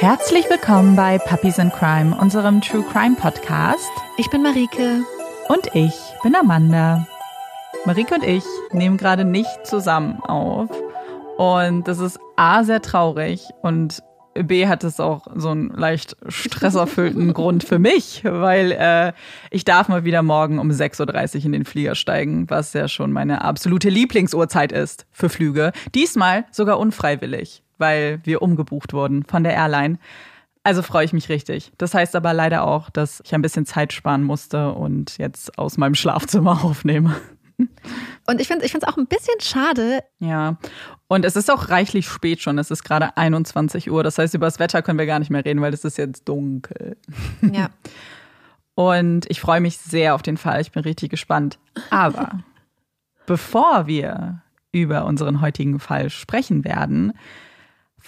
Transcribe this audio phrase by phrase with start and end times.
[0.00, 3.90] Herzlich willkommen bei Puppies in Crime, unserem True Crime Podcast.
[4.16, 5.02] Ich bin Marike.
[5.48, 5.92] Und ich
[6.22, 7.04] bin Amanda.
[7.84, 10.70] Marike und ich nehmen gerade nicht zusammen auf.
[11.36, 17.32] Und das ist A, sehr traurig und B hat es auch so einen leicht stresserfüllten
[17.34, 19.12] Grund für mich, weil äh,
[19.50, 23.10] ich darf mal wieder morgen um 6.30 Uhr in den Flieger steigen, was ja schon
[23.10, 25.72] meine absolute Lieblingsuhrzeit ist für Flüge.
[25.92, 29.98] Diesmal sogar unfreiwillig weil wir umgebucht wurden von der Airline.
[30.62, 31.72] Also freue ich mich richtig.
[31.78, 35.78] Das heißt aber leider auch, dass ich ein bisschen Zeit sparen musste und jetzt aus
[35.78, 37.16] meinem Schlafzimmer aufnehme.
[38.26, 40.00] Und ich finde es ich auch ein bisschen schade.
[40.20, 40.58] Ja,
[41.08, 42.58] und es ist auch reichlich spät schon.
[42.58, 44.04] Es ist gerade 21 Uhr.
[44.04, 46.28] Das heißt, über das Wetter können wir gar nicht mehr reden, weil es ist jetzt
[46.28, 46.96] dunkel.
[47.40, 47.70] Ja.
[48.74, 50.60] Und ich freue mich sehr auf den Fall.
[50.60, 51.58] Ich bin richtig gespannt.
[51.90, 52.44] Aber
[53.26, 57.12] bevor wir über unseren heutigen Fall sprechen werden,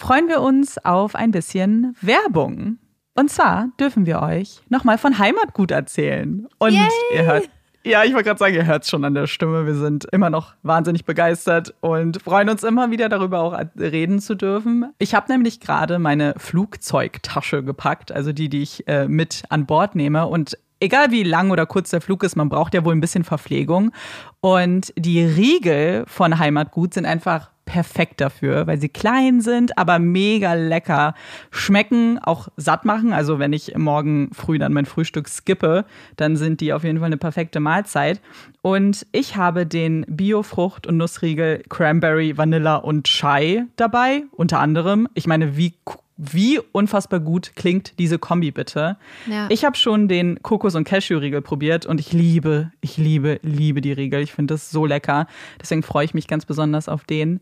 [0.01, 2.79] freuen wir uns auf ein bisschen Werbung.
[3.15, 6.48] Und zwar dürfen wir euch nochmal von Heimatgut erzählen.
[6.59, 6.89] Und Yay!
[7.15, 7.51] ihr hört,
[7.84, 9.67] ja, ich wollte gerade sagen, ihr hört es schon an der Stimme.
[9.67, 14.37] Wir sind immer noch wahnsinnig begeistert und freuen uns immer wieder darüber auch reden zu
[14.37, 14.91] dürfen.
[14.98, 19.97] Ich habe nämlich gerade meine Flugzeugtasche gepackt, also die, die ich äh, mit an Bord
[19.97, 20.27] nehme.
[20.27, 23.25] Und egal wie lang oder kurz der Flug ist, man braucht ja wohl ein bisschen
[23.25, 23.93] Verpflegung.
[24.41, 30.54] Und die Riegel von Heimatgut sind einfach perfekt dafür, weil sie klein sind, aber mega
[30.54, 31.14] lecker.
[31.52, 33.12] Schmecken, auch satt machen.
[33.12, 35.84] Also wenn ich morgen früh dann mein Frühstück skippe,
[36.16, 38.20] dann sind die auf jeden Fall eine perfekte Mahlzeit.
[38.60, 45.06] Und ich habe den Biofrucht- und Nussriegel Cranberry, Vanilla und Chai dabei, unter anderem.
[45.14, 45.74] Ich meine, wie
[46.20, 48.98] wie unfassbar gut klingt diese Kombi bitte.
[49.26, 49.46] Ja.
[49.48, 53.92] Ich habe schon den Kokos- und Cashew-Riegel probiert und ich liebe, ich liebe, liebe die
[53.92, 54.20] Riegel.
[54.20, 55.26] Ich finde das so lecker.
[55.60, 57.41] Deswegen freue ich mich ganz besonders auf den.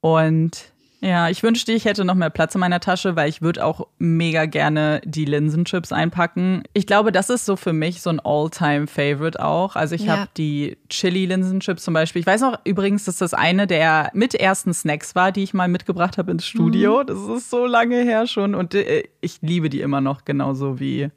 [0.00, 3.64] Und ja, ich wünschte, ich hätte noch mehr Platz in meiner Tasche, weil ich würde
[3.64, 6.62] auch mega gerne die Linsenchips einpacken.
[6.74, 9.76] Ich glaube, das ist so für mich so ein All-Time-Favorite auch.
[9.76, 10.16] Also ich Ja.
[10.18, 12.20] habe die Chili-Linsenchips zum Beispiel.
[12.20, 15.68] Ich weiß noch übrigens, dass das eine der mit ersten Snacks war, die ich mal
[15.68, 17.02] mitgebracht habe ins Studio.
[17.02, 21.08] Das ist so lange her schon und äh, ich liebe die immer noch genauso wie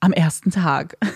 [0.00, 0.96] am ersten Tag.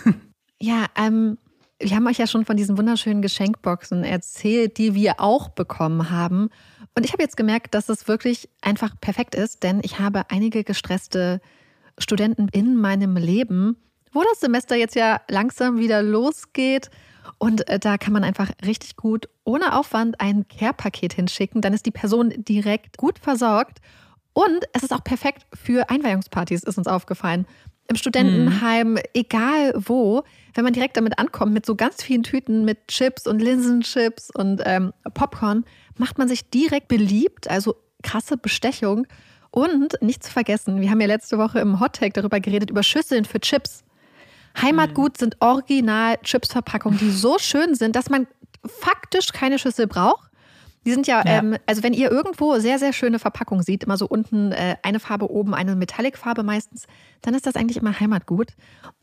[0.63, 1.37] Ja, ähm,
[1.81, 6.49] wir haben euch ja schon von diesen wunderschönen Geschenkboxen erzählt, die wir auch bekommen haben.
[6.97, 10.63] Und ich habe jetzt gemerkt, dass es wirklich einfach perfekt ist, denn ich habe einige
[10.63, 11.41] gestresste
[11.99, 13.77] Studenten in meinem Leben,
[14.13, 16.91] wo das Semester jetzt ja langsam wieder losgeht.
[17.39, 21.61] Und äh, da kann man einfach richtig gut ohne Aufwand ein Care-Paket hinschicken.
[21.61, 23.79] Dann ist die Person direkt gut versorgt.
[24.33, 27.47] Und es ist auch perfekt für Einweihungspartys, ist uns aufgefallen.
[27.89, 30.25] Im Studentenheim, egal wo,
[30.55, 34.63] wenn man direkt damit ankommt, mit so ganz vielen Tüten mit Chips und Linsenchips und
[34.65, 35.65] ähm, Popcorn,
[35.97, 39.07] macht man sich direkt beliebt, also krasse Bestechung.
[39.51, 43.25] Und nicht zu vergessen, wir haben ja letzte Woche im Hottag darüber geredet, über Schüsseln
[43.25, 43.85] für Chips.
[44.61, 48.27] Heimatgut sind original Chips-Verpackungen, die so schön sind, dass man
[48.67, 50.31] faktisch keine Schüssel braucht.
[50.85, 51.39] Die sind ja, Ja.
[51.39, 55.01] Ähm, also wenn ihr irgendwo sehr, sehr schöne Verpackungen seht, immer so unten äh, eine
[55.01, 56.87] Farbe oben, eine Metallic-Farbe meistens,
[57.23, 58.53] dann ist das eigentlich immer Heimatgut.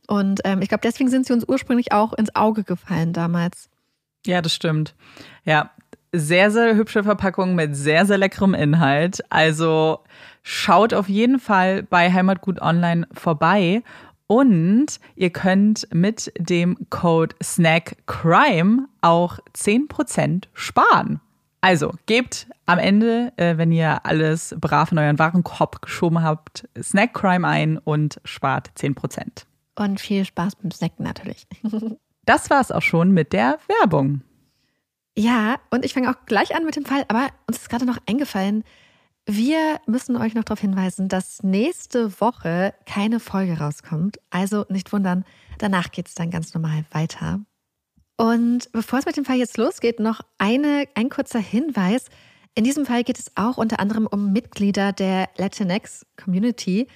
[0.07, 3.69] Und ähm, ich glaube, deswegen sind sie uns ursprünglich auch ins Auge gefallen damals.
[4.25, 4.93] Ja, das stimmt.
[5.43, 5.71] Ja,
[6.13, 9.23] sehr, sehr hübsche Verpackung mit sehr, sehr leckerem Inhalt.
[9.29, 9.99] Also
[10.43, 13.83] schaut auf jeden Fall bei Heimatgut Online vorbei.
[14.27, 21.19] Und ihr könnt mit dem Code SnackCrime auch 10% sparen.
[21.59, 27.47] Also gebt am Ende, äh, wenn ihr alles brav in euren Warenkorb geschoben habt, SnackCrime
[27.47, 29.45] ein und spart 10%.
[29.75, 31.47] Und viel Spaß beim Snacken natürlich.
[32.23, 34.21] Das war's auch schon mit der Werbung.
[35.17, 37.97] Ja, und ich fange auch gleich an mit dem Fall, aber uns ist gerade noch
[38.05, 38.63] eingefallen,
[39.25, 44.19] wir müssen euch noch darauf hinweisen, dass nächste Woche keine Folge rauskommt.
[44.31, 45.25] Also nicht wundern,
[45.59, 47.39] danach geht es dann ganz normal weiter.
[48.17, 52.05] Und bevor es mit dem Fall jetzt losgeht, noch eine, ein kurzer Hinweis.
[52.55, 56.87] In diesem Fall geht es auch unter anderem um Mitglieder der Latinx-Community.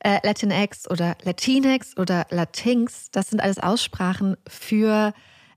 [0.00, 5.12] Äh, Latinx oder Latinx oder Latinx, das sind alles Aussprachen für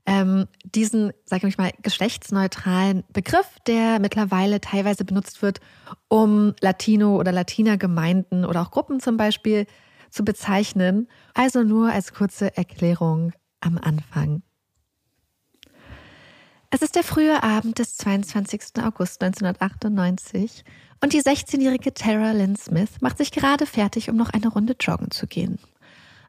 [0.06, 5.60] ähm, diesen, sage ich mal, geschlechtsneutralen Begriff, der mittlerweile teilweise benutzt wird,
[6.07, 9.66] um Latino- oder Latina-Gemeinden oder auch Gruppen zum Beispiel
[10.10, 11.07] zu bezeichnen.
[11.34, 13.31] Also nur als kurze Erklärung
[13.62, 14.44] am Anfang.
[16.69, 18.84] Es ist der frühe Abend des 22.
[18.84, 20.63] August 1998
[21.02, 25.10] und die 16-jährige Tara Lynn Smith macht sich gerade fertig, um noch eine Runde joggen
[25.10, 25.57] zu gehen.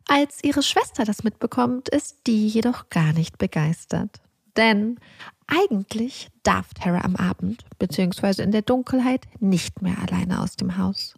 [0.09, 4.21] Als ihre Schwester das mitbekommt, ist die jedoch gar nicht begeistert.
[4.57, 4.99] Denn
[5.47, 8.43] eigentlich darf Tara am Abend bzw.
[8.43, 11.15] in der Dunkelheit nicht mehr alleine aus dem Haus.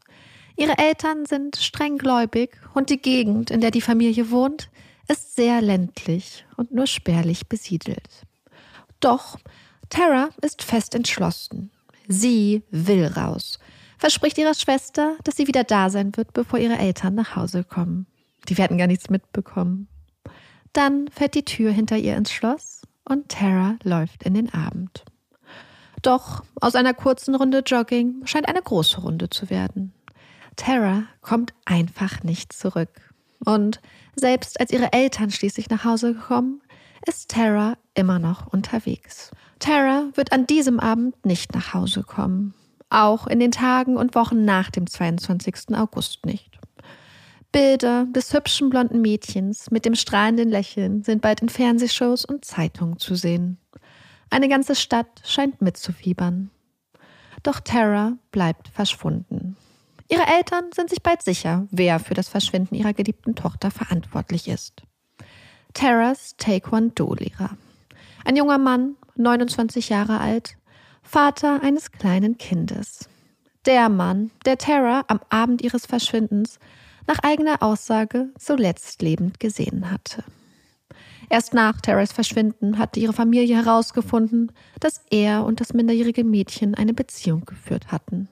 [0.57, 4.71] Ihre Eltern sind strenggläubig und die Gegend, in der die Familie wohnt,
[5.07, 8.27] ist sehr ländlich und nur spärlich besiedelt.
[9.01, 9.39] Doch
[9.89, 11.71] Tara ist fest entschlossen.
[12.09, 13.59] Sie will raus,
[13.99, 18.07] verspricht ihrer Schwester, dass sie wieder da sein wird, bevor ihre Eltern nach Hause kommen.
[18.49, 19.89] Die werden gar nichts mitbekommen.
[20.73, 25.05] Dann fällt die Tür hinter ihr ins Schloss und Tara läuft in den Abend.
[26.03, 29.93] Doch aus einer kurzen Runde Jogging scheint eine große Runde zu werden.
[30.57, 33.15] Tara kommt einfach nicht zurück.
[33.45, 33.81] Und
[34.15, 36.61] selbst als ihre Eltern schließlich nach Hause kommen,
[37.07, 39.31] ist Tara immer noch unterwegs.
[39.59, 42.55] Tara wird an diesem Abend nicht nach Hause kommen.
[42.91, 45.77] Auch in den Tagen und Wochen nach dem 22.
[45.77, 46.58] August nicht.
[47.53, 52.99] Bilder des hübschen blonden Mädchens mit dem strahlenden Lächeln sind bald in Fernsehshows und Zeitungen
[52.99, 53.59] zu sehen.
[54.31, 56.51] Eine ganze Stadt scheint mitzufiebern.
[57.43, 59.57] Doch Tara bleibt verschwunden.
[60.11, 64.83] Ihre Eltern sind sich bald sicher, wer für das Verschwinden ihrer geliebten Tochter verantwortlich ist.
[65.75, 67.57] Taras Taekwondo-Lehrer.
[68.25, 70.57] Ein junger Mann, 29 Jahre alt,
[71.03, 73.09] Vater eines kleinen Kindes.
[73.67, 76.59] Der Mann, der Tara am Abend ihres Verschwindens
[77.09, 80.23] nach eigener Aussage zuletzt lebend gesehen hatte.
[81.31, 86.95] Erst nach Terras Verschwinden hatte ihre Familie herausgefunden, dass er und das minderjährige Mädchen eine
[86.95, 88.29] Beziehung geführt hatten.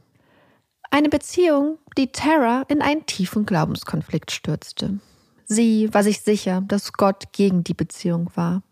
[0.91, 5.01] Eine Beziehung, die Tara in einen tiefen Glaubenskonflikt stürzte.
[5.47, 8.63] Sie war sich sicher, dass Gott gegen die Beziehung war.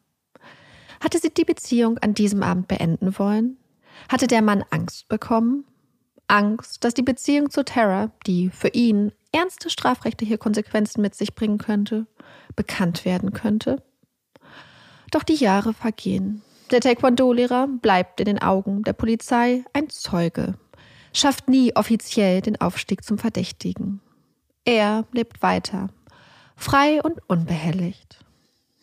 [1.03, 3.59] Hatte sie die Beziehung an diesem Abend beenden wollen?
[4.09, 5.65] Hatte der Mann Angst bekommen?
[6.29, 11.59] Angst, dass die Beziehung zu Tara, die für ihn ernste strafrechtliche Konsequenzen mit sich bringen
[11.59, 12.07] könnte,
[12.57, 13.83] bekannt werden könnte?
[15.11, 16.43] Doch die Jahre vergehen.
[16.71, 20.55] Der Taekwondo-Lehrer bleibt in den Augen der Polizei ein Zeuge,
[21.13, 24.01] schafft nie offiziell den Aufstieg zum Verdächtigen.
[24.65, 25.91] Er lebt weiter,
[26.57, 28.25] frei und unbehelligt.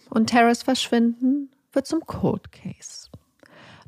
[0.09, 3.09] Und Terras Verschwinden wird zum Cold Case.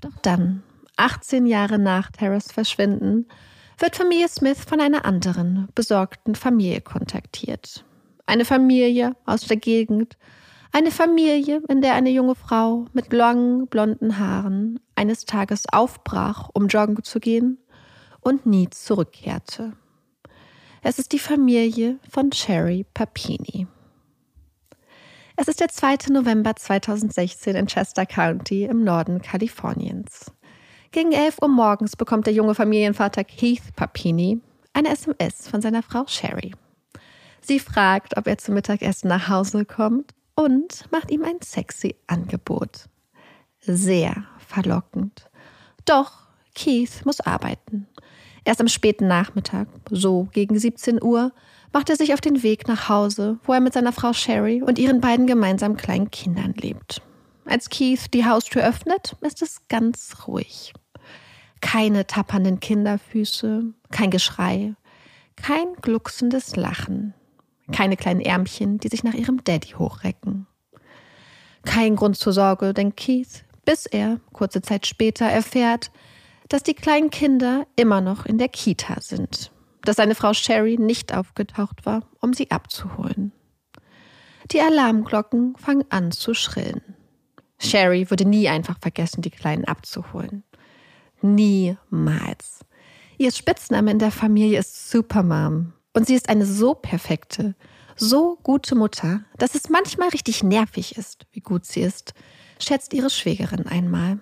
[0.01, 0.63] Doch dann,
[0.95, 3.27] 18 Jahre nach Terras Verschwinden,
[3.77, 7.85] wird Familie Smith von einer anderen, besorgten Familie kontaktiert.
[8.25, 10.17] Eine Familie aus der Gegend,
[10.71, 16.67] eine Familie, in der eine junge Frau mit langen, blonden Haaren eines Tages aufbrach, um
[16.67, 17.59] joggen zu gehen
[18.21, 19.73] und nie zurückkehrte.
[20.81, 23.67] Es ist die Familie von Sherry Papini.
[25.35, 26.11] Es ist der 2.
[26.11, 30.31] November 2016 in Chester County im Norden Kaliforniens.
[30.93, 34.39] Gegen 11 Uhr morgens bekommt der junge Familienvater Keith Papini
[34.73, 36.53] eine SMS von seiner Frau Sherry.
[37.41, 42.89] Sie fragt, ob er zum Mittagessen nach Hause kommt und macht ihm ein sexy Angebot.
[43.59, 45.31] Sehr verlockend.
[45.85, 46.11] Doch
[46.53, 47.87] Keith muss arbeiten.
[48.45, 51.31] Erst am späten Nachmittag, so gegen 17 Uhr,
[51.71, 54.77] macht er sich auf den Weg nach Hause, wo er mit seiner Frau Sherry und
[54.77, 57.01] ihren beiden gemeinsamen kleinen Kindern lebt.
[57.45, 60.71] Als Keith die Haustür öffnet, ist es ganz ruhig.
[61.63, 64.75] Keine tappernden Kinderfüße, kein Geschrei,
[65.37, 67.13] kein glucksendes Lachen,
[67.71, 70.45] keine kleinen Ärmchen, die sich nach ihrem Daddy hochrecken.
[71.63, 75.89] Kein Grund zur Sorge, denkt Keith, bis er, kurze Zeit später, erfährt,
[76.49, 79.49] dass die kleinen Kinder immer noch in der Kita sind,
[79.83, 83.31] dass seine Frau Sherry nicht aufgetaucht war, um sie abzuholen.
[84.51, 86.81] Die Alarmglocken fangen an zu schrillen.
[87.57, 90.43] Sherry würde nie einfach vergessen, die Kleinen abzuholen.
[91.23, 92.59] Niemals.
[93.17, 95.71] Ihr Spitzname in der Familie ist Supermom.
[95.93, 97.55] Und sie ist eine so perfekte,
[97.95, 102.13] so gute Mutter, dass es manchmal richtig nervig ist, wie gut sie ist,
[102.59, 104.19] schätzt ihre Schwägerin einmal.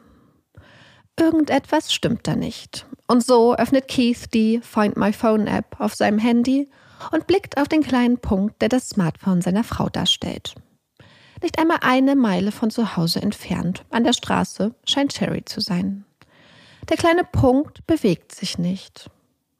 [1.17, 2.85] Irgendetwas stimmt da nicht.
[3.07, 6.69] Und so öffnet Keith die Find My Phone App auf seinem Handy
[7.11, 10.53] und blickt auf den kleinen Punkt, der das Smartphone seiner Frau darstellt.
[11.41, 16.05] Nicht einmal eine Meile von zu Hause entfernt, an der Straße, scheint Sherry zu sein.
[16.89, 19.09] Der kleine Punkt bewegt sich nicht.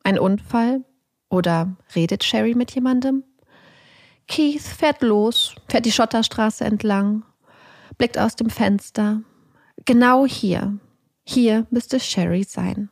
[0.04, 0.84] Ein Unfall?
[1.30, 3.24] Oder redet Sherry mit jemandem?
[4.28, 7.24] Keith fährt los, fährt die Schotterstraße entlang,
[7.98, 9.22] blickt aus dem Fenster.
[9.86, 10.78] Genau hier,
[11.24, 12.90] hier müsste Sherry sein.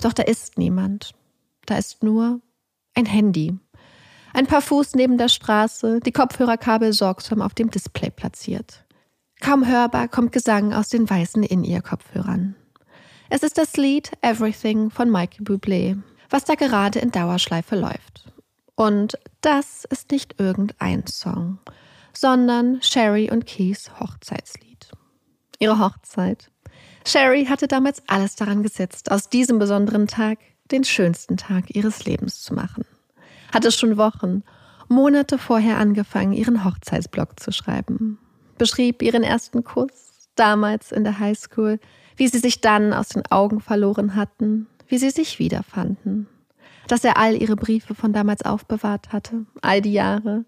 [0.00, 1.14] Doch da ist niemand.
[1.66, 2.40] Da ist nur
[2.94, 3.58] ein Handy.
[4.34, 8.84] Ein paar Fuß neben der Straße, die Kopfhörerkabel sorgsam auf dem Display platziert.
[9.40, 12.54] Kaum hörbar kommt Gesang aus den weißen In-Ear-Kopfhörern.
[13.34, 15.98] Es ist das Lied Everything von Michael Bublé,
[16.28, 18.30] was da gerade in Dauerschleife läuft.
[18.74, 21.58] Und das ist nicht irgendein Song,
[22.12, 24.90] sondern Sherry und Keys Hochzeitslied.
[25.58, 26.50] Ihre Hochzeit.
[27.06, 30.38] Sherry hatte damals alles daran gesetzt, aus diesem besonderen Tag
[30.70, 32.84] den schönsten Tag ihres Lebens zu machen.
[33.50, 34.42] Hatte schon Wochen,
[34.88, 38.18] Monate vorher angefangen, ihren Hochzeitsblog zu schreiben.
[38.58, 41.80] Beschrieb ihren ersten Kuss, damals in der Highschool,
[42.16, 46.26] wie sie sich dann aus den Augen verloren hatten, wie sie sich wiederfanden.
[46.88, 50.44] Dass er all ihre Briefe von damals aufbewahrt hatte, all die Jahre,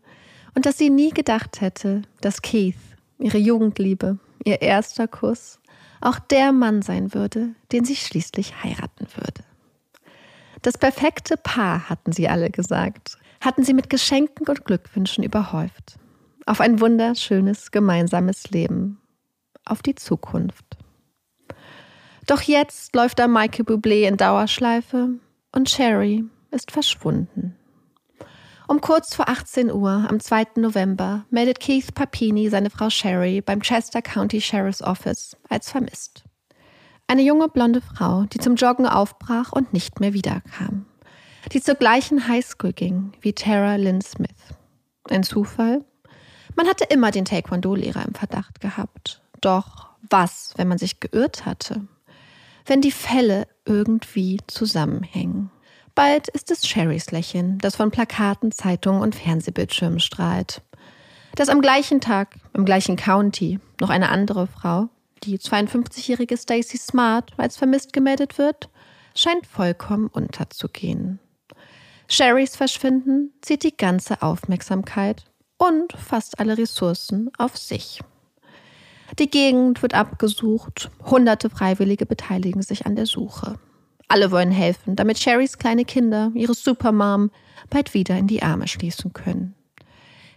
[0.55, 2.77] und dass sie nie gedacht hätte, dass Keith,
[3.19, 5.59] ihre Jugendliebe, ihr erster Kuss,
[6.01, 9.43] auch der Mann sein würde, den sie schließlich heiraten würde.
[10.63, 15.99] Das perfekte Paar, hatten sie alle gesagt, hatten sie mit Geschenken und Glückwünschen überhäuft.
[16.47, 18.99] Auf ein wunderschönes gemeinsames Leben.
[19.65, 20.74] Auf die Zukunft.
[22.27, 25.11] Doch jetzt läuft da Michael Bublé in Dauerschleife
[25.53, 27.57] und Sherry ist verschwunden.
[28.67, 30.47] Um kurz vor 18 Uhr am 2.
[30.57, 36.25] November meldet Keith Papini seine Frau Sherry beim Chester County Sheriff's Office als vermisst.
[37.07, 40.87] Eine junge blonde Frau, die zum Joggen aufbrach und nicht mehr wiederkam.
[41.53, 44.31] Die zur gleichen Highschool ging wie Tara Lynn Smith.
[45.11, 45.85] Ein Zufall?
[46.57, 49.21] Man hatte immer den Taekwondo-Lehrer im Verdacht gehabt.
[49.43, 51.87] Doch was, wenn man sich geirrt hatte?
[52.67, 55.51] Wenn die Fälle irgendwie zusammenhängen?
[55.95, 60.63] Bald ist es Sherrys Lächeln, das von Plakaten, Zeitungen und Fernsehbildschirmen strahlt.
[61.37, 64.89] Dass am gleichen Tag, im gleichen County, noch eine andere Frau,
[65.25, 68.71] die 52-jährige Stacy Smart, als vermisst gemeldet wird,
[69.15, 71.19] scheint vollkommen unterzugehen.
[72.09, 75.25] Sherrys Verschwinden zieht die ganze Aufmerksamkeit
[75.59, 78.01] und fast alle Ressourcen auf sich.
[79.19, 83.55] Die Gegend wird abgesucht, hunderte Freiwillige beteiligen sich an der Suche.
[84.09, 87.31] Alle wollen helfen, damit Sherrys kleine Kinder ihre Supermom
[87.71, 89.55] bald wieder in die Arme schließen können.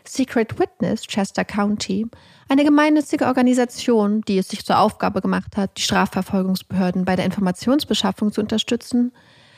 [0.05, 2.07] Secret Witness Chester County,
[2.49, 8.31] eine gemeinnützige Organisation, die es sich zur Aufgabe gemacht hat, die Strafverfolgungsbehörden bei der Informationsbeschaffung
[8.31, 9.11] zu unterstützen,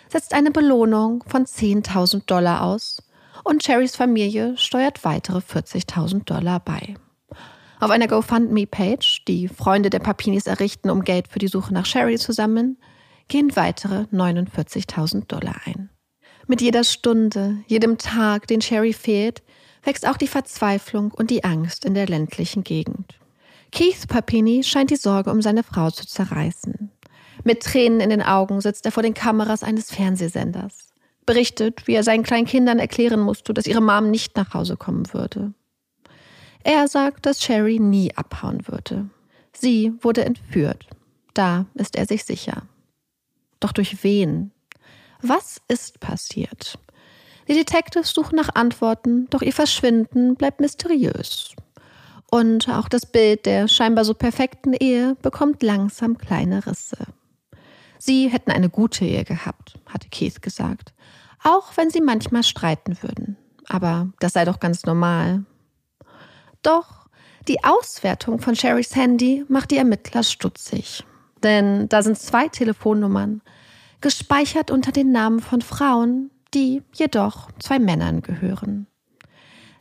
[0.08, 3.04] setzt eine Belohnung von 10.000 Dollar aus
[3.44, 6.96] und Sherrys Familie steuert weitere 40.000 Dollar bei.
[7.82, 12.18] Auf einer GoFundMe-Page, die Freunde der Papinis errichten, um Geld für die Suche nach Sherry
[12.18, 12.78] zu sammeln,
[13.30, 15.90] gehen weitere 49.000 Dollar ein.
[16.46, 19.44] Mit jeder Stunde, jedem Tag, den Sherry fehlt,
[19.84, 23.18] wächst auch die Verzweiflung und die Angst in der ländlichen Gegend.
[23.72, 26.92] Keith Papini scheint die Sorge um seine Frau zu zerreißen.
[27.46, 30.90] Mit Tränen in den Augen sitzt er vor den Kameras eines Fernsehsenders,
[31.26, 35.14] berichtet, wie er seinen kleinen Kindern erklären musste, dass ihre Mom nicht nach Hause kommen
[35.14, 35.54] würde.
[36.64, 39.10] Er sagt, dass Sherry nie abhauen würde.
[39.54, 40.88] Sie wurde entführt.
[41.34, 42.64] Da ist er sich sicher.
[43.60, 44.52] Doch durch wen?
[45.22, 46.80] Was ist passiert?
[47.48, 51.56] Die Detectives suchen nach Antworten, doch ihr Verschwinden bleibt mysteriös.
[52.30, 56.98] Und auch das Bild der scheinbar so perfekten Ehe bekommt langsam kleine Risse.
[57.98, 60.94] Sie hätten eine gute Ehe gehabt, hatte Keith gesagt,
[61.44, 63.36] auch wenn sie manchmal streiten würden.
[63.68, 65.44] Aber das sei doch ganz normal.
[66.62, 67.08] Doch
[67.48, 71.04] die Auswertung von Sherrys Handy macht die Ermittler stutzig.
[71.42, 73.42] Denn da sind zwei Telefonnummern,
[74.02, 78.88] gespeichert unter den Namen von Frauen, die jedoch zwei Männern gehören.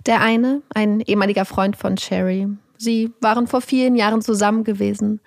[0.07, 5.21] Der eine, ein ehemaliger Freund von Sherry, sie waren vor vielen Jahren zusammen gewesen,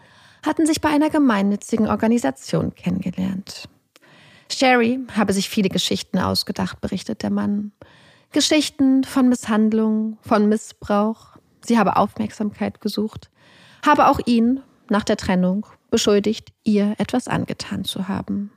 [0.46, 3.70] hatten sich bei einer gemeinnützigen Organisation kennengelernt.
[4.52, 7.72] Sherry habe sich viele Geschichten ausgedacht, berichtet der Mann.
[8.32, 11.31] Geschichten von Misshandlung, von Missbrauch.
[11.66, 13.30] Sie habe Aufmerksamkeit gesucht,
[13.86, 18.52] habe auch ihn nach der Trennung beschuldigt, ihr etwas angetan zu haben.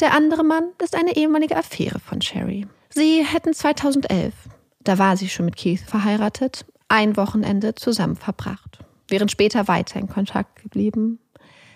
[0.00, 2.66] Der andere Mann ist eine ehemalige Affäre von Sherry.
[2.90, 4.34] Sie hätten 2011,
[4.80, 10.08] da war sie schon mit Keith verheiratet, ein Wochenende zusammen verbracht, wären später weiter in
[10.08, 11.18] Kontakt geblieben.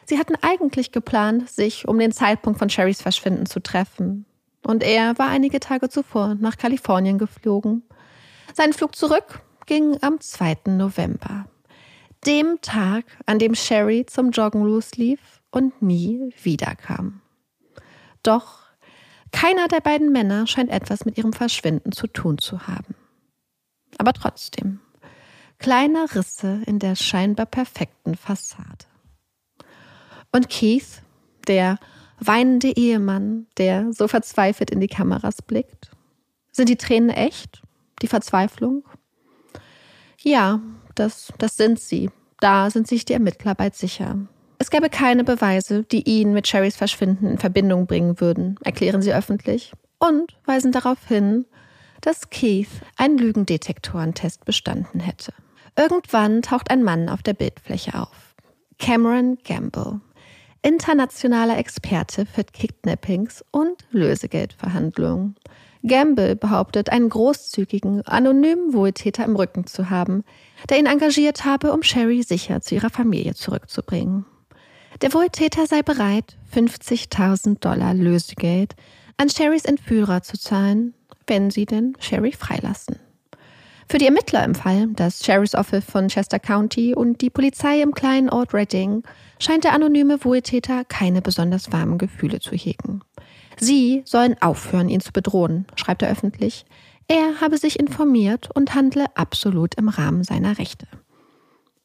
[0.04, 4.26] Sie hatten eigentlich geplant, sich um den Zeitpunkt von Sherrys Verschwinden zu treffen.
[4.62, 7.82] Und er war einige Tage zuvor nach Kalifornien geflogen.
[8.54, 10.58] Sein Flug zurück ging am 2.
[10.66, 11.46] November
[12.26, 17.20] dem Tag, an dem Sherry zum Joggen loslief und nie wiederkam.
[18.22, 18.66] Doch
[19.32, 22.94] keiner der beiden Männer scheint etwas mit ihrem Verschwinden zu tun zu haben.
[23.98, 24.80] Aber trotzdem,
[25.58, 28.86] kleine Risse in der scheinbar perfekten Fassade.
[30.32, 31.02] Und Keith,
[31.46, 31.78] der
[32.18, 35.90] weinende Ehemann, der so verzweifelt in die Kameras blickt?
[36.50, 37.62] Sind die Tränen echt?
[38.02, 38.84] Die Verzweiflung?
[40.26, 40.60] Ja,
[40.96, 42.10] das, das sind sie.
[42.40, 44.18] Da sind sich die Ermittler bald sicher.
[44.58, 49.14] Es gäbe keine Beweise, die ihn mit Sherrys Verschwinden in Verbindung bringen würden, erklären sie
[49.14, 51.46] öffentlich und weisen darauf hin,
[52.00, 52.66] dass Keith
[52.96, 55.32] einen Lügendetektorentest bestanden hätte.
[55.78, 58.34] Irgendwann taucht ein Mann auf der Bildfläche auf.
[58.78, 60.00] Cameron Gamble.
[60.62, 65.36] internationaler Experte für Kidnappings und Lösegeldverhandlungen.
[65.86, 70.24] Gamble behauptet, einen großzügigen, anonymen Wohltäter im Rücken zu haben,
[70.68, 74.24] der ihn engagiert habe, um Sherry sicher zu ihrer Familie zurückzubringen.
[75.02, 78.74] Der Wohltäter sei bereit, 50.000 Dollar Lösegeld
[79.16, 80.94] an Sherrys Entführer zu zahlen,
[81.26, 82.96] wenn sie denn Sherry freilassen.
[83.88, 87.94] Für die Ermittler im Fall, das Sheriff's Office von Chester County und die Polizei im
[87.94, 89.04] kleinen Ort Redding,
[89.38, 93.02] scheint der anonyme Wohltäter keine besonders warmen Gefühle zu hegen.
[93.58, 96.66] Sie sollen aufhören, ihn zu bedrohen, schreibt er öffentlich.
[97.08, 100.86] Er habe sich informiert und handle absolut im Rahmen seiner Rechte.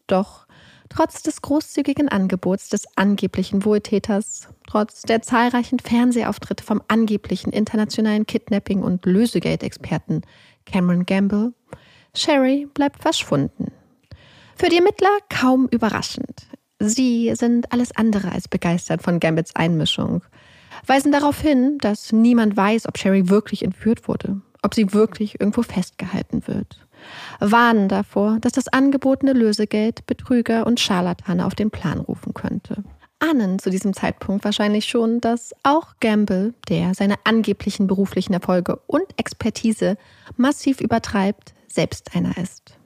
[0.08, 0.48] Doch
[0.90, 8.84] trotz des großzügigen Angebots des angeblichen Wohltäters, trotz der zahlreichen Fernsehauftritte vom angeblichen internationalen Kidnapping-
[8.84, 10.22] und Lösegeldexperten
[10.66, 11.54] Cameron Gamble,
[12.14, 13.72] Sherry bleibt verschwunden.
[14.56, 16.48] Für die Ermittler kaum überraschend.
[16.80, 20.24] Sie sind alles andere als begeistert von Gambits Einmischung,
[20.86, 25.62] weisen darauf hin, dass niemand weiß, ob Sherry wirklich entführt wurde, ob sie wirklich irgendwo
[25.62, 26.86] festgehalten wird.
[27.40, 32.84] Warnen davor, dass das angebotene Lösegeld Betrüger und Scharlatane auf den Plan rufen könnte.
[33.20, 39.06] Ahnen zu diesem Zeitpunkt wahrscheinlich schon, dass auch Gamble, der seine angeblichen beruflichen Erfolge und
[39.18, 39.98] Expertise
[40.38, 42.78] massiv übertreibt, selbst einer ist.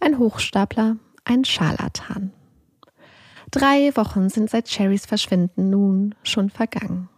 [0.00, 2.32] Ein Hochstapler, ein Scharlatan.
[3.50, 7.08] Drei Wochen sind seit Sherrys Verschwinden nun schon vergangen.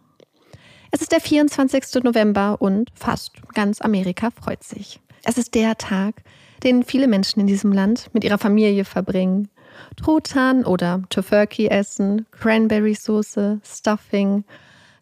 [0.93, 2.03] Es ist der 24.
[2.03, 4.99] November und fast ganz Amerika freut sich.
[5.23, 6.21] Es ist der Tag,
[6.63, 9.47] den viele Menschen in diesem Land mit ihrer Familie verbringen.
[9.95, 14.43] Truthahn oder Tofurkey essen, Cranberry-Soße, Stuffing,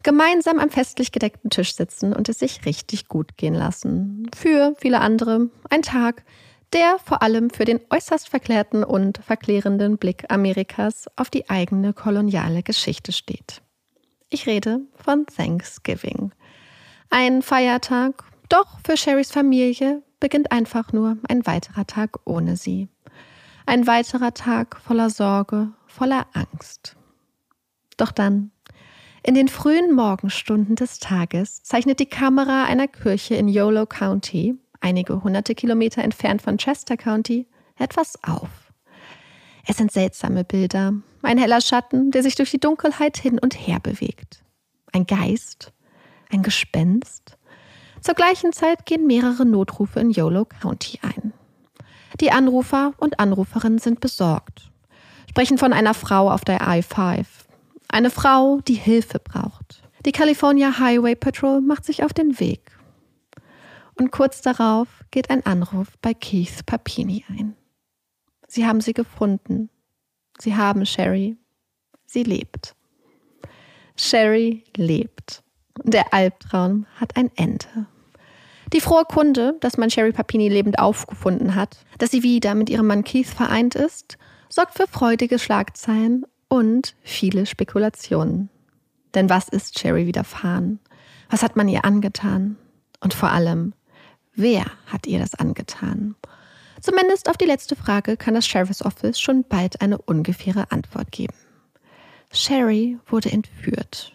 [0.04, 4.30] gemeinsam am festlich gedeckten Tisch sitzen und es sich richtig gut gehen lassen.
[4.36, 6.24] Für viele andere ein Tag,
[6.72, 12.62] der vor allem für den äußerst verklärten und verklärenden Blick Amerikas auf die eigene koloniale
[12.62, 13.64] Geschichte steht.
[14.30, 16.32] Ich rede von Thanksgiving.
[17.10, 22.90] Ein Feiertag, doch für Sherrys Familie beginnt einfach nur ein weiterer Tag ohne sie.
[23.66, 26.96] Ein weiterer Tag voller Sorge, voller Angst.
[27.98, 28.52] Doch dann
[29.24, 35.24] in den frühen Morgenstunden des Tages zeichnet die Kamera einer Kirche in Yolo County, einige
[35.24, 38.72] hunderte Kilometer entfernt von Chester County, etwas auf.
[39.68, 43.80] Es sind seltsame Bilder, ein heller Schatten, der sich durch die Dunkelheit hin und her
[43.80, 44.44] bewegt.
[44.92, 45.74] Ein Geist,
[46.32, 47.38] ein Gespenst.
[48.02, 51.34] Zur gleichen Zeit gehen mehrere Notrufe in Yolo County ein.
[52.22, 54.72] Die Anrufer und Anruferinnen sind besorgt,
[55.30, 57.26] sprechen von einer Frau auf der I-5,
[57.88, 59.84] eine Frau, die Hilfe braucht.
[60.06, 62.72] Die California Highway Patrol macht sich auf den Weg.
[63.96, 67.56] Und kurz darauf geht ein Anruf bei Keith Papini ein.
[68.48, 69.70] Sie haben sie gefunden.
[70.42, 71.38] Sie haben Sherry.
[72.06, 72.76] Sie lebt.
[73.98, 75.44] Sherry lebt.
[75.84, 77.88] Der Albtraum hat ein Ende.
[78.72, 82.88] Die frohe Kunde, dass man Sherry Papini lebend aufgefunden hat, dass sie wieder mit ihrem
[82.88, 88.50] Mann Keith vereint ist, sorgt für freudige Schlagzeilen und viele Spekulationen.
[89.16, 90.80] Denn was ist Sherry widerfahren?
[91.30, 92.58] Was hat man ihr angetan?
[93.02, 93.74] Und vor allem,
[94.36, 96.16] wer hat ihr das angetan?
[96.82, 101.34] Zumindest auf die letzte Frage kann das Sheriff's Office schon bald eine ungefähre Antwort geben.
[102.32, 104.14] Sherry wurde entführt.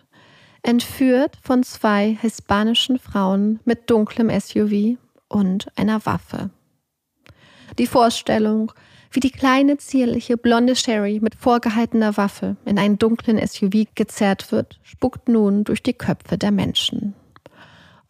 [0.63, 4.99] Entführt von zwei hispanischen Frauen mit dunklem SUV
[5.29, 6.51] und einer Waffe.
[7.79, 8.73] Die Vorstellung,
[9.11, 14.81] wie die kleine, zierliche, blonde Sherry mit vorgehaltener Waffe in einen dunklen SUV gezerrt wird,
[14.83, 17.15] spuckt nun durch die Köpfe der Menschen.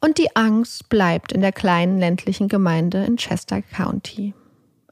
[0.00, 4.34] Und die Angst bleibt in der kleinen ländlichen Gemeinde in Chester County.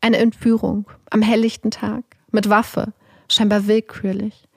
[0.03, 2.93] Eine Entführung am helllichten Tag, mit Waffe,
[3.29, 4.49] scheinbar willkürlich.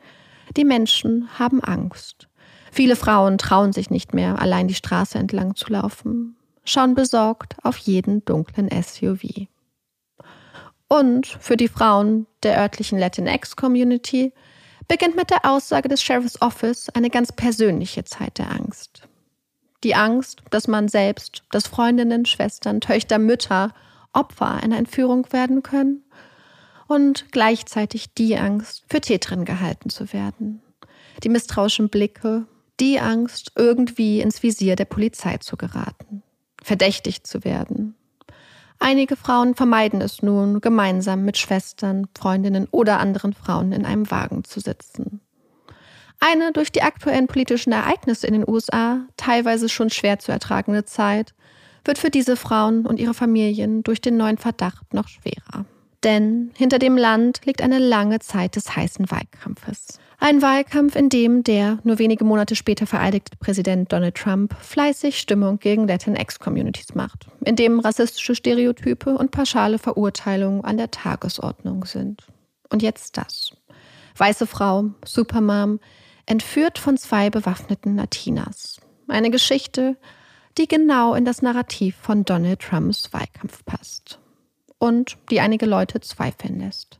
[0.57, 2.27] Die Menschen haben Angst.
[2.71, 7.77] Viele Frauen trauen sich nicht mehr, allein die Straße entlang zu laufen, schauen besorgt auf
[7.77, 9.47] jeden dunklen SUV.
[10.87, 14.33] Und für die Frauen der örtlichen Latinx-Community
[14.87, 19.07] beginnt mit der Aussage des Sheriff's Office eine ganz persönliche Zeit der Angst.
[19.83, 23.73] Die Angst, dass man selbst, dass Freundinnen, Schwestern, Töchter, Mütter
[24.15, 26.03] Opfer einer Entführung werden können
[26.87, 30.61] und gleichzeitig die Angst, für Täterin gehalten zu werden.
[31.23, 32.45] Die misstrauischen Blicke,
[32.79, 36.23] die Angst, irgendwie ins Visier der Polizei zu geraten,
[36.61, 37.95] verdächtig zu werden,
[38.79, 44.43] Einige Frauen vermeiden es nun, gemeinsam mit Schwestern, Freundinnen oder anderen Frauen in einem Wagen
[44.43, 45.21] zu sitzen.
[46.19, 51.33] Eine durch die aktuellen politischen Ereignisse in den USA teilweise schon schwer zu ertragende Zeit
[51.85, 55.65] wird für diese Frauen und ihre Familien durch den neuen Verdacht noch schwerer.
[56.03, 59.99] Denn hinter dem Land liegt eine lange Zeit des heißen Wahlkampfes.
[60.19, 65.59] Ein Wahlkampf, in dem der nur wenige Monate später vereidigte Präsident Donald Trump fleißig Stimmung
[65.59, 72.27] gegen Latinx-Communities macht, in dem rassistische Stereotype und pauschale Verurteilungen an der Tagesordnung sind.
[72.69, 73.51] Und jetzt das.
[74.17, 75.79] Weiße Frau, Supermom,
[76.25, 78.77] entführt von zwei bewaffneten Latinas.
[79.07, 79.97] Eine Geschichte,
[80.57, 84.19] die genau in das Narrativ von Donald Trumps Wahlkampf passt.
[84.77, 86.99] Und die einige Leute zweifeln lässt.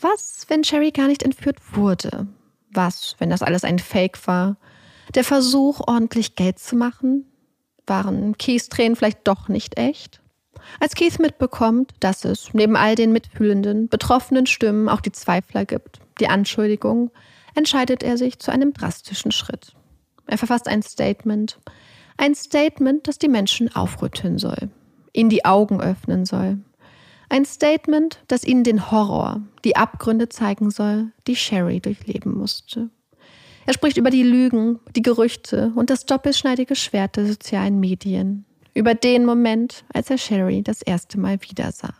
[0.00, 2.26] Was, wenn Sherry gar nicht entführt wurde?
[2.70, 4.56] Was, wenn das alles ein Fake war?
[5.14, 7.26] Der Versuch, ordentlich Geld zu machen?
[7.86, 10.20] Waren Keiths Tränen vielleicht doch nicht echt?
[10.80, 16.00] Als Keith mitbekommt, dass es neben all den mitfühlenden, betroffenen Stimmen auch die Zweifler gibt,
[16.20, 17.10] die Anschuldigung,
[17.54, 19.74] entscheidet er sich zu einem drastischen Schritt.
[20.26, 21.58] Er verfasst ein Statement.
[22.16, 24.70] Ein Statement, das die Menschen aufrütteln soll,
[25.12, 26.58] ihnen die Augen öffnen soll.
[27.28, 32.90] Ein Statement, das ihnen den Horror, die Abgründe zeigen soll, die Sherry durchleben musste.
[33.66, 38.44] Er spricht über die Lügen, die Gerüchte und das doppelschneidige Schwert der sozialen Medien.
[38.74, 41.94] Über den Moment, als er Sherry das erste Mal wiedersah.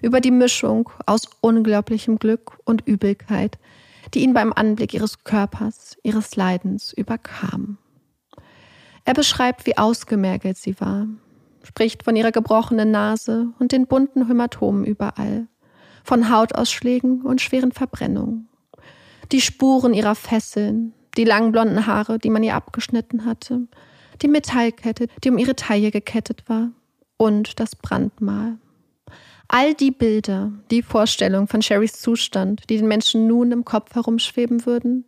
[0.00, 3.58] Über die Mischung aus unglaublichem Glück und Übelkeit,
[4.14, 7.78] die ihn beim Anblick ihres Körpers, ihres Leidens überkam.
[9.08, 11.06] Er beschreibt, wie ausgemergelt sie war,
[11.62, 15.48] spricht von ihrer gebrochenen Nase und den bunten Hämatomen überall,
[16.04, 18.50] von Hautausschlägen und schweren Verbrennungen.
[19.32, 23.66] Die Spuren ihrer Fesseln, die langen blonden Haare, die man ihr abgeschnitten hatte,
[24.20, 26.68] die Metallkette, die um ihre Taille gekettet war,
[27.16, 28.58] und das Brandmal.
[29.48, 34.66] All die Bilder, die Vorstellung von Sherrys Zustand, die den Menschen nun im Kopf herumschweben
[34.66, 35.06] würden,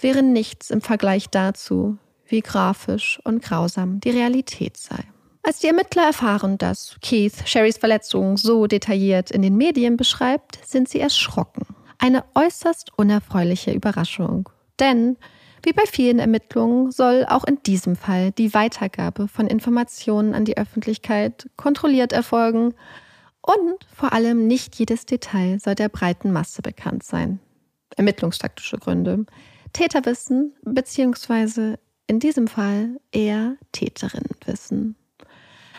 [0.00, 1.98] wären nichts im Vergleich dazu,
[2.28, 5.04] wie grafisch und grausam die Realität sei.
[5.42, 10.88] Als die Ermittler erfahren, dass Keith Sherrys Verletzungen so detailliert in den Medien beschreibt, sind
[10.88, 11.66] sie erschrocken.
[11.98, 14.48] Eine äußerst unerfreuliche Überraschung.
[14.78, 15.16] Denn,
[15.62, 20.56] wie bei vielen Ermittlungen, soll auch in diesem Fall die Weitergabe von Informationen an die
[20.56, 22.74] Öffentlichkeit kontrolliert erfolgen
[23.40, 27.40] und vor allem nicht jedes Detail soll der breiten Masse bekannt sein.
[27.96, 29.24] Ermittlungstaktische Gründe.
[29.72, 34.96] Täterwissen beziehungsweise in diesem Fall eher Täterinnenwissen.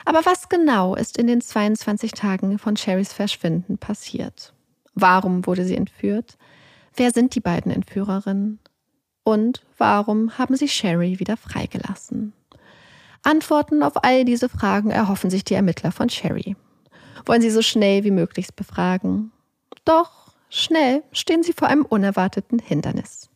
[0.05, 4.53] Aber was genau ist in den 22 Tagen von Sherrys Verschwinden passiert?
[4.95, 6.37] Warum wurde sie entführt?
[6.95, 8.59] Wer sind die beiden Entführerinnen?
[9.23, 12.31] Und warum haben sie Sherry wieder freigelassen?
[13.23, 16.55] Antworten auf all diese Fragen erhoffen sich die Ermittler von Sherry
[17.25, 19.31] wollen sie so schnell wie möglich befragen.
[19.85, 23.29] Doch schnell stehen sie vor einem unerwarteten Hindernis.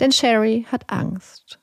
[0.00, 1.58] Denn Sherry hat Angst.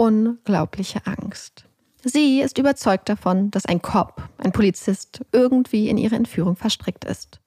[0.00, 1.64] Unglaubliche Angst.
[2.04, 7.40] Sie ist überzeugt davon, dass ein Cop, ein Polizist, irgendwie in ihre Entführung verstrickt ist.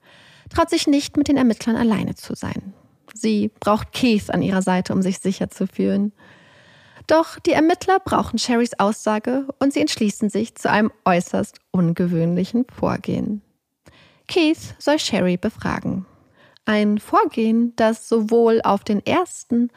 [0.49, 2.73] Traut sich nicht, mit den Ermittlern alleine zu sein.
[3.13, 6.11] Sie braucht Keith an ihrer Seite, um sich sicher zu fühlen.
[7.07, 13.41] Doch die Ermittler brauchen Sherrys Aussage und sie entschließen sich zu einem äußerst ungewöhnlichen Vorgehen.
[14.27, 16.05] Keith soll Sherry befragen.
[16.65, 19.71] Ein Vorgehen, das sowohl auf den ersten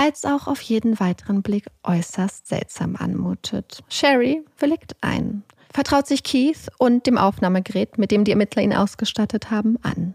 [0.00, 3.84] als auch auf jeden weiteren Blick äußerst seltsam anmutet.
[3.90, 9.50] Sherry willigt ein, vertraut sich Keith und dem Aufnahmegerät, mit dem die Ermittler ihn ausgestattet
[9.50, 10.14] haben, an.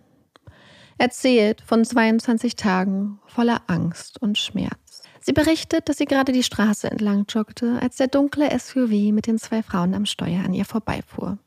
[0.98, 5.04] Erzählt von 22 Tagen voller Angst und Schmerz.
[5.21, 9.38] Sie berichtet, dass sie gerade die Straße entlang joggte, als der dunkle SUV mit den
[9.38, 11.38] zwei Frauen am Steuer an ihr vorbeifuhr.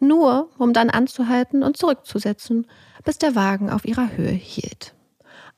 [0.00, 2.66] Nur, um dann anzuhalten und zurückzusetzen,
[3.04, 4.94] bis der Wagen auf ihrer Höhe hielt.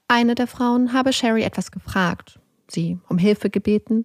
[0.09, 2.39] Eine der Frauen habe Sherry etwas gefragt,
[2.69, 4.05] sie um Hilfe gebeten,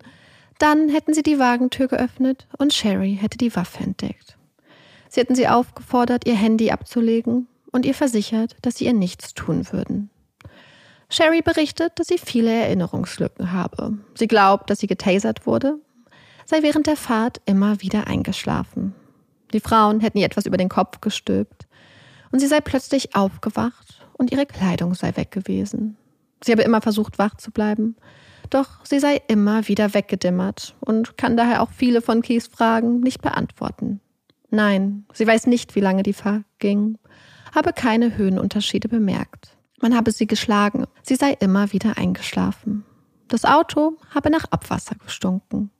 [0.57, 4.37] dann hätten sie die Wagentür geöffnet und Sherry hätte die Waffe entdeckt.
[5.09, 9.71] Sie hätten sie aufgefordert, ihr Handy abzulegen und ihr versichert, dass sie ihr nichts tun
[9.71, 10.09] würden.
[11.09, 13.97] Sherry berichtet, dass sie viele Erinnerungslücken habe.
[14.15, 15.77] Sie glaubt, dass sie getasert wurde,
[16.45, 18.95] sei während der Fahrt immer wieder eingeschlafen.
[19.53, 21.67] Die Frauen hätten ihr etwas über den Kopf gestülpt
[22.31, 25.97] und sie sei plötzlich aufgewacht und ihre Kleidung sei weg gewesen.
[26.43, 27.95] Sie habe immer versucht, wach zu bleiben,
[28.51, 33.21] doch sie sei immer wieder weggedimmert und kann daher auch viele von Keys Fragen nicht
[33.21, 33.99] beantworten.
[34.51, 36.99] Nein, sie weiß nicht, wie lange die Fahrt ging,
[37.53, 39.57] habe keine Höhenunterschiede bemerkt.
[39.81, 40.85] Man habe sie geschlagen.
[41.01, 42.85] Sie sei immer wieder eingeschlafen.
[43.27, 45.71] Das Auto habe nach Abwasser gestunken.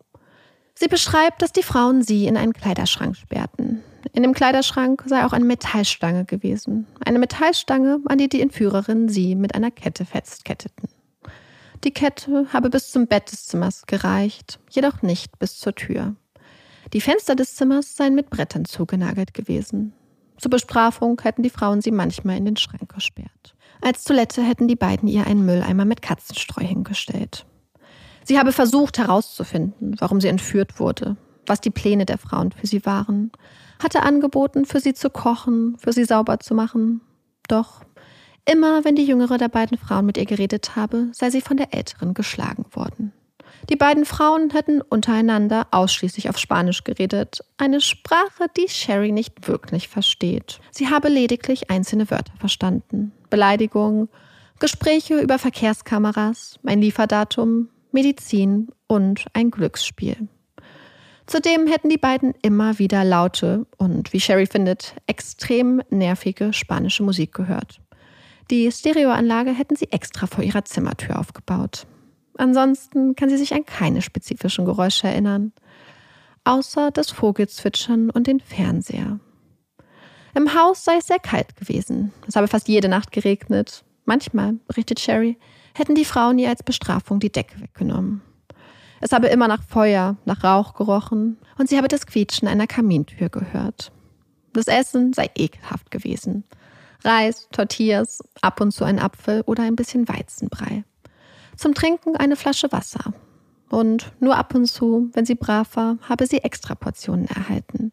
[0.73, 3.84] Sie beschreibt, dass die Frauen sie in einen Kleiderschrank sperrten.
[4.13, 6.86] In dem Kleiderschrank sei auch eine Metallstange gewesen.
[7.06, 10.89] Eine Metallstange, an die die Entführerinnen sie mit einer Kette festketteten.
[11.84, 16.15] Die Kette habe bis zum Bett des Zimmers gereicht, jedoch nicht bis zur Tür.
[16.93, 19.93] Die Fenster des Zimmers seien mit Brettern zugenagelt gewesen.
[20.38, 23.56] Zur Bestrafung hätten die Frauen sie manchmal in den Schrank gesperrt.
[23.82, 27.45] Als Toilette hätten die beiden ihr einen Mülleimer mit Katzenstreu hingestellt.
[28.24, 31.15] Sie habe versucht herauszufinden, warum sie entführt wurde,
[31.47, 33.32] was die Pläne der Frauen für sie waren,
[33.84, 37.02] hatte angeboten, für sie zu kochen, für sie sauber zu machen.
[37.48, 37.82] Doch
[38.46, 41.74] immer, wenn die jüngere der beiden Frauen mit ihr geredet habe, sei sie von der
[41.74, 43.13] älteren geschlagen worden.
[43.70, 49.88] Die beiden Frauen hätten untereinander ausschließlich auf Spanisch geredet, eine Sprache, die Sherry nicht wirklich
[49.88, 50.60] versteht.
[50.72, 53.12] Sie habe lediglich einzelne Wörter verstanden.
[53.30, 54.10] Beleidigungen,
[54.60, 60.28] Gespräche über Verkehrskameras, ein Lieferdatum, Medizin und ein Glücksspiel.
[61.32, 67.32] Zudem hätten die beiden immer wieder laute und, wie Sherry findet, extrem nervige spanische Musik
[67.34, 67.80] gehört.
[68.50, 71.88] Die Stereoanlage hätten sie extra vor ihrer Zimmertür aufgebaut.
[72.38, 75.54] Ansonsten kann sie sich an keine spezifischen Geräusche erinnern,
[76.44, 79.22] außer das Vogelzwitschern und den Fernseher.
[80.36, 82.12] Im Haus sei es sehr kalt gewesen.
[82.28, 83.86] Es habe fast jede Nacht geregnet.
[84.04, 85.38] Manchmal, berichtet Sherry,
[85.76, 88.22] hätten die Frauen ihr als Bestrafung die Decke weggenommen.
[89.01, 93.29] Es habe immer nach Feuer, nach Rauch gerochen und sie habe das Quietschen einer Kamintür
[93.29, 93.91] gehört.
[94.53, 96.43] Das Essen sei ekelhaft gewesen.
[97.03, 100.83] Reis, Tortillas, ab und zu ein Apfel oder ein bisschen Weizenbrei.
[101.57, 103.13] Zum Trinken eine Flasche Wasser.
[103.69, 107.91] Und nur ab und zu, wenn sie brav war, habe sie extra Portionen erhalten.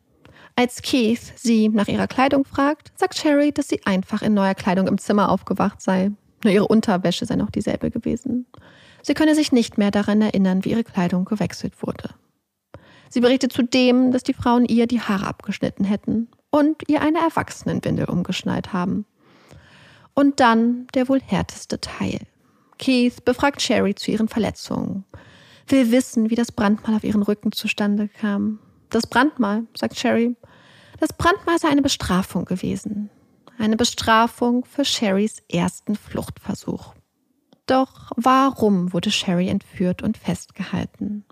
[0.57, 4.89] Als Keith sie nach ihrer Kleidung fragt, sagt Sherry, dass sie einfach in neuer Kleidung
[4.89, 6.11] im Zimmer aufgewacht sei.
[6.45, 8.47] Nur ihre Unterwäsche sei noch dieselbe gewesen.
[9.03, 12.11] Sie könne sich nicht mehr daran erinnern, wie ihre Kleidung gewechselt wurde.
[13.11, 18.07] Sie berichtet zudem, dass die Frauen ihr die Haare abgeschnitten hätten und ihr eine Erwachsenenwindel
[18.07, 19.07] umgeschnallt haben.
[20.15, 22.21] Und dann der wohl härteste Teil.
[22.79, 25.05] Keith befragt Sherry zu ihren Verletzungen,
[25.67, 28.59] will wissen, wie das Brandmal auf ihren Rücken zustande kam.
[28.91, 30.37] Das Brandmal, sagt Sherry,
[31.01, 33.11] das Brandmal sei eine Bestrafung gewesen.
[33.59, 36.95] Eine Bestrafung für Sherrys ersten Fluchtversuch.
[37.69, 41.25] Doch warum wurde Sherry entführt und festgehalten?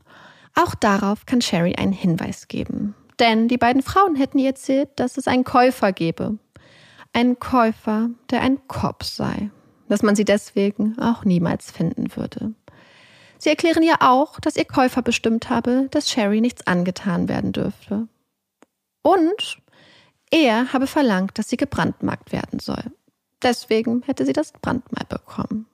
[0.54, 2.94] Auch darauf kann Sherry einen Hinweis geben.
[3.18, 6.38] Denn die beiden Frauen hätten ihr erzählt, dass es einen Käufer gebe.
[7.14, 9.50] Einen Käufer, der ein Kopf sei.
[9.88, 12.52] Dass man sie deswegen auch niemals finden würde.
[13.38, 18.08] Sie erklären ihr auch, dass ihr Käufer bestimmt habe, dass Sherry nichts angetan werden dürfte.
[19.02, 19.58] Und
[20.30, 22.84] er habe verlangt, dass sie gebrandmarkt werden soll.
[23.42, 25.66] Deswegen hätte sie das Brandmal bekommen.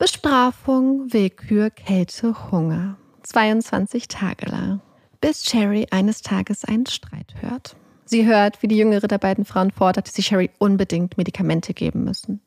[0.00, 2.96] Bestrafung, Willkür, Kälte, Hunger.
[3.22, 4.80] 22 Tage lang.
[5.20, 7.76] Bis Sherry eines Tages einen Streit hört.
[8.06, 12.02] Sie hört, wie die jüngere der beiden Frauen fordert, dass sie Sherry unbedingt Medikamente geben
[12.02, 12.40] müssen.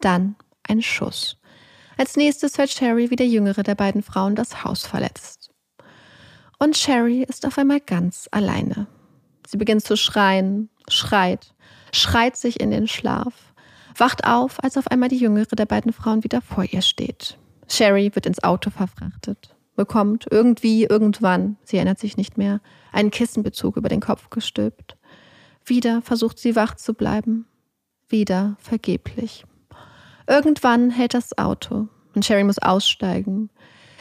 [0.00, 0.36] Dann
[0.66, 1.36] ein Schuss.
[1.98, 5.50] Als nächstes hört Sherry, wie der jüngere der beiden Frauen das Haus verletzt.
[6.58, 8.86] Und Sherry ist auf einmal ganz alleine.
[9.46, 11.54] Sie beginnt zu schreien, schreit,
[11.92, 13.53] schreit sich in den Schlaf,
[13.96, 17.38] wacht auf, als auf einmal die jüngere der beiden Frauen wieder vor ihr steht.
[17.68, 22.60] Sherry wird ins Auto verfrachtet, bekommt irgendwie, irgendwann, sie erinnert sich nicht mehr,
[22.92, 24.96] einen Kissenbezug über den Kopf gestülpt.
[25.64, 27.46] Wieder versucht sie wach zu bleiben,
[28.08, 29.44] wieder vergeblich.
[30.26, 33.50] Irgendwann hält das Auto und Sherry muss aussteigen.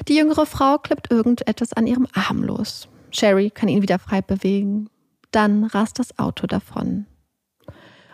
[0.08, 2.88] Die jüngere Frau klippt irgendetwas an ihrem Arm los.
[3.12, 4.90] Sherry kann ihn wieder frei bewegen.
[5.32, 7.06] Dann rast das Auto davon.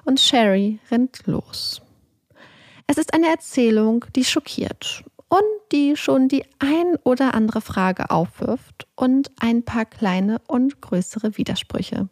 [0.05, 1.81] Und Sherry rennt los.
[2.87, 8.87] Es ist eine Erzählung, die schockiert und die schon die ein oder andere Frage aufwirft
[8.95, 12.09] und ein paar kleine und größere Widersprüche.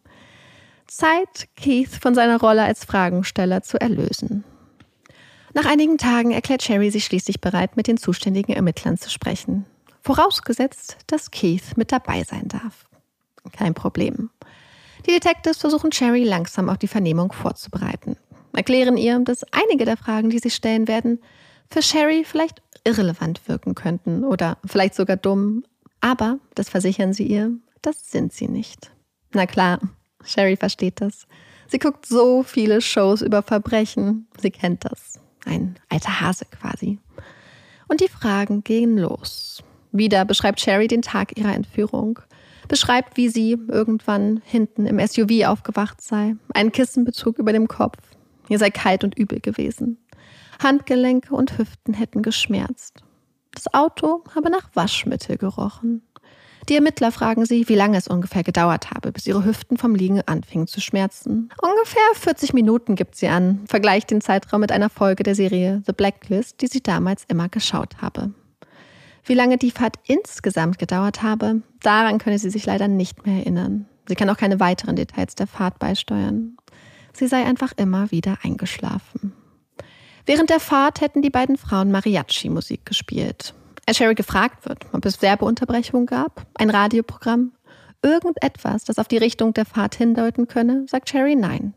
[0.85, 4.43] Zeit, Keith von seiner Rolle als Fragensteller zu erlösen.
[5.53, 9.65] Nach einigen Tagen erklärt Sherry sich schließlich bereit, mit den zuständigen Ermittlern zu sprechen.
[10.01, 12.87] Vorausgesetzt, dass Keith mit dabei sein darf.
[13.51, 14.29] Kein Problem.
[15.07, 18.17] Die Detectives versuchen Cherry langsam auf die Vernehmung vorzubereiten.
[18.53, 21.19] Erklären ihr, dass einige der Fragen, die sie stellen werden,
[21.69, 25.63] für Sherry vielleicht irrelevant wirken könnten oder vielleicht sogar dumm.
[26.01, 28.91] Aber, das versichern sie ihr, das sind sie nicht.
[29.33, 29.79] Na klar,
[30.23, 31.27] Sherry versteht das.
[31.67, 34.27] Sie guckt so viele Shows über Verbrechen.
[34.39, 35.19] Sie kennt das.
[35.45, 36.99] Ein alter Hase quasi.
[37.87, 39.63] Und die Fragen gehen los.
[39.91, 42.19] Wieder beschreibt Sherry den Tag ihrer Entführung
[42.67, 47.97] beschreibt, wie sie irgendwann hinten im SUV aufgewacht sei, einen Kissenbezug über dem Kopf.
[48.49, 49.97] Ihr sei kalt und übel gewesen.
[50.61, 53.01] Handgelenke und Hüften hätten geschmerzt.
[53.53, 56.01] Das Auto habe nach Waschmittel gerochen.
[56.69, 60.21] Die Ermittler fragen sie, wie lange es ungefähr gedauert habe, bis ihre Hüften vom Liegen
[60.25, 61.49] anfingen zu schmerzen.
[61.61, 65.93] Ungefähr 40 Minuten gibt sie an, vergleicht den Zeitraum mit einer Folge der Serie The
[65.93, 68.31] Blacklist, die sie damals immer geschaut habe.
[69.27, 73.85] Wie lange die Fahrt insgesamt gedauert habe, daran könne sie sich leider nicht mehr erinnern.
[74.07, 76.55] Sie kann auch keine weiteren Details der Fahrt beisteuern.
[77.11, 79.33] Sie sei einfach immer wieder eingeschlafen.
[80.25, 83.53] Während der Fahrt hätten die beiden Frauen Mariachi-Musik gespielt.
[83.85, 87.51] Als Sherry gefragt wird, ob es Werbeunterbrechungen gab, ein Radioprogramm,
[88.01, 91.73] irgendetwas, das auf die Richtung der Fahrt hindeuten könne, sagt Sherry nein.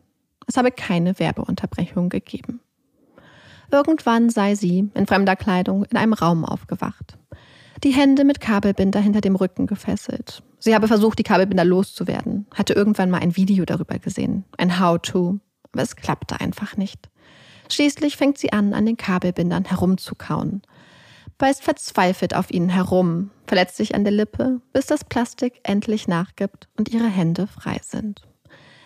[0.47, 2.61] Es habe keine Werbeunterbrechung gegeben.
[3.73, 7.17] Irgendwann sei sie in fremder Kleidung in einem Raum aufgewacht.
[7.83, 10.43] Die Hände mit Kabelbinder hinter dem Rücken gefesselt.
[10.59, 15.41] Sie habe versucht, die Kabelbinder loszuwerden, hatte irgendwann mal ein Video darüber gesehen, ein How-to,
[15.73, 17.09] aber es klappte einfach nicht.
[17.71, 20.61] Schließlich fängt sie an, an den Kabelbindern herumzukauen,
[21.39, 26.69] beißt verzweifelt auf ihnen herum, verletzt sich an der Lippe, bis das Plastik endlich nachgibt
[26.77, 28.29] und ihre Hände frei sind.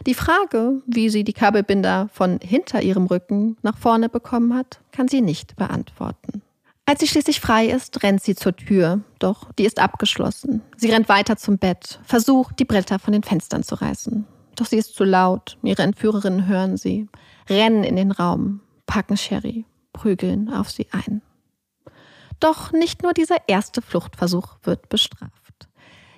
[0.06, 5.08] Die Frage, wie sie die Kabelbinder von hinter ihrem Rücken nach vorne bekommen hat, kann
[5.08, 6.43] sie nicht beantworten.
[6.86, 10.62] Als sie schließlich frei ist, rennt sie zur Tür, doch die ist abgeschlossen.
[10.76, 14.26] Sie rennt weiter zum Bett, versucht, die Bretter von den Fenstern zu reißen.
[14.56, 17.08] Doch sie ist zu laut, ihre Entführerinnen hören sie,
[17.48, 21.22] rennen in den Raum, packen Sherry, prügeln auf sie ein.
[22.38, 25.32] Doch nicht nur dieser erste Fluchtversuch wird bestraft.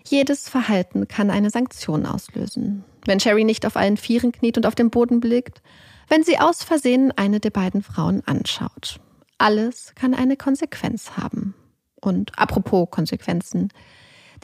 [0.04, 2.84] Jedes Verhalten kann eine Sanktion auslösen.
[3.04, 5.62] Wenn Sherry nicht auf allen Vieren kniet und auf den Boden blickt,
[6.08, 9.00] wenn sie aus Versehen eine der beiden Frauen anschaut.
[9.38, 11.54] Alles kann eine Konsequenz haben.
[12.00, 13.68] Und apropos Konsequenzen.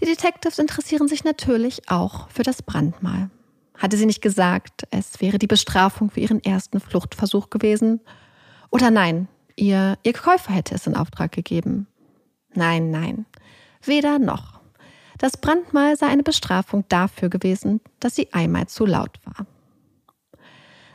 [0.01, 3.31] Die Detectives interessieren sich natürlich auch für das Brandmal.
[3.77, 8.01] Hatte sie nicht gesagt, es wäre die Bestrafung für ihren ersten Fluchtversuch gewesen?
[8.71, 11.87] Oder nein, ihr, ihr Käufer hätte es in Auftrag gegeben?
[12.55, 13.27] Nein, nein,
[13.83, 14.61] weder noch.
[15.19, 19.47] Das Brandmal sei eine Bestrafung dafür gewesen, dass sie einmal zu laut war.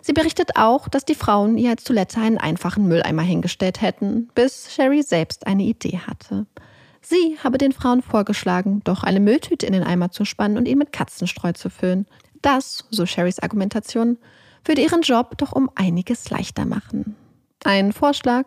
[0.07, 4.73] Sie berichtet auch, dass die Frauen ihr als Toilette einen einfachen Mülleimer hingestellt hätten, bis
[4.73, 6.45] Sherry selbst eine Idee hatte.
[7.01, 10.77] Sie habe den Frauen vorgeschlagen, doch eine Mülltüte in den Eimer zu spannen und ihn
[10.77, 12.05] mit Katzenstreu zu füllen.
[12.41, 14.17] Das, so Sherrys Argumentation,
[14.63, 17.17] würde ihren Job doch um einiges leichter machen.
[17.65, 18.45] Ein Vorschlag,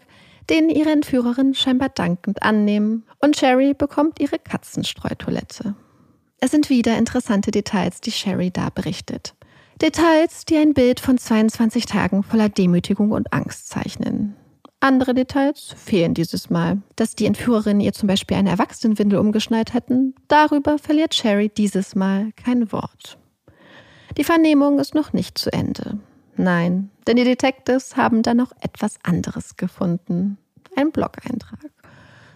[0.49, 5.75] den ihre Entführerin scheinbar dankend annehmen und Sherry bekommt ihre Katzenstreutoilette.
[6.38, 9.35] Es sind wieder interessante Details, die Sherry da berichtet.
[9.80, 14.36] Details, die ein Bild von 22 Tagen voller Demütigung und Angst zeichnen.
[14.80, 16.82] Andere Details fehlen dieses Mal.
[16.96, 22.30] Dass die Entführerinnen ihr zum Beispiel eine Erwachsenenwindel umgeschnallt hätten, darüber verliert Sherry dieses Mal
[22.36, 23.16] kein Wort.
[24.18, 25.98] Die Vernehmung ist noch nicht zu Ende.
[26.36, 30.36] Nein, denn die Detectives haben da noch etwas anderes gefunden.
[30.76, 31.70] Ein Blog-Eintrag.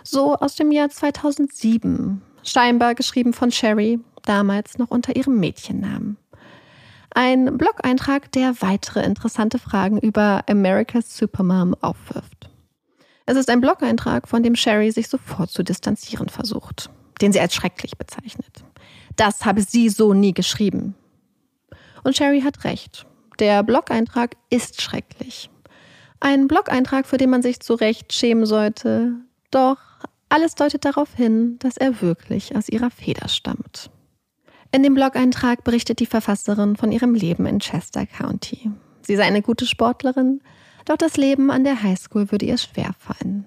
[0.02, 2.22] So aus dem Jahr 2007.
[2.42, 6.16] Scheinbar geschrieben von Sherry, damals noch unter ihrem Mädchennamen.
[7.16, 12.50] Ein Blog-Eintrag, der weitere interessante Fragen über America's Supermom aufwirft.
[13.24, 17.55] Es ist ein Blog-Eintrag, von dem Sherry sich sofort zu distanzieren versucht, den sie als
[17.55, 18.64] schrecklich bezeichnet.
[19.14, 20.96] Das habe sie so nie geschrieben.
[22.03, 23.07] Und Sherry hat recht.
[23.38, 25.50] Der Blog-Eintrag ist schrecklich.
[26.18, 29.12] Ein Blog-Eintrag, für den man sich zu Recht schämen sollte.
[29.53, 29.79] Doch
[30.29, 33.90] alles deutet darauf hin, dass er wirklich aus ihrer Feder stammt.
[34.75, 38.73] In dem Blog-Eintrag berichtet die Verfasserin von ihrem Leben in Chester County.
[39.03, 40.41] Sie sei eine gute Sportlerin,
[40.85, 43.47] doch das Leben an der Highschool würde ihr schwerfallen.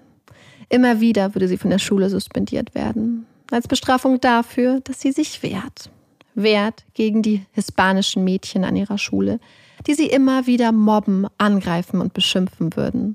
[0.70, 5.42] Immer wieder würde sie von der Schule suspendiert werden, als Bestrafung dafür, dass sie sich
[5.42, 5.90] wehrt.
[6.34, 9.38] Wehrt gegen die hispanischen Mädchen an ihrer Schule,
[9.86, 13.12] die sie immer wieder mobben, angreifen und beschimpfen würden.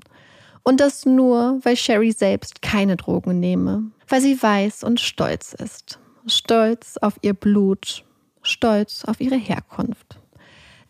[0.62, 5.98] Und das nur, weil Sherry selbst keine Drogen nehme, weil sie weiß und stolz ist.
[6.26, 8.02] Stolz auf ihr Blut,
[8.42, 10.18] stolz auf ihre Herkunft.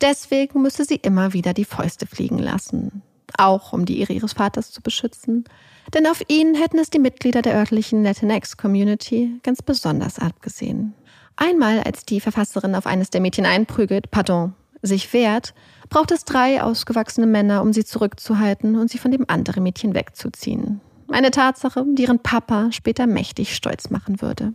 [0.00, 3.02] Deswegen müsse sie immer wieder die Fäuste fliegen lassen,
[3.36, 5.44] auch um die Ehre ihres Vaters zu beschützen,
[5.92, 10.94] denn auf ihn hätten es die Mitglieder der örtlichen Latinx-Community ganz besonders abgesehen.
[11.36, 15.52] Einmal, als die Verfasserin auf eines der Mädchen einprügelt, pardon, sich wehrt,
[15.88, 20.80] braucht es drei ausgewachsene Männer, um sie zurückzuhalten und sie von dem anderen Mädchen wegzuziehen.
[21.08, 24.54] Eine Tatsache, die ihren Papa später mächtig stolz machen würde.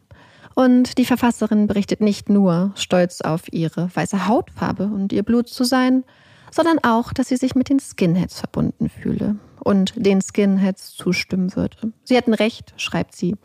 [0.59, 5.63] Und die Verfasserin berichtet nicht nur stolz auf ihre weiße Hautfarbe und ihr Blut zu
[5.63, 6.03] sein,
[6.51, 11.93] sondern auch, dass sie sich mit den Skinheads verbunden fühle und den Skinheads zustimmen würde.
[12.03, 13.37] Sie hätten recht, schreibt sie.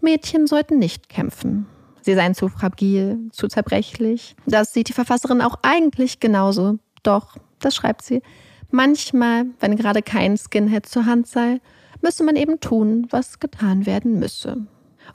[0.00, 1.66] Mädchen sollten nicht kämpfen.
[2.02, 4.36] Sie seien zu fragil, zu zerbrechlich.
[4.46, 6.78] Das sieht die Verfasserin auch eigentlich genauso.
[7.02, 8.22] Doch, das schreibt sie,
[8.70, 11.60] manchmal, wenn gerade kein Skinhead zur Hand sei,
[12.00, 14.68] müsse man eben tun, was getan werden müsse.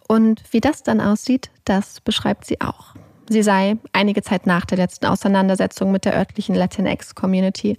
[0.07, 2.95] Und wie das dann aussieht, das beschreibt sie auch.
[3.29, 7.77] Sie sei einige Zeit nach der letzten Auseinandersetzung mit der örtlichen Latinx-Community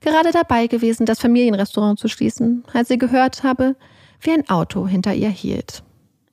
[0.00, 3.76] gerade dabei gewesen, das Familienrestaurant zu schließen, als sie gehört habe,
[4.20, 5.82] wie ein Auto hinter ihr hielt.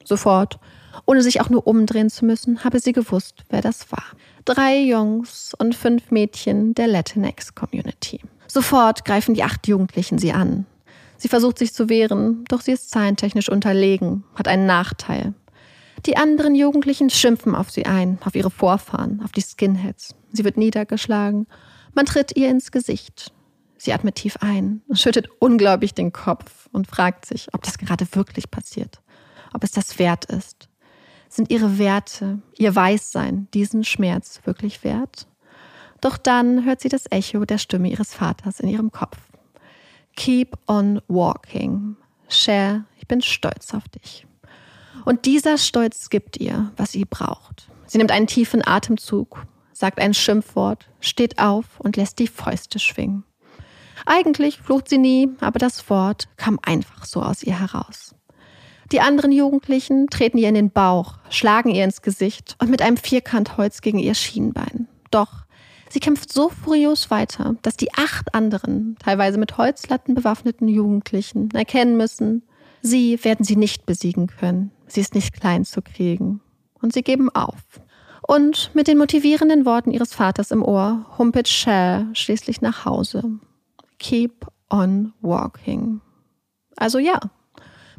[0.04, 0.60] Sofort
[1.06, 4.04] Ohne sich auch nur umdrehen zu müssen, habe sie gewusst, wer das war.
[4.46, 8.22] Drei Jungs und fünf Mädchen der Latinx-Community.
[8.48, 10.68] Sofort greifen die acht Jugendlichen sie an.
[11.18, 15.34] Sie versucht sich zu wehren, doch sie ist zahlentechnisch unterlegen, hat einen Nachteil.
[16.06, 20.16] Die anderen Jugendlichen schimpfen auf sie ein, auf ihre Vorfahren, auf die Skinheads.
[20.32, 21.48] Sie wird niedergeschlagen.
[21.94, 23.32] Man tritt ihr ins Gesicht.
[23.78, 28.50] Sie atmet tief ein, schüttet unglaublich den Kopf und fragt sich, ob das gerade wirklich
[28.50, 29.02] passiert,
[29.54, 30.70] ob es das wert ist.
[31.30, 35.28] Sind ihre Werte, ihr Weißsein diesen Schmerz wirklich wert?
[36.00, 39.18] Doch dann hört sie das Echo der Stimme ihres Vaters in ihrem Kopf.
[40.16, 41.96] Keep on walking.
[42.28, 44.26] Cher, ich bin stolz auf dich.
[45.06, 47.68] Und dieser Stolz gibt ihr, was sie braucht.
[47.86, 53.24] Sie nimmt einen tiefen Atemzug, sagt ein Schimpfwort, steht auf und lässt die Fäuste schwingen.
[54.06, 58.16] Eigentlich flucht sie nie, aber das Wort kam einfach so aus ihr heraus.
[58.92, 62.98] Die anderen Jugendlichen treten ihr in den Bauch, schlagen ihr ins Gesicht und mit einem
[62.98, 64.88] Vierkantholz gegen ihr Schienbein.
[65.10, 65.43] Doch
[65.94, 71.98] sie kämpft so furios weiter, dass die acht anderen, teilweise mit Holzlatten bewaffneten Jugendlichen, erkennen
[71.98, 72.42] müssen,
[72.82, 74.72] sie werden sie nicht besiegen können.
[74.88, 76.42] Sie ist nicht klein zu kriegen.
[76.82, 77.60] Und sie geben auf.
[78.28, 83.24] Und mit den motivierenden Worten ihres Vaters im Ohr humpelt Cher schließlich nach Hause.
[84.00, 86.02] Keep on walking.
[86.76, 87.20] Also ja,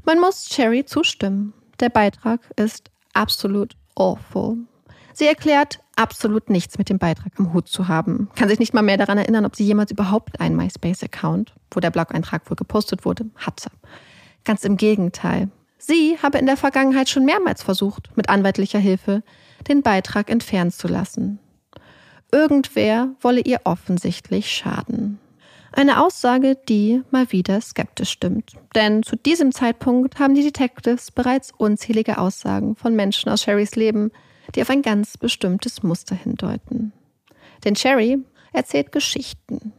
[0.04, 1.52] man muss Cherry zustimmen.
[1.78, 4.58] Der Beitrag ist absolut awful.
[5.14, 8.28] Sie erklärt, absolut nichts mit dem Beitrag im Hut zu haben.
[8.34, 11.90] Kann sich nicht mal mehr daran erinnern, ob sie jemals überhaupt einen MySpace-Account, wo der
[11.90, 13.70] Blog-Eintrag wohl gepostet wurde, hatte.
[14.44, 15.50] Ganz im Gegenteil.
[15.78, 19.22] Sie habe in der Vergangenheit schon mehrmals versucht, mit anwaltlicher Hilfe
[19.68, 21.38] den Beitrag entfernen zu lassen.
[22.32, 25.20] Irgendwer wolle ihr offensichtlich schaden.
[25.70, 28.52] Eine Aussage, die mal wieder skeptisch stimmt.
[28.74, 34.10] Denn zu diesem Zeitpunkt haben die Detectives bereits unzählige Aussagen von Menschen aus Sherrys Leben,
[34.54, 36.92] die auf ein ganz bestimmtes Muster hindeuten.
[37.64, 38.18] Denn Sherry
[38.52, 39.72] erzählt Geschichten.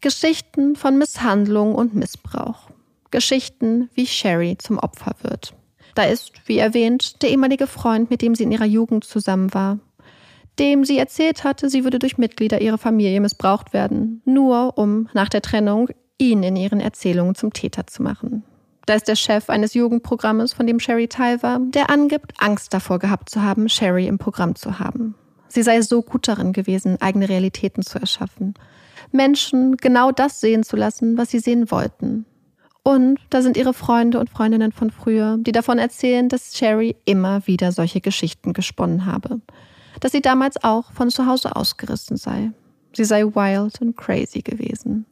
[0.00, 2.70] Geschichten von Misshandlung und Missbrauch.
[3.10, 5.54] Geschichten, wie Sherry zum Opfer wird.
[5.94, 9.78] Da ist, wie erwähnt, der ehemalige Freund, mit dem sie in ihrer Jugend zusammen war,
[10.58, 15.28] dem sie erzählt hatte, sie würde durch Mitglieder ihrer Familie missbraucht werden, nur um nach
[15.28, 15.88] der Trennung
[16.18, 18.44] ihn in ihren Erzählungen zum Täter zu machen.
[18.86, 22.98] Da ist der Chef eines Jugendprogrammes, von dem Sherry Teil war, der angibt, Angst davor
[22.98, 25.14] gehabt zu haben, Sherry im Programm zu haben.
[25.48, 28.54] Sie sei so gut darin gewesen, eigene Realitäten zu erschaffen.
[29.12, 32.24] Menschen genau das sehen zu lassen, was sie sehen wollten.
[32.82, 37.46] Und da sind ihre Freunde und Freundinnen von früher, die davon erzählen, dass Sherry immer
[37.46, 39.40] wieder solche Geschichten gesponnen habe.
[40.00, 42.50] Dass sie damals auch von zu Hause ausgerissen sei.
[42.94, 45.06] Sie sei wild und crazy gewesen.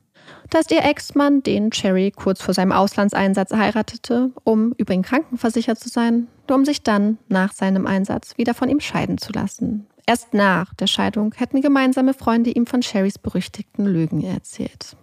[0.51, 5.79] Da ist ihr Ex-Mann, den Sherry kurz vor seinem Auslandseinsatz heiratete, um über ihn krankenversichert
[5.79, 9.87] zu sein, um sich dann nach seinem Einsatz wieder von ihm scheiden zu lassen.
[10.07, 14.97] Erst nach der Scheidung hätten gemeinsame Freunde ihm von Sherrys berüchtigten Lügen erzählt.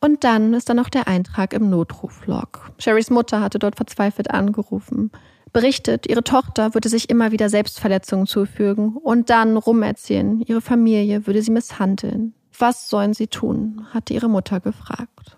[0.00, 2.72] Und dann ist da noch der Eintrag im Notruflog.
[2.78, 5.12] Sherrys Mutter hatte dort verzweifelt angerufen,
[5.52, 11.42] berichtet, ihre Tochter würde sich immer wieder Selbstverletzungen zufügen und dann rumerzählen, ihre Familie würde
[11.42, 12.34] sie misshandeln.
[12.58, 13.86] Was sollen sie tun?
[13.92, 15.36] hatte ihre Mutter gefragt.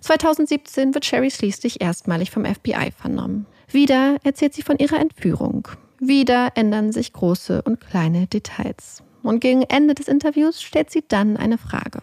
[0.00, 3.46] 2017 wird Sherry schließlich erstmalig vom FBI vernommen.
[3.68, 5.68] Wieder erzählt sie von ihrer Entführung.
[5.98, 9.02] Wieder ändern sich große und kleine Details.
[9.22, 12.00] Und gegen Ende des Interviews stellt sie dann eine Frage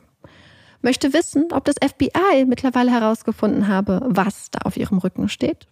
[0.81, 5.67] möchte wissen, ob das FBI mittlerweile herausgefunden habe, was da auf ihrem Rücken steht.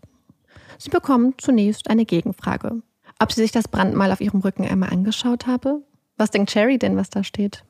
[0.78, 2.82] Sie bekommt zunächst eine Gegenfrage.
[3.20, 5.82] Ob sie sich das Brandmal auf ihrem Rücken einmal angeschaut habe?
[6.18, 7.64] Was denkt Sherry denn, was da steht?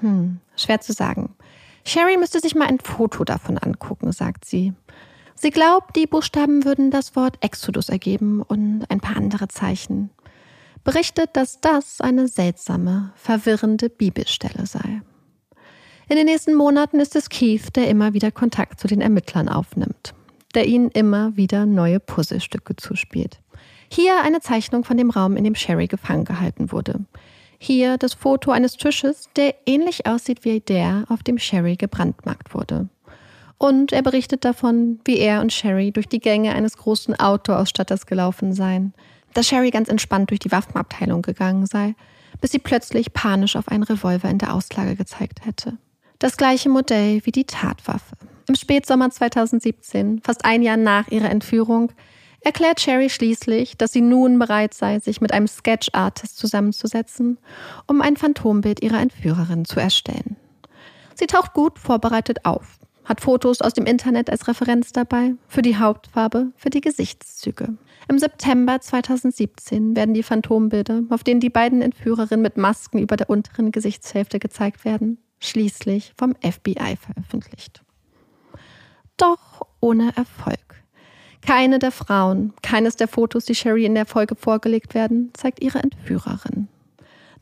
[0.00, 1.34] Hm, schwer zu sagen.
[1.84, 4.74] Sherry müsste sich mal ein Foto davon angucken, sagt sie.
[5.34, 10.10] Sie glaubt, die Buchstaben würden das Wort Exodus ergeben und ein paar andere Zeichen.
[10.84, 15.02] Berichtet, dass das eine seltsame, verwirrende Bibelstelle sei.
[16.08, 20.14] In den nächsten Monaten ist es Keith, der immer wieder Kontakt zu den Ermittlern aufnimmt,
[20.54, 23.40] der ihnen immer wieder neue Puzzlestücke zuspielt.
[23.90, 27.00] Hier eine Zeichnung von dem Raum, in dem Sherry gefangen gehalten wurde.
[27.58, 32.88] Hier das Foto eines Tisches, der ähnlich aussieht wie der, auf dem Sherry gebrandmarkt wurde.
[33.58, 38.52] Und er berichtet davon, wie er und Sherry durch die Gänge eines großen Autoausstatters gelaufen
[38.52, 38.94] seien,
[39.34, 41.96] dass Sherry ganz entspannt durch die Waffenabteilung gegangen sei,
[42.40, 45.76] bis sie plötzlich panisch auf einen Revolver in der Auslage gezeigt hätte.
[46.20, 48.16] Das gleiche Modell wie die Tatwaffe.
[48.48, 51.92] Im Spätsommer 2017, fast ein Jahr nach ihrer Entführung,
[52.40, 57.38] erklärt Sherry schließlich, dass sie nun bereit sei, sich mit einem Sketch-Artist zusammenzusetzen,
[57.86, 60.36] um ein Phantombild ihrer Entführerin zu erstellen.
[61.14, 65.76] Sie taucht gut vorbereitet auf, hat Fotos aus dem Internet als Referenz dabei, für die
[65.76, 67.76] Hauptfarbe, für die Gesichtszüge.
[68.08, 73.28] Im September 2017 werden die Phantombilder, auf denen die beiden Entführerinnen mit Masken über der
[73.28, 77.82] unteren Gesichtshälfte gezeigt werden, schließlich vom FBI veröffentlicht.
[79.16, 80.77] Doch ohne Erfolg.
[81.42, 85.78] Keine der Frauen, keines der Fotos, die Sherry in der Folge vorgelegt werden, zeigt ihre
[85.78, 86.68] Entführerin.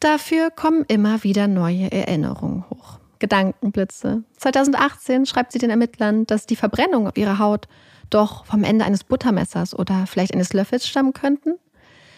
[0.01, 2.99] Dafür kommen immer wieder neue Erinnerungen hoch.
[3.19, 4.25] Gedankenblitze.
[4.37, 7.67] 2018 schreibt sie den Ermittlern, dass die Verbrennung auf ihrer Haut
[8.11, 11.55] doch vom Ende eines Buttermessers oder vielleicht eines Löffels stammen könnten.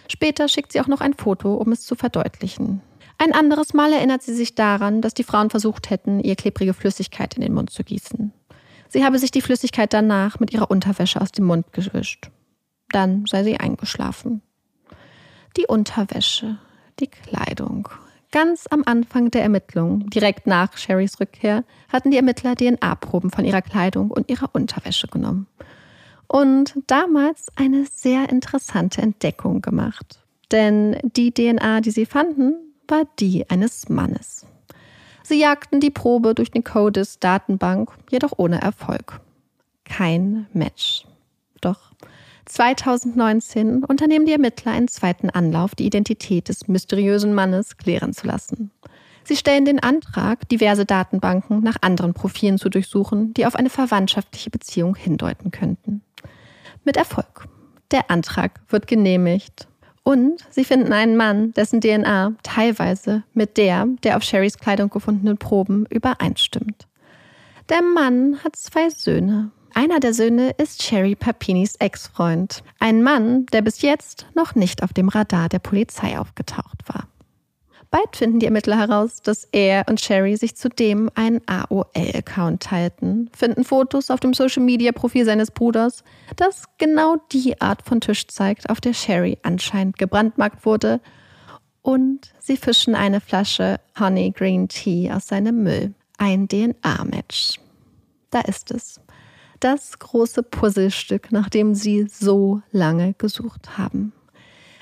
[0.08, 2.82] Später schickt sie auch noch ein Foto, um es zu verdeutlichen.
[3.18, 7.34] Ein anderes Mal erinnert sie sich daran, dass die Frauen versucht hätten, ihr klebrige Flüssigkeit
[7.34, 8.32] in den Mund zu gießen.
[8.88, 12.30] Sie habe sich die Flüssigkeit danach mit ihrer Unterwäsche aus dem Mund gewischt.
[12.90, 14.42] Dann sei sie eingeschlafen.
[15.56, 16.58] Die Unterwäsche,
[17.00, 17.88] die Kleidung.
[18.30, 23.62] Ganz am Anfang der Ermittlung, direkt nach Sherrys Rückkehr, hatten die Ermittler DNA-Proben von ihrer
[23.62, 25.46] Kleidung und ihrer Unterwäsche genommen.
[26.26, 30.20] Und damals eine sehr interessante Entdeckung gemacht.
[30.52, 32.54] Denn die DNA, die sie fanden,
[32.86, 34.46] war die eines Mannes.
[35.28, 39.20] Sie jagten die Probe durch den CODIS-Datenbank, jedoch ohne Erfolg.
[39.84, 41.04] Kein Match.
[41.60, 41.92] Doch
[42.46, 48.70] 2019 unternehmen die Ermittler einen zweiten Anlauf, die Identität des mysteriösen Mannes klären zu lassen.
[49.22, 54.48] Sie stellen den Antrag, diverse Datenbanken nach anderen Profilen zu durchsuchen, die auf eine verwandtschaftliche
[54.48, 56.00] Beziehung hindeuten könnten.
[56.84, 57.48] Mit Erfolg.
[57.90, 59.68] Der Antrag wird genehmigt.
[60.08, 65.36] Und sie finden einen Mann, dessen DNA teilweise mit der der auf Sherrys Kleidung gefundenen
[65.36, 66.86] Proben übereinstimmt.
[67.68, 69.50] Der Mann hat zwei Söhne.
[69.74, 72.62] Einer der Söhne ist Sherry Papinis Ex-Freund.
[72.78, 77.06] Ein Mann, der bis jetzt noch nicht auf dem Radar der Polizei aufgetaucht war.
[77.90, 83.64] Bald finden die Ermittler heraus, dass er und Sherry sich zudem einen AOL-Account teilten, finden
[83.64, 86.04] Fotos auf dem Social-Media-Profil seines Bruders,
[86.36, 91.00] das genau die Art von Tisch zeigt, auf der Sherry anscheinend gebrandmarkt wurde,
[91.80, 95.94] und sie fischen eine Flasche Honey Green Tea aus seinem Müll.
[96.18, 97.58] Ein DNA-Match.
[98.30, 99.00] Da ist es.
[99.60, 104.12] Das große Puzzlestück, nach dem sie so lange gesucht haben.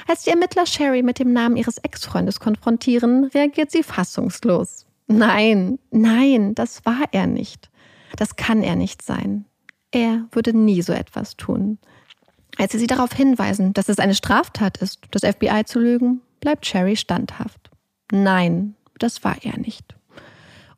[0.07, 4.87] Als die Ermittler Sherry mit dem Namen ihres Ex-Freundes konfrontieren, reagiert sie fassungslos.
[5.09, 7.71] Nein, nein, das war er nicht.
[8.17, 9.45] Das kann er nicht sein.
[9.91, 11.79] Er würde nie so etwas tun.
[12.59, 16.67] Als sie sie darauf hinweisen, dass es eine Straftat ist, das FBI zu lügen, bleibt
[16.67, 17.71] Sherry standhaft.
[18.11, 19.95] Nein, das war er nicht.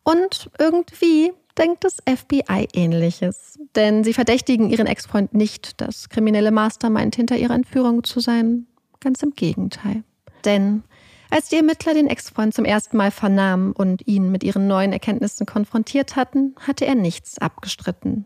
[0.03, 3.59] Und irgendwie denkt das FBI ähnliches.
[3.75, 8.67] Denn sie verdächtigen ihren Ex-Freund nicht, das kriminelle Mastermind hinter ihrer Entführung zu sein.
[9.01, 10.03] Ganz im Gegenteil.
[10.45, 10.83] Denn
[11.31, 15.47] als die Ermittler den Ex-Freund zum ersten Mal vernahmen und ihn mit ihren neuen Erkenntnissen
[15.47, 18.25] konfrontiert hatten, hatte er nichts abgestritten.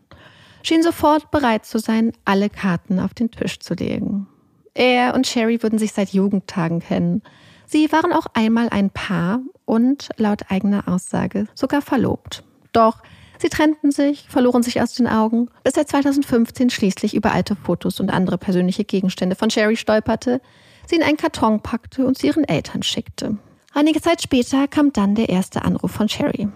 [0.63, 4.27] Schien sofort bereit zu sein, alle Karten auf den Tisch zu legen.
[4.73, 7.21] Er und Sherry würden sich seit Jugendtagen kennen.
[7.65, 12.43] Sie waren auch einmal ein Paar und laut eigener Aussage sogar verlobt.
[12.71, 13.03] Doch
[13.37, 17.99] sie trennten sich, verloren sich aus den Augen, bis er 2015 schließlich über alte Fotos
[17.99, 20.41] und andere persönliche Gegenstände von Sherry stolperte,
[20.87, 23.37] sie in einen Karton packte und sie ihren Eltern schickte.
[23.73, 26.47] Einige Zeit später kam dann der erste Anruf von Sherry.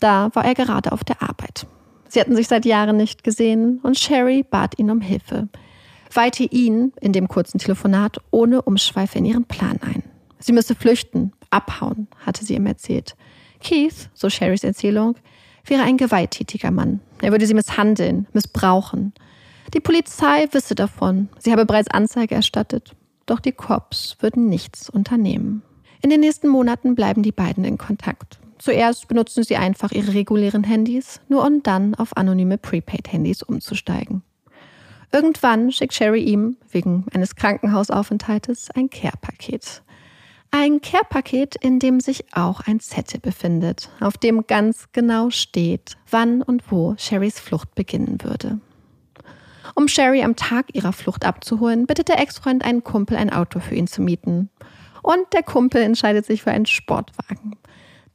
[0.00, 1.66] Da war er gerade auf der Arbeit.
[2.08, 5.48] Sie hatten sich seit Jahren nicht gesehen und Sherry bat ihn um Hilfe,
[6.12, 10.02] weihte ihn in dem kurzen Telefonat ohne Umschweife in ihren Plan ein.
[10.38, 13.14] Sie müsse flüchten, abhauen, hatte sie ihm erzählt.
[13.62, 15.16] Keith, so Sherrys Erzählung,
[15.64, 17.00] wäre ein gewalttätiger Mann.
[17.20, 19.12] Er würde sie misshandeln, missbrauchen.
[19.74, 21.28] Die Polizei wisse davon.
[21.38, 22.96] Sie habe bereits Anzeige erstattet.
[23.30, 25.62] Doch die Cops würden nichts unternehmen.
[26.02, 28.40] In den nächsten Monaten bleiben die beiden in Kontakt.
[28.58, 34.22] Zuerst benutzen sie einfach ihre regulären Handys, nur um dann auf anonyme Prepaid-Handys umzusteigen.
[35.12, 39.82] Irgendwann schickt Sherry ihm, wegen eines Krankenhausaufenthaltes, ein Care-Paket.
[40.50, 46.42] Ein Care-Paket, in dem sich auch ein Zettel befindet, auf dem ganz genau steht, wann
[46.42, 48.58] und wo Sherrys Flucht beginnen würde.
[49.74, 53.74] Um Sherry am Tag ihrer Flucht abzuholen, bittet der Ex-Freund einen Kumpel, ein Auto für
[53.74, 54.50] ihn zu mieten.
[55.02, 57.56] Und der Kumpel entscheidet sich für einen Sportwagen.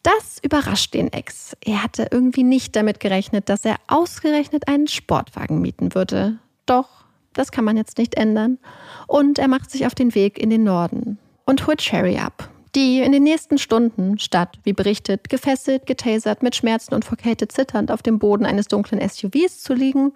[0.04, 1.58] Das überrascht den Ex.
[1.66, 6.38] Er hatte irgendwie nicht damit gerechnet, dass er ausgerechnet einen Sportwagen mieten würde.
[6.68, 8.60] Doch, das kann man jetzt nicht ändern.
[9.08, 13.02] Und er macht sich auf den Weg in den Norden und holt Sherry ab, die
[13.02, 17.92] in den nächsten Stunden, statt, wie berichtet, gefesselt, getasert, mit Schmerzen und vor Kälte zitternd
[17.92, 20.14] auf dem Boden eines dunklen SUVs zu liegen,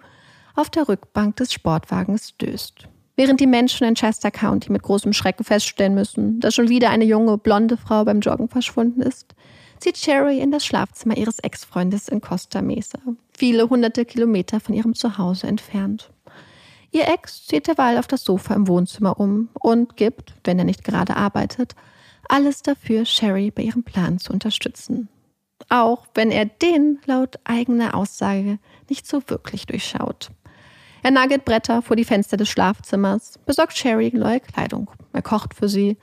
[0.60, 2.86] auf der Rückbank des Sportwagens döst.
[3.16, 7.04] Während die Menschen in Chester County mit großem Schrecken feststellen müssen, dass schon wieder eine
[7.04, 9.34] junge, blonde Frau beim Joggen verschwunden ist,
[9.78, 12.98] zieht Sherry in das Schlafzimmer ihres Ex-Freundes in Costa Mesa,
[13.36, 16.10] viele hunderte Kilometer von ihrem Zuhause entfernt.
[16.90, 20.84] Ihr Ex zieht derweil auf das Sofa im Wohnzimmer um und gibt, wenn er nicht
[20.84, 21.74] gerade arbeitet,
[22.28, 25.08] alles dafür, Sherry bei ihrem Plan zu unterstützen.
[25.70, 28.58] Auch wenn er den laut eigener Aussage
[28.88, 30.30] nicht so wirklich durchschaut.
[31.02, 35.68] Er nagelt Bretter vor die Fenster des Schlafzimmers, besorgt Sherry neue Kleidung, er kocht für
[35.68, 35.96] sie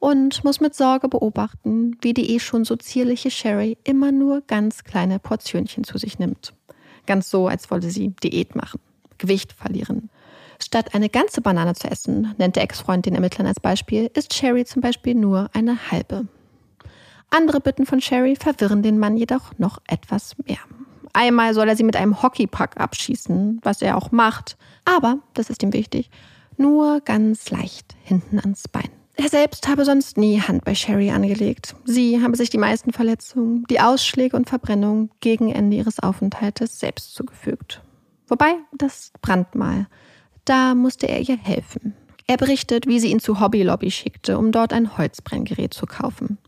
[0.00, 4.84] und muss mit Sorge beobachten, wie die eh schon so zierliche Sherry immer nur ganz
[4.84, 6.52] kleine Portionchen zu sich nimmt.
[7.06, 8.80] Ganz so, als wolle sie Diät machen,
[9.18, 10.10] Gewicht verlieren.
[10.62, 14.64] Statt eine ganze Banane zu essen, nennt der Ex-Freund den Ermittlern als Beispiel, isst Sherry
[14.64, 16.26] zum Beispiel nur eine halbe.
[17.30, 20.58] Andere Bitten von Sherry verwirren den Mann jedoch noch etwas mehr.
[21.14, 24.58] Einmal soll er sie mit einem Hockeypack abschießen, was er auch macht.
[24.84, 26.10] Aber, das ist ihm wichtig,
[26.56, 28.90] nur ganz leicht hinten ans Bein.
[29.16, 31.76] Er selbst habe sonst nie Hand bei Sherry angelegt.
[31.84, 37.14] Sie habe sich die meisten Verletzungen, die Ausschläge und Verbrennungen gegen Ende ihres Aufenthaltes selbst
[37.14, 37.80] zugefügt.
[38.26, 39.86] Wobei, das Brandmal,
[40.44, 41.94] da musste er ihr helfen.
[42.26, 46.38] Er berichtet, wie sie ihn zu Hobby Lobby schickte, um dort ein Holzbrenngerät zu kaufen.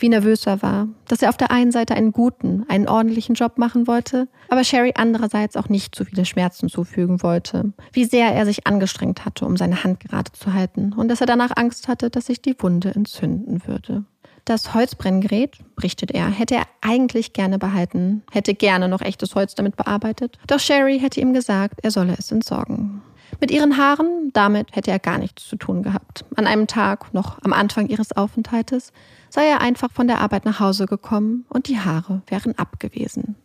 [0.00, 3.58] Wie nervös er war, dass er auf der einen Seite einen guten, einen ordentlichen Job
[3.58, 7.74] machen wollte, aber Sherry andererseits auch nicht zu viele Schmerzen zufügen wollte.
[7.92, 11.26] Wie sehr er sich angestrengt hatte, um seine Hand gerade zu halten und dass er
[11.26, 14.04] danach Angst hatte, dass sich die Wunde entzünden würde.
[14.46, 19.76] Das Holzbrenngerät, berichtet er, hätte er eigentlich gerne behalten, hätte gerne noch echtes Holz damit
[19.76, 20.38] bearbeitet.
[20.46, 23.02] Doch Sherry hätte ihm gesagt, er solle es entsorgen.
[23.40, 26.26] Mit ihren Haaren, damit hätte er gar nichts zu tun gehabt.
[26.36, 28.92] An einem Tag, noch am Anfang ihres Aufenthaltes,
[29.30, 33.36] sei er einfach von der Arbeit nach Hause gekommen und die Haare wären abgewesen.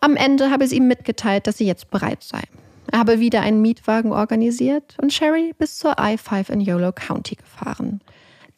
[0.00, 2.42] Am Ende habe sie ihm mitgeteilt, dass sie jetzt bereit sei.
[2.90, 8.00] Er habe wieder einen Mietwagen organisiert und Sherry bis zur I-5 in Yolo County gefahren.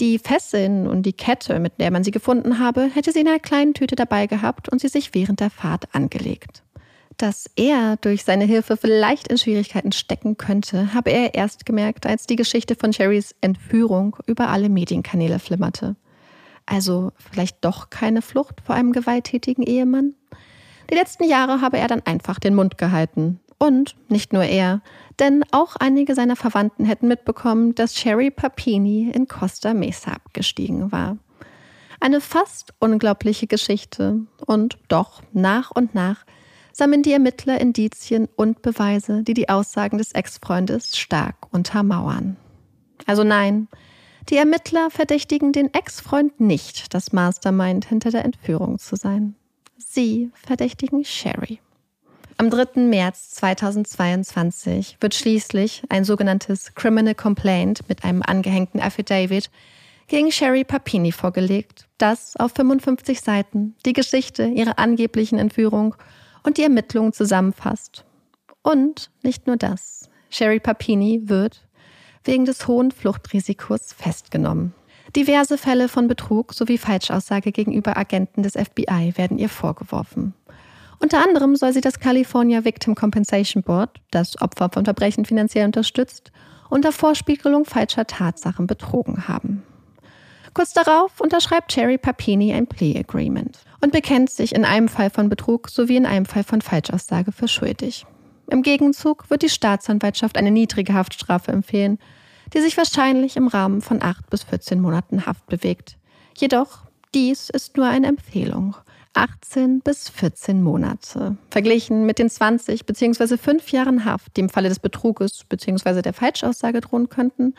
[0.00, 3.38] Die Fesseln und die Kette, mit der man sie gefunden habe, hätte sie in einer
[3.40, 6.61] kleinen Tüte dabei gehabt und sie sich während der Fahrt angelegt.
[7.22, 12.26] Dass er durch seine Hilfe vielleicht in Schwierigkeiten stecken könnte, habe er erst gemerkt, als
[12.26, 15.94] die Geschichte von Sherrys Entführung über alle Medienkanäle flimmerte.
[16.66, 20.16] Also vielleicht doch keine Flucht vor einem gewalttätigen Ehemann?
[20.90, 23.38] Die letzten Jahre habe er dann einfach den Mund gehalten.
[23.56, 24.82] Und nicht nur er,
[25.20, 31.18] denn auch einige seiner Verwandten hätten mitbekommen, dass Sherry Papini in Costa Mesa abgestiegen war.
[32.00, 34.22] Eine fast unglaubliche Geschichte.
[34.44, 36.24] Und doch, nach und nach,
[36.72, 42.36] sammeln die Ermittler Indizien und Beweise, die die Aussagen des Ex-Freundes stark untermauern.
[43.06, 43.68] Also nein,
[44.28, 49.34] die Ermittler verdächtigen den Ex-Freund nicht, das Mastermind hinter der Entführung zu sein.
[49.76, 51.60] Sie verdächtigen Sherry.
[52.38, 52.80] Am 3.
[52.82, 59.50] März 2022 wird schließlich ein sogenanntes Criminal Complaint mit einem angehängten Affidavit
[60.08, 65.94] gegen Sherry Papini vorgelegt, das auf 55 Seiten die Geschichte ihrer angeblichen Entführung
[66.42, 68.04] und die Ermittlungen zusammenfasst.
[68.62, 70.08] Und nicht nur das.
[70.30, 71.66] Sherry Papini wird
[72.24, 74.74] wegen des hohen Fluchtrisikos festgenommen.
[75.16, 80.34] Diverse Fälle von Betrug sowie Falschaussage gegenüber Agenten des FBI werden ihr vorgeworfen.
[81.00, 86.30] Unter anderem soll sie das California Victim Compensation Board, das Opfer von Verbrechen finanziell unterstützt,
[86.70, 89.64] unter Vorspiegelung falscher Tatsachen betrogen haben.
[90.54, 95.30] Kurz darauf unterschreibt Cherry Papini ein Plea Agreement und bekennt sich in einem Fall von
[95.30, 98.04] Betrug sowie in einem Fall von Falschaussage für schuldig.
[98.50, 101.98] Im Gegenzug wird die Staatsanwaltschaft eine niedrige Haftstrafe empfehlen,
[102.52, 105.96] die sich wahrscheinlich im Rahmen von 8 bis 14 Monaten Haft bewegt.
[106.36, 106.80] Jedoch,
[107.14, 108.76] dies ist nur eine Empfehlung.
[109.14, 111.36] 18 bis 14 Monate.
[111.50, 113.38] Verglichen mit den 20 bzw.
[113.38, 116.02] 5 Jahren Haft, die im Falle des Betruges bzw.
[116.02, 117.54] der Falschaussage drohen könnten,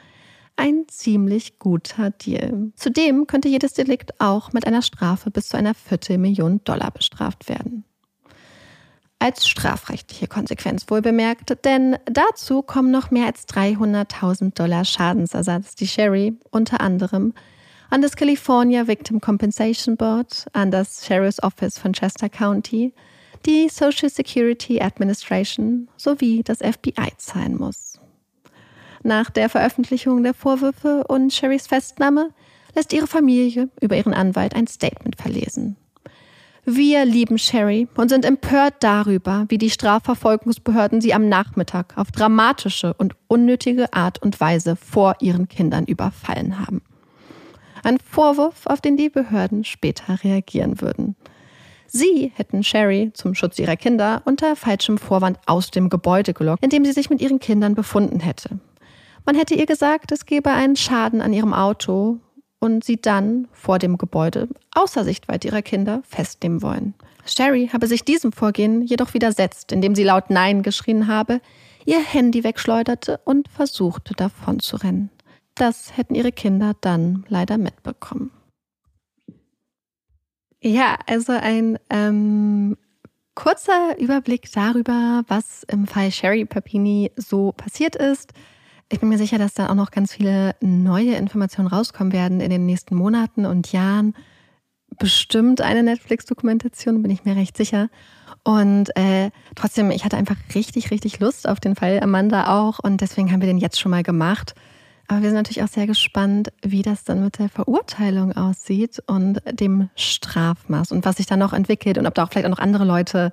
[0.55, 2.71] ein ziemlich guter Deal.
[2.75, 7.85] Zudem könnte jedes Delikt auch mit einer Strafe bis zu einer Viertelmillion Dollar bestraft werden
[9.23, 15.87] als strafrechtliche Konsequenz wohl bemerkt, denn dazu kommen noch mehr als 300.000 Dollar Schadensersatz, die
[15.87, 17.33] Sherry unter anderem
[17.89, 22.93] an das California Victim Compensation Board, an das Sheriff's Office von Chester County,
[23.45, 27.92] die Social Security Administration sowie das FBI zahlen muss.
[29.03, 32.29] Nach der Veröffentlichung der Vorwürfe und Sherrys Festnahme
[32.73, 35.75] lässt ihre Familie über ihren Anwalt ein Statement verlesen.
[36.65, 42.93] Wir lieben Sherry und sind empört darüber, wie die Strafverfolgungsbehörden sie am Nachmittag auf dramatische
[42.93, 46.81] und unnötige Art und Weise vor ihren Kindern überfallen haben.
[47.83, 51.17] Ein Vorwurf, auf den die Behörden später reagieren würden.
[51.87, 56.69] Sie hätten Sherry zum Schutz ihrer Kinder unter falschem Vorwand aus dem Gebäude gelockt, in
[56.69, 58.57] dem sie sich mit ihren Kindern befunden hätte.
[59.25, 62.19] Man hätte ihr gesagt, es gebe einen Schaden an ihrem Auto
[62.59, 66.93] und sie dann vor dem Gebäude außer Sichtweite ihrer Kinder festnehmen wollen.
[67.25, 71.39] Sherry habe sich diesem Vorgehen jedoch widersetzt, indem sie laut Nein geschrien habe,
[71.85, 75.09] ihr Handy wegschleuderte und versuchte davon zu rennen.
[75.55, 78.31] Das hätten ihre Kinder dann leider mitbekommen.
[80.61, 82.77] Ja, also ein ähm,
[83.35, 88.33] kurzer Überblick darüber, was im Fall Sherry Papini so passiert ist.
[88.89, 92.49] Ich bin mir sicher, dass da auch noch ganz viele neue Informationen rauskommen werden in
[92.49, 94.15] den nächsten Monaten und Jahren.
[94.99, 97.89] Bestimmt eine Netflix-Dokumentation, bin ich mir recht sicher.
[98.43, 102.79] Und äh, trotzdem, ich hatte einfach richtig, richtig Lust auf den Fall, Amanda auch.
[102.79, 104.53] Und deswegen haben wir den jetzt schon mal gemacht.
[105.07, 109.41] Aber wir sind natürlich auch sehr gespannt, wie das dann mit der Verurteilung aussieht und
[109.51, 112.59] dem Strafmaß und was sich da noch entwickelt und ob da auch vielleicht auch noch
[112.59, 113.31] andere Leute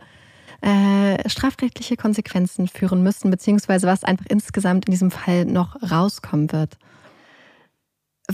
[0.63, 6.77] äh, strafrechtliche Konsequenzen führen müssen, beziehungsweise was einfach insgesamt in diesem Fall noch rauskommen wird.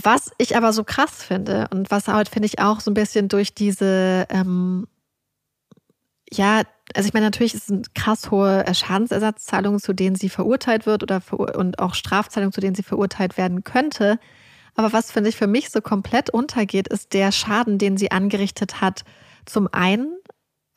[0.01, 3.29] Was ich aber so krass finde und was halt, finde ich, auch so ein bisschen
[3.29, 4.87] durch diese ähm,
[6.31, 6.63] ja,
[6.95, 11.03] also ich meine, natürlich ist es eine krass hohe Schadensersatzzahlung, zu denen sie verurteilt wird
[11.03, 14.19] oder und auch Strafzahlung, zu denen sie verurteilt werden könnte.
[14.75, 18.81] Aber was finde ich für mich so komplett untergeht, ist der Schaden, den sie angerichtet
[18.81, 19.03] hat.
[19.45, 20.15] Zum einen,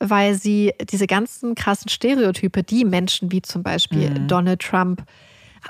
[0.01, 4.27] weil sie diese ganzen krassen Stereotype, die Menschen wie zum Beispiel mhm.
[4.27, 5.03] Donald Trump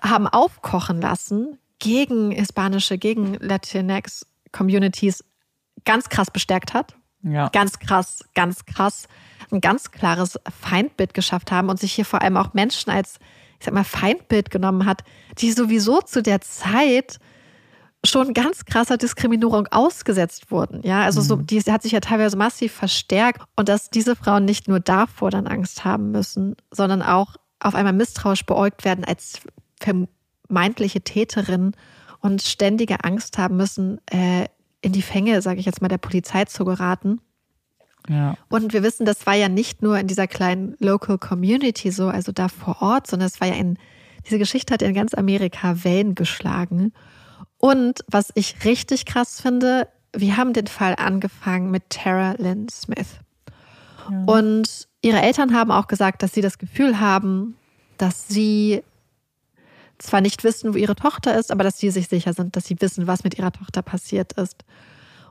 [0.01, 5.23] haben aufkochen lassen gegen hispanische, gegen Latinx Communities
[5.85, 6.95] ganz krass bestärkt hat.
[7.23, 7.49] Ja.
[7.49, 9.07] Ganz krass, ganz krass
[9.51, 13.19] ein ganz klares Feindbild geschafft haben und sich hier vor allem auch Menschen als,
[13.59, 15.03] ich sag mal, Feindbild genommen hat,
[15.39, 17.19] die sowieso zu der Zeit
[18.03, 20.81] schon ganz krasser Diskriminierung ausgesetzt wurden.
[20.83, 21.45] Ja, also so, mhm.
[21.45, 25.45] die hat sich ja teilweise massiv verstärkt und dass diese Frauen nicht nur davor dann
[25.45, 29.41] Angst haben müssen, sondern auch auf einmal misstrauisch beäugt werden als
[29.79, 31.73] vermeintliche Täterin
[32.21, 34.45] und ständige Angst haben müssen, äh,
[34.81, 37.21] in die Fänge, sage ich jetzt mal, der Polizei zu geraten.
[38.09, 38.35] Ja.
[38.49, 42.31] Und wir wissen, das war ja nicht nur in dieser kleinen Local Community so, also
[42.31, 43.77] da vor Ort, sondern es war ja in,
[44.25, 46.93] diese Geschichte hat in ganz Amerika Wellen geschlagen.
[47.61, 53.19] Und was ich richtig krass finde, wir haben den Fall angefangen mit Tara Lynn Smith.
[54.09, 54.23] Ja.
[54.25, 57.55] Und ihre Eltern haben auch gesagt, dass sie das Gefühl haben,
[57.97, 58.83] dass sie
[59.99, 62.81] zwar nicht wissen, wo ihre Tochter ist, aber dass sie sich sicher sind, dass sie
[62.81, 64.65] wissen, was mit ihrer Tochter passiert ist.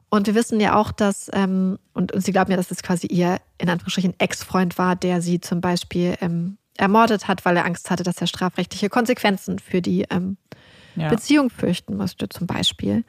[0.09, 3.09] Und wir wissen ja auch, dass, ähm, und, und sie glauben ja, dass es quasi
[3.09, 7.91] ihr, in Anführungsstrichen, Ex-Freund war, der sie zum Beispiel ähm, ermordet hat, weil er Angst
[7.91, 10.37] hatte, dass er strafrechtliche Konsequenzen für die ähm,
[10.97, 11.09] ja.
[11.09, 13.05] Beziehung fürchten musste, zum Beispiel.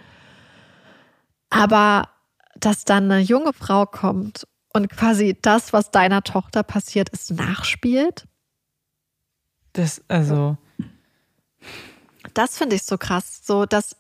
[1.50, 2.10] Aber
[2.56, 8.28] dass dann eine junge Frau kommt und quasi das, was deiner Tochter passiert ist, nachspielt.
[9.74, 10.58] Das, also.
[12.34, 13.42] Das finde ich so krass.
[13.44, 13.96] So, dass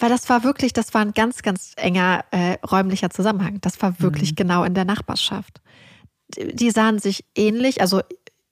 [0.00, 3.60] weil das war wirklich, das war ein ganz, ganz enger äh, räumlicher Zusammenhang.
[3.60, 4.36] Das war wirklich mhm.
[4.36, 5.60] genau in der Nachbarschaft.
[6.28, 8.00] Die, die, sahen sich ähnlich, also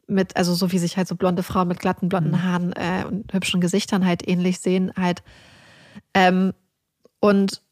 [0.09, 2.43] mit, also so wie sich halt so blonde Frauen mit glatten blonden mhm.
[2.43, 5.23] Haaren äh, und hübschen Gesichtern halt ähnlich sehen halt.
[6.15, 6.55] Ähm,
[7.21, 7.63] und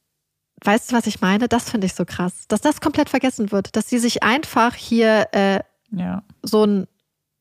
[0.62, 1.48] weißt du, was ich meine?
[1.48, 5.28] Das finde ich so krass, dass das komplett vergessen wird, dass sie sich einfach hier
[5.32, 5.60] äh,
[5.90, 6.22] ja.
[6.42, 6.86] so ein,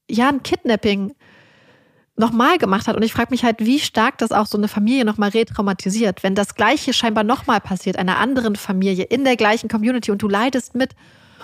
[0.10, 1.14] ja, ein Kidnapping
[2.18, 2.96] nochmal gemacht hat.
[2.96, 6.36] Und ich frage mich halt, wie stark das auch so eine Familie nochmal retraumatisiert, wenn
[6.36, 10.76] das Gleiche scheinbar nochmal passiert, einer anderen Familie, in der gleichen Community und du leidest
[10.76, 10.96] mit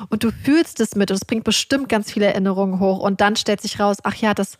[0.09, 3.35] und du fühlst es mit und es bringt bestimmt ganz viele Erinnerungen hoch und dann
[3.35, 4.57] stellt sich raus, ach ja, das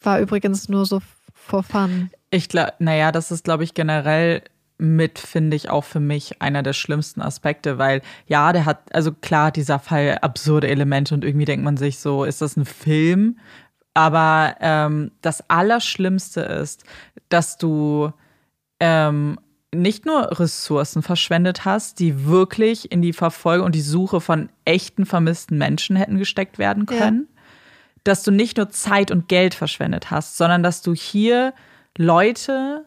[0.00, 1.00] war übrigens nur so
[1.34, 2.10] for fun.
[2.30, 4.42] Ich glaube, naja, das ist, glaube ich, generell
[4.78, 9.12] mit, finde ich, auch für mich einer der schlimmsten Aspekte, weil ja, der hat, also
[9.12, 13.38] klar, dieser Fall absurde Elemente und irgendwie denkt man sich so, ist das ein Film?
[13.92, 16.84] Aber ähm, das Allerschlimmste ist,
[17.28, 18.12] dass du
[18.78, 19.38] ähm,
[19.74, 25.06] nicht nur Ressourcen verschwendet hast, die wirklich in die Verfolgung und die Suche von echten
[25.06, 27.28] vermissten Menschen hätten gesteckt werden können.
[27.28, 27.40] Ja.
[28.04, 31.52] Dass du nicht nur Zeit und Geld verschwendet hast, sondern dass du hier
[31.96, 32.86] Leute,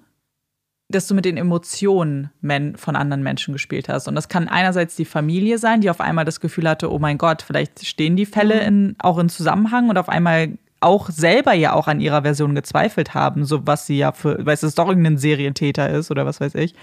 [0.89, 2.31] dass du mit den Emotionen
[2.75, 4.07] von anderen Menschen gespielt hast.
[4.07, 7.17] Und das kann einerseits die Familie sein, die auf einmal das Gefühl hatte, oh mein
[7.17, 8.67] Gott, vielleicht stehen die Fälle mhm.
[8.67, 13.13] in, auch in Zusammenhang und auf einmal auch selber ja auch an ihrer Version gezweifelt
[13.13, 16.55] haben, so was sie ja für, weiß es doch irgendein Serientäter ist oder was weiß
[16.55, 16.75] ich.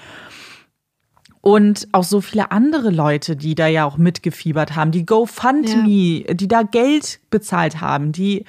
[1.42, 6.34] Und auch so viele andere Leute, die da ja auch mitgefiebert haben, die GoFundMe, ja.
[6.34, 8.44] die da Geld bezahlt haben, die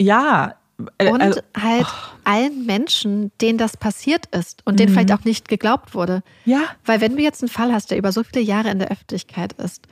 [0.00, 0.54] ja.
[0.96, 2.18] Äh, und also, halt oh.
[2.24, 4.94] allen Menschen, denen das passiert ist und denen mhm.
[4.94, 6.22] vielleicht auch nicht geglaubt wurde.
[6.46, 6.60] Ja.
[6.84, 9.52] Weil wenn du jetzt einen Fall hast, der über so viele Jahre in der Öffentlichkeit
[9.54, 9.86] ist,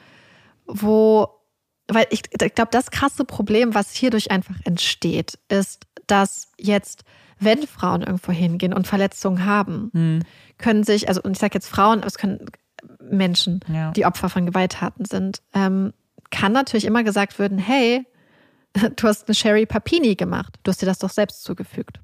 [0.66, 1.28] wo
[1.88, 7.04] weil ich, ich glaube, das krasse Problem, was hierdurch einfach entsteht, ist, dass jetzt
[7.38, 10.22] wenn Frauen irgendwo hingehen und Verletzungen haben, hm.
[10.58, 12.46] können sich, also und ich sage jetzt Frauen, aber es können
[13.00, 13.90] Menschen, ja.
[13.92, 15.92] die Opfer von Gewalttaten sind, ähm,
[16.30, 18.06] kann natürlich immer gesagt werden, hey,
[18.96, 22.00] du hast eine Sherry Papini gemacht, du hast dir das doch selbst zugefügt.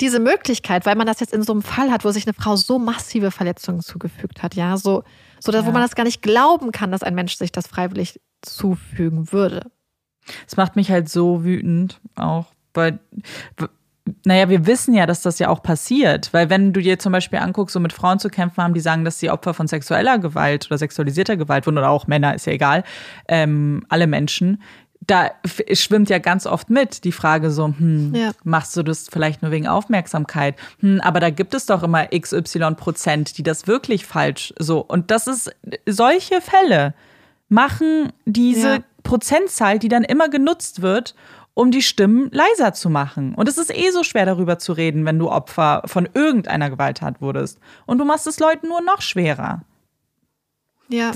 [0.00, 2.56] Diese Möglichkeit, weil man das jetzt in so einem Fall hat, wo sich eine Frau
[2.56, 5.04] so massive Verletzungen zugefügt hat, ja, so,
[5.42, 5.66] so dass, ja.
[5.66, 9.70] wo man das gar nicht glauben kann, dass ein Mensch sich das freiwillig zufügen würde.
[10.46, 13.00] Es macht mich halt so wütend, auch weil
[14.24, 16.32] naja, wir wissen ja, dass das ja auch passiert.
[16.32, 19.04] Weil wenn du dir zum Beispiel anguckst, so mit Frauen zu kämpfen haben, die sagen,
[19.04, 22.52] dass sie Opfer von sexueller Gewalt oder sexualisierter Gewalt wurden oder auch Männer, ist ja
[22.52, 22.82] egal,
[23.28, 24.62] ähm, alle Menschen,
[25.06, 25.30] da
[25.72, 28.32] schwimmt ja ganz oft mit die Frage so, hm, ja.
[28.44, 30.56] machst du das vielleicht nur wegen Aufmerksamkeit?
[30.80, 34.80] Hm, aber da gibt es doch immer XY Prozent, die das wirklich falsch so.
[34.80, 35.54] Und das ist,
[35.86, 36.94] solche Fälle
[37.48, 38.78] machen diese ja.
[39.02, 41.14] Prozentzahl, die dann immer genutzt wird,
[41.54, 43.34] um die Stimmen leiser zu machen.
[43.34, 47.20] Und es ist eh so schwer darüber zu reden, wenn du Opfer von irgendeiner Gewalttat
[47.20, 47.58] wurdest.
[47.86, 49.62] Und du machst es Leuten nur noch schwerer.
[50.88, 51.12] Ja.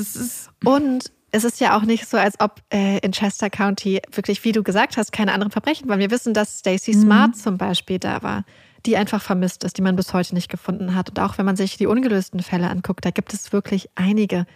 [0.64, 4.52] Und es ist ja auch nicht so, als ob äh, in Chester County wirklich, wie
[4.52, 5.98] du gesagt hast, keine anderen Verbrechen waren.
[5.98, 7.02] Wir wissen, dass Stacey mhm.
[7.02, 8.44] Smart zum Beispiel da war,
[8.86, 11.10] die einfach vermisst ist, die man bis heute nicht gefunden hat.
[11.10, 14.46] Und auch wenn man sich die ungelösten Fälle anguckt, da gibt es wirklich einige,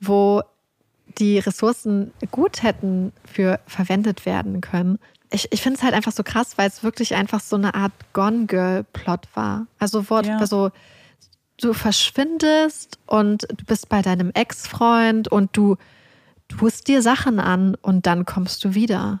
[0.00, 0.42] wo
[1.18, 4.98] die Ressourcen gut hätten für verwendet werden können
[5.30, 7.92] ich, ich finde es halt einfach so krass, weil es wirklich einfach so eine Art
[8.12, 9.66] Gone Girl-Plot war.
[9.78, 10.38] Also, Wort, ja.
[10.38, 10.70] also
[11.60, 15.76] du verschwindest und du bist bei deinem Ex-Freund und du
[16.48, 19.20] tust dir Sachen an und dann kommst du wieder.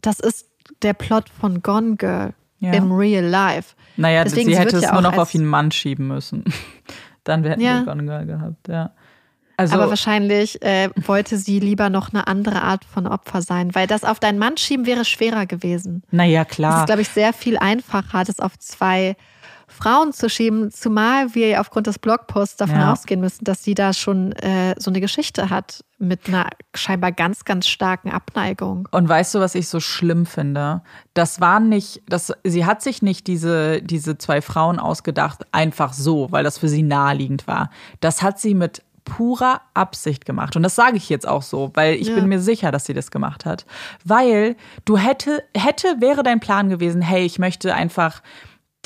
[0.00, 0.48] Das ist
[0.82, 2.72] der Plot von Gone Girl ja.
[2.72, 3.74] im Real Life.
[3.96, 6.44] Naja, Deswegen, sie hätte es nur noch auf ihn Mann schieben müssen.
[7.24, 7.84] dann hätten ja.
[7.84, 8.92] wir Gone Girl gehabt, ja.
[9.56, 13.86] Also, aber wahrscheinlich äh, wollte sie lieber noch eine andere Art von Opfer sein, weil
[13.86, 16.02] das auf deinen Mann schieben wäre schwerer gewesen.
[16.10, 16.72] Naja, klar.
[16.72, 19.14] Das ist, glaube ich, sehr viel einfacher, das auf zwei
[19.66, 22.92] Frauen zu schieben, zumal wir aufgrund des Blogposts davon ja.
[22.92, 27.44] ausgehen müssen, dass sie da schon äh, so eine Geschichte hat mit einer scheinbar ganz,
[27.44, 28.88] ganz starken Abneigung.
[28.90, 30.82] Und weißt du, was ich so schlimm finde?
[31.14, 36.30] Das war nicht, das, sie hat sich nicht diese, diese zwei Frauen ausgedacht, einfach so,
[36.30, 37.70] weil das für sie naheliegend war.
[38.00, 40.56] Das hat sie mit purer Absicht gemacht.
[40.56, 42.14] Und das sage ich jetzt auch so, weil ich ja.
[42.14, 43.66] bin mir sicher, dass sie das gemacht hat.
[44.04, 48.22] Weil du hätte, hätte, wäre dein Plan gewesen, hey, ich möchte einfach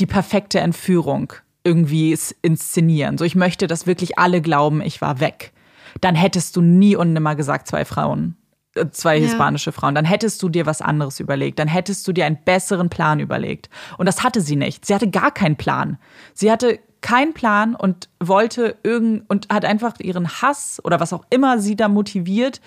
[0.01, 1.33] die perfekte Entführung
[1.65, 3.19] irgendwie inszenieren.
[3.19, 5.53] So, ich möchte, dass wirklich alle glauben, ich war weg.
[6.01, 8.37] Dann hättest du nie und nimmer gesagt, zwei Frauen
[8.75, 9.25] äh, zwei ja.
[9.25, 12.89] hispanische Frauen, dann hättest du dir was anderes überlegt, dann hättest du dir einen besseren
[12.89, 13.69] Plan überlegt.
[13.97, 14.87] Und das hatte sie nicht.
[14.87, 15.99] Sie hatte gar keinen Plan.
[16.35, 21.25] Sie hatte keinen Plan und wollte irgend und hat einfach ihren Hass oder was auch
[21.31, 22.61] immer sie da motiviert,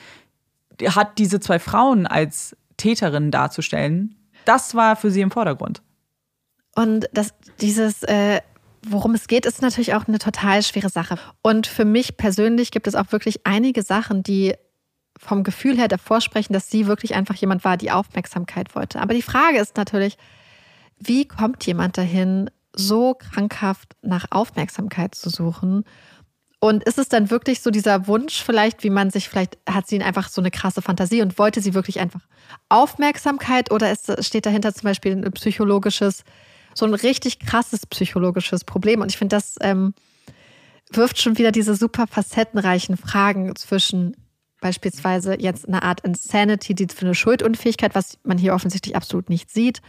[0.86, 4.16] hat diese zwei Frauen als Täterinnen darzustellen.
[4.46, 5.82] Das war für sie im Vordergrund.
[6.76, 8.42] Und das, dieses, äh,
[8.86, 11.18] worum es geht, ist natürlich auch eine total schwere Sache.
[11.42, 14.56] Und für mich persönlich gibt es auch wirklich einige Sachen, die
[15.18, 19.02] vom Gefühl her davor sprechen, dass sie wirklich einfach jemand war, die Aufmerksamkeit wollte.
[19.02, 20.18] Aber die Frage ist natürlich,
[20.98, 25.84] wie kommt jemand dahin, so krankhaft nach Aufmerksamkeit zu suchen.
[26.60, 30.02] Und ist es dann wirklich so dieser Wunsch vielleicht, wie man sich vielleicht, hat sie
[30.02, 32.22] einfach so eine krasse Fantasie und wollte sie wirklich einfach
[32.70, 36.24] Aufmerksamkeit oder ist, steht dahinter zum Beispiel ein psychologisches,
[36.74, 39.02] so ein richtig krasses psychologisches Problem?
[39.02, 39.94] Und ich finde, das ähm,
[40.92, 44.16] wirft schon wieder diese super facettenreichen Fragen zwischen
[44.62, 49.50] beispielsweise jetzt eine Art Insanity, die für eine Schuldunfähigkeit, was man hier offensichtlich absolut nicht
[49.50, 49.82] sieht,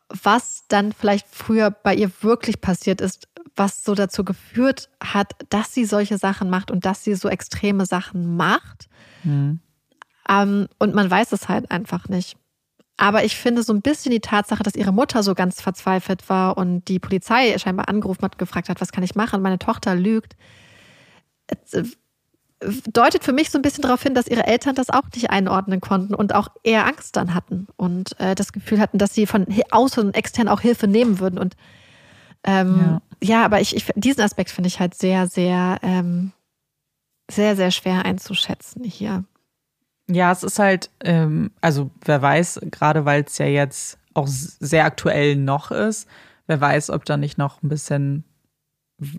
[0.08, 5.74] was dann vielleicht früher bei ihr wirklich passiert ist, was so dazu geführt hat, dass
[5.74, 8.88] sie solche Sachen macht und dass sie so extreme Sachen macht.
[9.24, 9.60] Mhm.
[10.28, 12.36] Ähm, und man weiß es halt einfach nicht.
[12.96, 16.56] Aber ich finde so ein bisschen die Tatsache, dass ihre Mutter so ganz verzweifelt war
[16.56, 19.42] und die Polizei scheinbar angerufen hat, gefragt hat, was kann ich machen?
[19.42, 20.36] Meine Tochter lügt.
[21.72, 21.84] Äh,
[22.92, 25.80] deutet für mich so ein bisschen darauf hin, dass ihre Eltern das auch nicht einordnen
[25.80, 29.46] konnten und auch eher Angst dann hatten und äh, das Gefühl hatten, dass sie von
[29.70, 31.38] außen und extern auch Hilfe nehmen würden.
[31.38, 31.56] Und
[32.44, 33.28] ähm, ja.
[33.28, 33.44] ja.
[33.44, 36.32] aber ich, ich, diesen Aspekt finde ich halt sehr, sehr, ähm,
[37.30, 39.24] sehr, sehr schwer einzuschätzen hier.
[40.10, 44.84] Ja, es ist halt, ähm, also wer weiß, gerade weil es ja jetzt auch sehr
[44.84, 46.08] aktuell noch ist,
[46.46, 48.24] wer weiß, ob da nicht noch ein bisschen,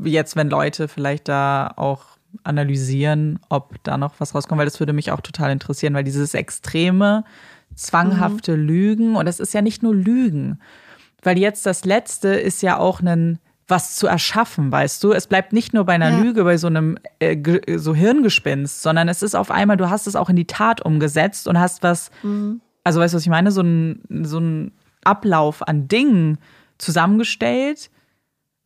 [0.03, 4.93] jetzt wenn Leute vielleicht da auch analysieren, ob da noch was rauskommt, weil das würde
[4.93, 7.23] mich auch total interessieren, weil dieses extreme,
[7.75, 8.63] zwanghafte mhm.
[8.63, 10.59] Lügen, und es ist ja nicht nur Lügen,
[11.23, 15.13] weil jetzt das letzte ist ja auch ein was zu erschaffen, weißt du?
[15.13, 16.19] Es bleibt nicht nur bei einer ja.
[16.19, 17.37] Lüge, bei so einem äh,
[17.77, 21.47] so Hirngespinst, sondern es ist auf einmal, du hast es auch in die Tat umgesetzt
[21.47, 22.61] und hast was, mhm.
[22.83, 23.51] also weißt du, was ich meine?
[23.51, 26.39] So ein, so ein Ablauf an Dingen
[26.77, 27.89] zusammengestellt,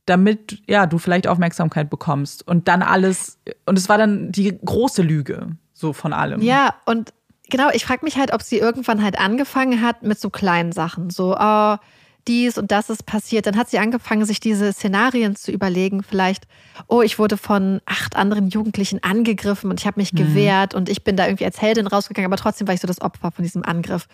[0.05, 5.01] damit ja du vielleicht Aufmerksamkeit bekommst und dann alles und es war dann die große
[5.01, 6.41] Lüge so von allem.
[6.41, 7.13] Ja, und
[7.49, 11.09] genau, ich frage mich halt, ob sie irgendwann halt angefangen hat mit so kleinen Sachen,
[11.09, 11.75] so oh,
[12.27, 13.45] dies und das ist passiert.
[13.47, 16.03] Dann hat sie angefangen, sich diese Szenarien zu überlegen.
[16.03, 16.45] Vielleicht,
[16.87, 20.17] oh, ich wurde von acht anderen Jugendlichen angegriffen und ich habe mich mhm.
[20.17, 23.01] gewehrt und ich bin da irgendwie als Heldin rausgegangen, aber trotzdem war ich so das
[23.01, 24.07] Opfer von diesem Angriff.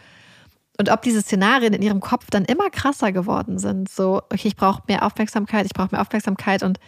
[0.77, 3.89] Und ob diese Szenarien in ihrem Kopf dann immer krasser geworden sind.
[3.89, 6.63] So, okay, ich brauche mehr Aufmerksamkeit, ich brauche mehr Aufmerksamkeit.
[6.63, 6.79] Und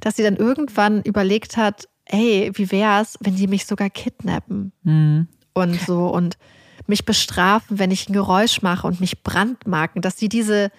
[0.00, 4.72] dass sie dann irgendwann überlegt hat, hey, wie wäre es, wenn die mich sogar kidnappen?
[4.84, 5.28] Mhm.
[5.54, 6.38] Und so, und
[6.88, 10.70] mich bestrafen, wenn ich ein Geräusch mache und mich brandmarken, dass sie diese,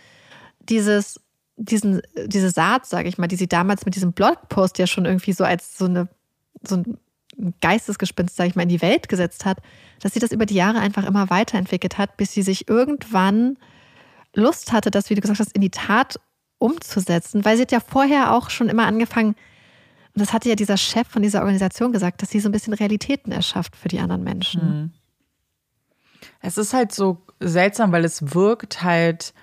[0.59, 1.19] dieses,
[1.55, 5.33] diesen, diese Saat, sage ich mal, die sie damals mit diesem Blogpost ja schon irgendwie
[5.33, 6.07] so als so eine,
[6.67, 6.97] so ein
[7.61, 9.57] Geistesgespinst, sage ich mal, in die Welt gesetzt hat,
[9.99, 13.57] dass sie das über die Jahre einfach immer weiterentwickelt hat, bis sie sich irgendwann
[14.35, 16.19] Lust hatte, das, wie du gesagt hast, in die Tat
[16.57, 19.35] umzusetzen, weil sie hat ja vorher auch schon immer angefangen,
[20.15, 22.73] und das hatte ja dieser Chef von dieser Organisation gesagt, dass sie so ein bisschen
[22.73, 24.61] Realitäten erschafft für die anderen Menschen.
[24.61, 24.91] Mhm.
[26.41, 29.33] Es ist halt so seltsam, weil es wirkt halt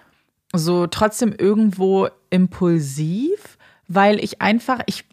[0.53, 3.59] so trotzdem irgendwo impulsiv,
[3.89, 5.05] weil ich einfach, ich,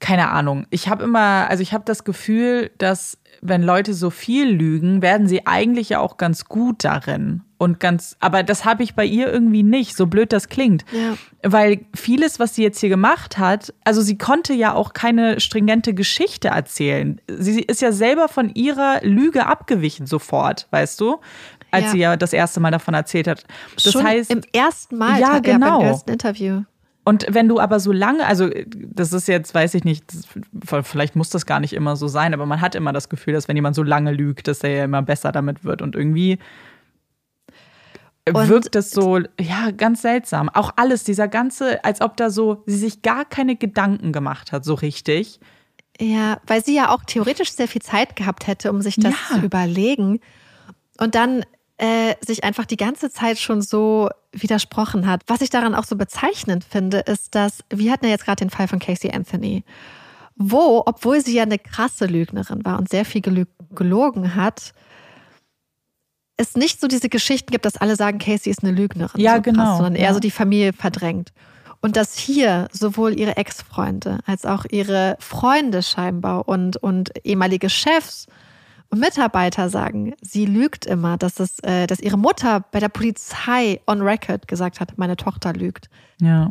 [0.00, 4.48] keine Ahnung, ich habe immer, also ich habe das Gefühl, dass wenn Leute so viel
[4.48, 8.94] lügen, werden sie eigentlich ja auch ganz gut darin und ganz, aber das habe ich
[8.94, 10.84] bei ihr irgendwie nicht, so blöd das klingt.
[10.92, 11.16] Ja.
[11.42, 15.94] Weil vieles, was sie jetzt hier gemacht hat, also sie konnte ja auch keine stringente
[15.94, 17.20] Geschichte erzählen.
[17.28, 21.18] Sie ist ja selber von ihrer Lüge abgewichen sofort, weißt du?
[21.70, 21.90] Als ja.
[21.90, 23.44] sie ja das erste Mal davon erzählt hat.
[23.82, 24.30] Das Schon heißt.
[24.30, 25.78] Im ersten Mal, ja, genau.
[25.78, 26.62] beim ersten Interview.
[27.04, 30.04] Und wenn du aber so lange, also das ist jetzt, weiß ich nicht,
[30.82, 33.46] vielleicht muss das gar nicht immer so sein, aber man hat immer das Gefühl, dass
[33.46, 35.82] wenn jemand so lange lügt, dass er ja immer besser damit wird.
[35.82, 36.38] Und irgendwie
[38.32, 40.48] und wirkt es so, ja, ganz seltsam.
[40.48, 44.64] Auch alles, dieser ganze, als ob da so, sie sich gar keine Gedanken gemacht hat,
[44.64, 45.40] so richtig.
[46.00, 49.36] Ja, weil sie ja auch theoretisch sehr viel Zeit gehabt hätte, um sich das ja.
[49.36, 50.20] zu überlegen.
[50.98, 51.44] Und dann
[51.78, 55.22] äh, sich einfach die ganze Zeit schon so widersprochen hat.
[55.26, 58.50] Was ich daran auch so bezeichnend finde, ist, dass wir hatten ja jetzt gerade den
[58.50, 59.62] Fall von Casey Anthony,
[60.36, 63.22] wo, obwohl sie ja eine krasse Lügnerin war und sehr viel
[63.74, 64.72] gelogen hat,
[66.36, 69.20] es nicht so diese Geschichten gibt, dass alle sagen, Casey ist eine Lügnerin.
[69.20, 69.64] Ja, so genau.
[69.64, 71.32] Krass, sondern eher so die Familie verdrängt.
[71.80, 78.26] Und dass hier sowohl ihre Ex-Freunde als auch ihre Freunde scheinbar und, und ehemalige Chefs
[78.88, 83.80] und Mitarbeiter sagen, sie lügt immer, dass, es, äh, dass ihre Mutter bei der Polizei
[83.86, 85.88] on record gesagt hat, meine Tochter lügt.
[86.20, 86.50] Ja.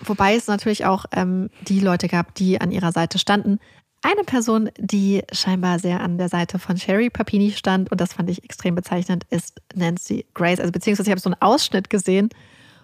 [0.00, 3.58] Wobei es natürlich auch ähm, die Leute gab, die an ihrer Seite standen.
[4.02, 8.30] Eine Person, die scheinbar sehr an der Seite von Sherry Papini stand, und das fand
[8.30, 10.60] ich extrem bezeichnend, ist Nancy Grace.
[10.60, 12.30] Also beziehungsweise ich habe so einen Ausschnitt gesehen,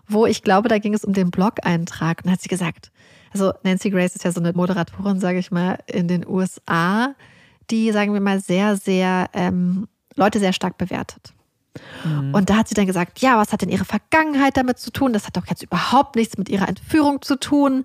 [0.08, 2.22] wo ich glaube, da ging es um den Blog-Eintrag.
[2.24, 2.90] Und hat sie gesagt,
[3.32, 7.14] also Nancy Grace ist ja so eine Moderatorin, sage ich mal, in den USA,
[7.70, 11.32] die, sagen wir mal, sehr, sehr ähm, Leute sehr stark bewertet.
[12.04, 12.34] Mhm.
[12.34, 15.12] Und da hat sie dann gesagt, ja, was hat denn ihre Vergangenheit damit zu tun?
[15.12, 17.84] Das hat doch jetzt überhaupt nichts mit ihrer Entführung zu tun.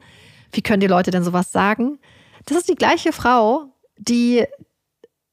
[0.52, 2.00] Wie können die Leute denn sowas sagen?
[2.48, 4.46] Das ist die gleiche Frau, die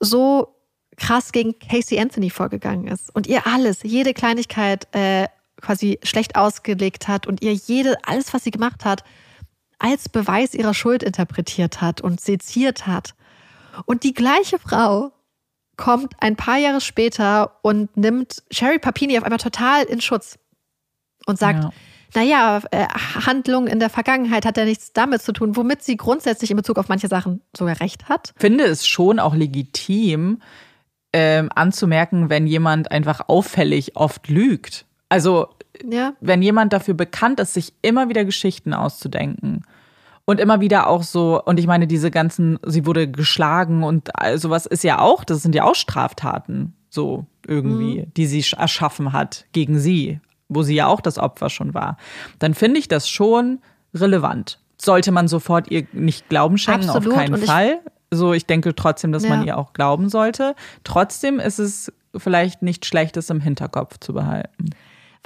[0.00, 0.56] so
[0.96, 5.28] krass gegen Casey Anthony vorgegangen ist und ihr alles, jede Kleinigkeit äh,
[5.60, 9.04] quasi schlecht ausgelegt hat und ihr jede, alles, was sie gemacht hat,
[9.78, 13.14] als Beweis ihrer Schuld interpretiert hat und seziert hat.
[13.86, 15.12] Und die gleiche Frau
[15.76, 20.38] kommt ein paar Jahre später und nimmt Sherry Papini auf einmal total in Schutz
[21.26, 21.70] und sagt, ja.
[22.14, 22.86] Naja, äh,
[23.26, 26.78] Handlung in der Vergangenheit hat ja nichts damit zu tun, womit sie grundsätzlich in Bezug
[26.78, 28.32] auf manche Sachen sogar recht hat.
[28.34, 30.38] Ich finde es schon auch legitim,
[31.12, 34.84] ähm, anzumerken, wenn jemand einfach auffällig oft lügt.
[35.08, 35.48] Also,
[35.88, 36.14] ja.
[36.20, 39.64] wenn jemand dafür bekannt ist, sich immer wieder Geschichten auszudenken
[40.24, 44.66] und immer wieder auch so, und ich meine, diese ganzen, sie wurde geschlagen und sowas
[44.66, 48.14] ist ja auch, das sind ja auch Straftaten, so irgendwie, mhm.
[48.14, 51.96] die sie erschaffen hat gegen sie, wo sie ja auch das Opfer schon war.
[52.38, 53.60] Dann finde ich das schon
[53.94, 54.58] relevant.
[54.80, 57.12] Sollte man sofort ihr nicht Glauben schenken, Absolut.
[57.12, 57.80] auf keinen Fall.
[58.10, 59.30] so, ich denke trotzdem, dass Ja.
[59.30, 60.54] man ihr auch glauben sollte.
[60.84, 64.70] Trotzdem ist es vielleicht nicht schlecht, es im Hinterkopf zu behalten.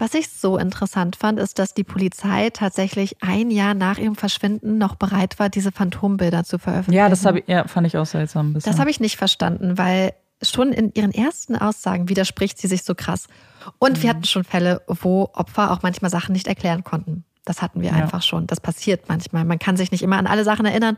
[0.01, 4.79] Was ich so interessant fand, ist, dass die Polizei tatsächlich ein Jahr nach ihrem Verschwinden
[4.79, 6.97] noch bereit war, diese Phantombilder zu veröffentlichen.
[6.99, 8.71] Ja, das ich, ja, fand ich auch seltsam ein bisschen.
[8.73, 10.13] Das habe ich nicht verstanden, weil
[10.43, 13.27] schon in ihren ersten Aussagen widerspricht sie sich so krass.
[13.79, 14.03] Und Mhm.
[14.03, 17.25] wir hatten schon Fälle, wo Opfer auch manchmal Sachen nicht erklären konnten.
[17.45, 17.97] Das hatten wir Ja.
[17.97, 18.47] einfach schon.
[18.47, 19.45] Das passiert manchmal.
[19.45, 20.97] Man kann sich nicht immer an alle Sachen erinnern.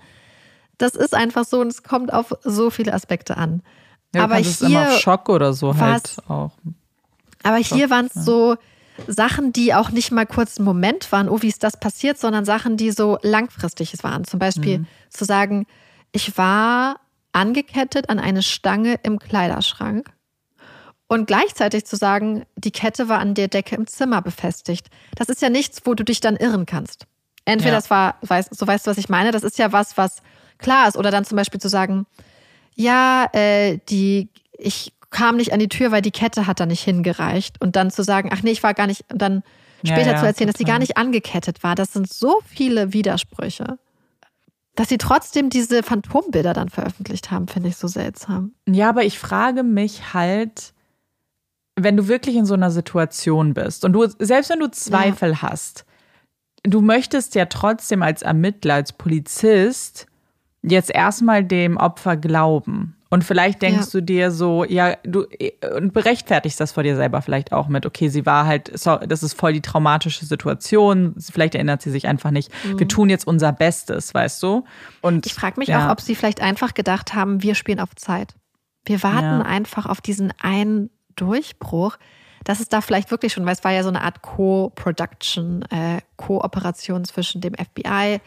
[0.79, 3.63] Das ist einfach so und es kommt auf so viele Aspekte an.
[4.15, 6.51] ja, aber es immer auf Schock oder so halt auch.
[7.45, 8.57] Aber hier waren es so
[9.07, 12.45] Sachen, die auch nicht mal kurz einen Moment waren, oh, wie ist das passiert, sondern
[12.45, 14.25] Sachen, die so langfristig waren.
[14.25, 15.67] Zum Beispiel zu sagen,
[16.13, 16.97] ich war
[17.33, 20.11] angekettet an eine Stange im Kleiderschrank
[21.07, 24.89] und gleichzeitig zu sagen, die Kette war an der Decke im Zimmer befestigt.
[25.17, 27.07] Das ist ja nichts, wo du dich dann irren kannst.
[27.45, 27.77] Entweder Ja.
[27.79, 30.19] das war, weißt, so weißt du, was ich meine, das ist ja was, was
[30.59, 30.97] klar ist.
[30.97, 32.07] Oder dann zum Beispiel zu sagen,
[32.77, 36.83] ja, äh, die, ich kam nicht an die Tür, weil die Kette hat da nicht
[36.85, 37.61] hingereicht.
[37.61, 39.43] Und dann zu sagen, ach nee, ich war gar nicht, und dann
[39.83, 40.75] Ja, später ja, zu erzählen, dass sie total.
[40.75, 41.75] gar nicht angekettet war.
[41.75, 43.79] Das sind so viele Widersprüche.
[44.81, 48.55] Dass sie trotzdem diese Phantombilder dann veröffentlicht haben, finde ich so seltsam.
[48.67, 50.73] Ja, aber ich frage mich halt,
[51.77, 55.85] wenn du wirklich in so einer Situation bist und du, selbst wenn du Zweifel hast,
[56.63, 60.07] du möchtest ja trotzdem als Ermittler, als Polizist
[60.63, 62.97] jetzt erstmal dem Opfer glauben.
[63.13, 63.91] Und vielleicht denkst Ja.
[63.93, 65.27] du dir so, ja, du
[65.77, 69.33] und berechtfertigst das vor dir selber vielleicht auch mit, okay, sie war halt, das ist
[69.35, 72.53] voll die traumatische Situation, vielleicht erinnert sie sich einfach nicht.
[72.79, 74.65] Wir tun jetzt unser Bestes, weißt du?
[75.01, 75.23] Und Mhm.
[75.27, 75.87] Ich frage mich ja.
[75.89, 78.35] auch, ob sie vielleicht einfach gedacht haben, wir spielen auf Zeit.
[78.85, 79.43] Wir warten Ja.
[79.43, 81.97] einfach auf diesen einen Durchbruch.
[82.45, 86.01] Das ist da vielleicht wirklich schon, weil es war ja so eine Art Co-Production, äh,
[86.17, 88.21] Kooperation zwischen dem FBI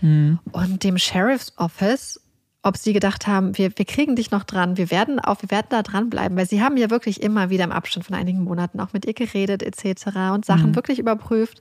[0.00, 0.38] Hm.
[0.52, 2.20] und dem Sheriff's Office.
[2.62, 5.68] Ob sie gedacht haben, wir, wir kriegen dich noch dran, wir werden auch, wir werden
[5.70, 8.92] da dranbleiben, weil sie haben ja wirklich immer wieder im Abstand von einigen Monaten auch
[8.92, 10.06] mit ihr geredet etc.
[10.34, 11.60] und Sachen wirklich überprüft.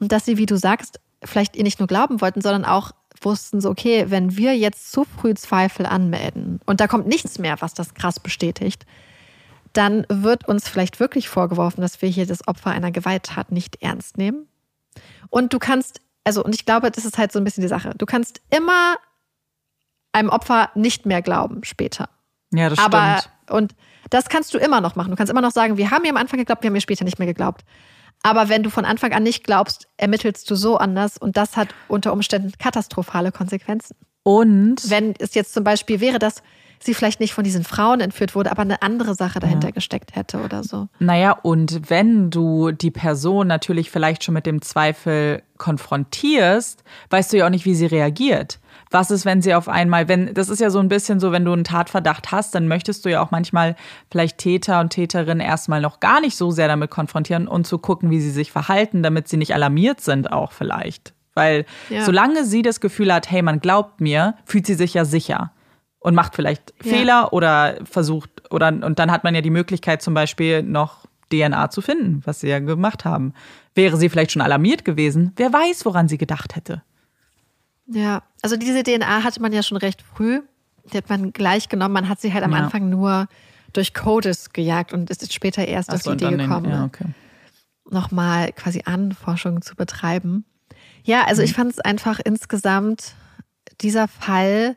[0.00, 3.60] Und dass sie, wie du sagst, vielleicht ihr nicht nur glauben wollten, sondern auch wussten
[3.60, 7.74] so, okay, wenn wir jetzt zu früh Zweifel anmelden und da kommt nichts mehr, was
[7.74, 8.84] das krass bestätigt,
[9.72, 14.18] dann wird uns vielleicht wirklich vorgeworfen, dass wir hier das Opfer einer Gewalttat nicht ernst
[14.18, 14.46] nehmen.
[15.30, 17.92] Und du kannst, also, und ich glaube, das ist halt so ein bisschen die Sache.
[17.98, 18.96] Du kannst immer
[20.14, 22.08] einem Opfer nicht mehr glauben später.
[22.52, 23.50] ja, das Aber, stimmt.
[23.50, 23.74] und
[24.10, 25.10] das kannst du immer noch machen.
[25.10, 27.04] Du kannst immer noch sagen, wir haben ihr am Anfang geglaubt, wir haben ihr später
[27.04, 27.64] nicht mehr geglaubt.
[28.22, 31.68] Aber wenn du von Anfang an nicht glaubst, ermittelst du so anders und das hat
[31.88, 33.96] unter Umständen katastrophale Konsequenzen.
[34.22, 36.42] Und Wenn es jetzt zum Beispiel wäre, dass
[36.80, 40.40] sie vielleicht nicht von diesen Frauen entführt wurde, aber eine andere Sache dahinter gesteckt hätte
[40.40, 40.88] oder so.
[40.98, 47.38] Naja, und wenn du die Person natürlich vielleicht schon mit dem Zweifel konfrontierst, weißt du
[47.38, 48.58] ja auch nicht, wie sie reagiert.
[48.94, 51.44] Was ist, wenn sie auf einmal, wenn, das ist ja so ein bisschen so, wenn
[51.44, 53.74] du einen Tatverdacht hast, dann möchtest du ja auch manchmal
[54.08, 58.10] vielleicht Täter und Täterinnen erstmal noch gar nicht so sehr damit konfrontieren und zu gucken,
[58.10, 61.12] wie sie sich verhalten, damit sie nicht alarmiert sind auch vielleicht.
[61.34, 62.04] Weil Ja.
[62.04, 65.50] solange sie das Gefühl hat, hey, man glaubt mir, fühlt sie sich ja sicher
[65.98, 66.90] und macht vielleicht Ja.
[66.90, 71.68] Fehler oder versucht, oder und dann hat man ja die Möglichkeit, zum Beispiel noch DNA
[71.70, 73.32] zu finden, was sie ja gemacht haben.
[73.74, 76.82] Wäre sie vielleicht schon alarmiert gewesen, wer weiß, woran sie gedacht hätte.
[77.86, 80.40] Ja, also diese DNA hatte man ja schon recht früh.
[80.92, 81.94] Die hat man gleich genommen.
[81.94, 82.58] Man hat sie halt am Ja.
[82.58, 83.26] Anfang nur
[83.72, 86.70] durch Codes gejagt und ist jetzt später erst Ach auf die so, Idee den- gekommen,
[86.70, 86.84] ja, ne?
[86.84, 87.06] okay.
[87.90, 90.44] nochmal quasi Anforschungen zu betreiben.
[91.02, 91.44] Ja, also Mhm.
[91.46, 93.14] ich fand es einfach insgesamt,
[93.82, 94.76] dieser Fall,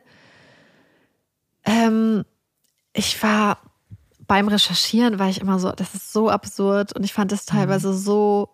[1.64, 2.24] ähm,
[2.92, 3.58] ich war
[4.26, 7.94] beim Recherchieren, war ich immer so, das ist so absurd und ich fand es teilweise
[7.94, 8.50] so,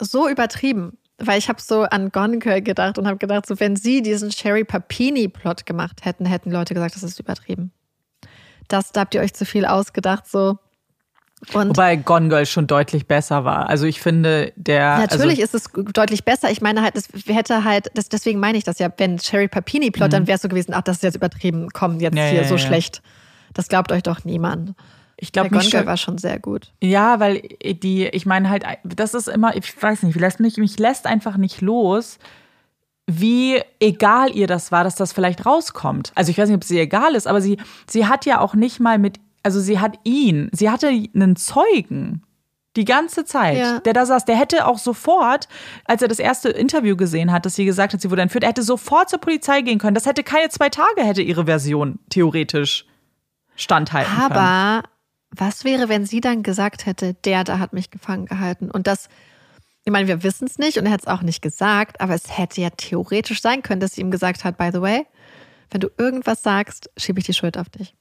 [0.00, 0.98] so übertrieben.
[1.18, 4.30] Weil ich habe so an Gone Girl gedacht und habe gedacht, so wenn sie diesen
[4.30, 7.72] Sherry Papini-Plot gemacht hätten, hätten Leute gesagt, das ist übertrieben.
[8.68, 10.58] Das, da habt ihr euch zu viel ausgedacht, so.
[11.52, 13.68] Und Wobei Gone Girl schon deutlich besser war.
[13.68, 14.98] Also ich finde, der.
[14.98, 16.50] Natürlich also, ist es deutlich besser.
[16.50, 19.90] Ich meine halt, es hätte halt, das, deswegen meine ich das ja, wenn Sherry Papini
[19.92, 22.18] Plot, dann wäre es so gewesen, ach, das ist jetzt übertrieben, komm, jetzt Mhm.
[22.18, 22.58] Ja, hier ja, so ja.
[22.58, 23.02] schlecht.
[23.54, 24.74] Das glaubt euch doch niemand.
[25.20, 26.72] Ich Der glaube, stört- war schon sehr gut.
[26.80, 30.78] Ja, weil die, ich meine halt, das ist immer, ich weiß nicht, lässt mich, mich
[30.78, 32.18] lässt einfach nicht los,
[33.06, 36.12] wie egal ihr das war, dass das vielleicht rauskommt.
[36.14, 37.58] Also ich weiß nicht, ob ihr egal ist, aber sie,
[37.88, 42.22] sie hat ja auch nicht mal mit, also sie hat ihn, sie hatte einen Zeugen.
[42.76, 43.80] Die ganze Zeit, Ja.
[43.80, 45.48] der da saß, der hätte auch sofort,
[45.84, 48.50] als er das erste Interview gesehen hat, dass sie gesagt hat, sie wurde entführt, er
[48.50, 49.94] hätte sofort zur Polizei gehen können.
[49.94, 52.84] Das hätte keine zwei Tage, hätte ihre Version theoretisch
[53.56, 54.32] standhalten können.
[54.32, 54.82] Aber
[55.30, 58.70] was wäre, wenn sie dann gesagt hätte, der da hat mich gefangen gehalten?
[58.70, 59.08] Und das,
[59.84, 62.36] ich meine, wir wissen es nicht und er hat es auch nicht gesagt, aber es
[62.36, 65.06] hätte ja theoretisch sein können, dass sie ihm gesagt hat, by the way,
[65.70, 67.94] Wenn du irgendwas sagst, schiebe ich die Schuld auf dich.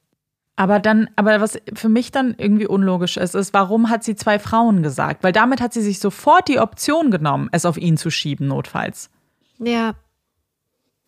[0.55, 4.39] Aber dann, aber was für mich dann irgendwie unlogisch ist, ist, warum hat sie zwei
[4.39, 5.23] Frauen gesagt?
[5.23, 9.11] Weil damit hat sie sich sofort die Option genommen, es auf ihn zu schieben, notfalls.
[9.59, 9.93] Ja,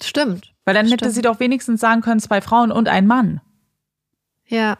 [0.02, 0.54] stimmt.
[0.66, 1.02] Weil dann Stimmt.
[1.02, 3.42] hätte sie doch wenigstens sagen können, zwei Frauen und ein Mann.
[4.46, 4.78] Ja.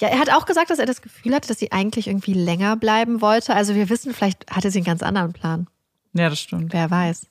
[0.00, 2.76] Ja, er hat auch gesagt, dass er das Gefühl hatte, dass sie eigentlich irgendwie länger
[2.76, 3.54] bleiben wollte.
[3.54, 5.68] Also wir wissen, vielleicht hatte sie einen ganz anderen Plan.
[6.14, 6.72] Ja, das stimmt.
[6.72, 7.26] Wer weiß.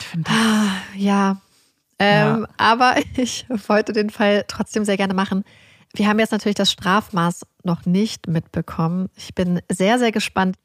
[0.00, 0.30] Ich finde
[0.96, 1.40] Ja.
[1.98, 5.44] Ähm, Aber ich wollte den Fall trotzdem sehr gerne machen.
[5.94, 9.10] Wir haben jetzt natürlich das Strafmaß noch nicht mitbekommen.
[9.14, 10.56] Ich bin sehr, sehr gespannt.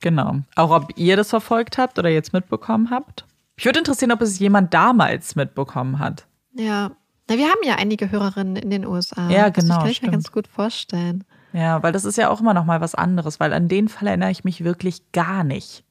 [0.00, 0.40] Genau.
[0.54, 3.26] Auch ob ihr das verfolgt habt oder jetzt mitbekommen habt.
[3.56, 6.26] Ich würde interessieren, ob es jemand damals mitbekommen hat.
[6.54, 6.92] Ja.
[7.28, 9.28] Na, wir haben ja einige Hörerinnen in den USA.
[9.30, 11.24] Ja, Also genau, Das kann ich mir ganz gut vorstellen.
[11.52, 14.08] Ja, weil das ist ja auch immer noch mal was anderes, weil an den Fall
[14.08, 15.84] erinnere ich mich wirklich gar nicht.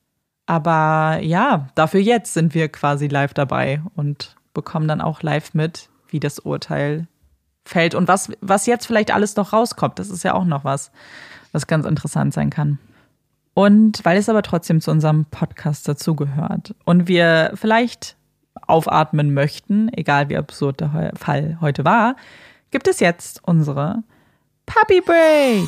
[0.46, 5.90] Aber ja, dafür jetzt sind wir quasi live dabei und bekommen dann auch live mit,
[6.08, 7.08] wie das Urteil
[7.66, 9.98] fällt und was, was jetzt vielleicht alles noch rauskommt.
[9.98, 10.92] Das ist ja auch noch was,
[11.52, 12.78] was ganz interessant sein kann.
[13.56, 18.18] Und weil es aber trotzdem zu unserem Podcast dazugehört und wir vielleicht
[18.68, 22.16] aufatmen möchten, egal wie absurd der Fall heute war,
[22.72, 24.04] gibt es jetzt unsere
[24.66, 25.68] Puppy Break.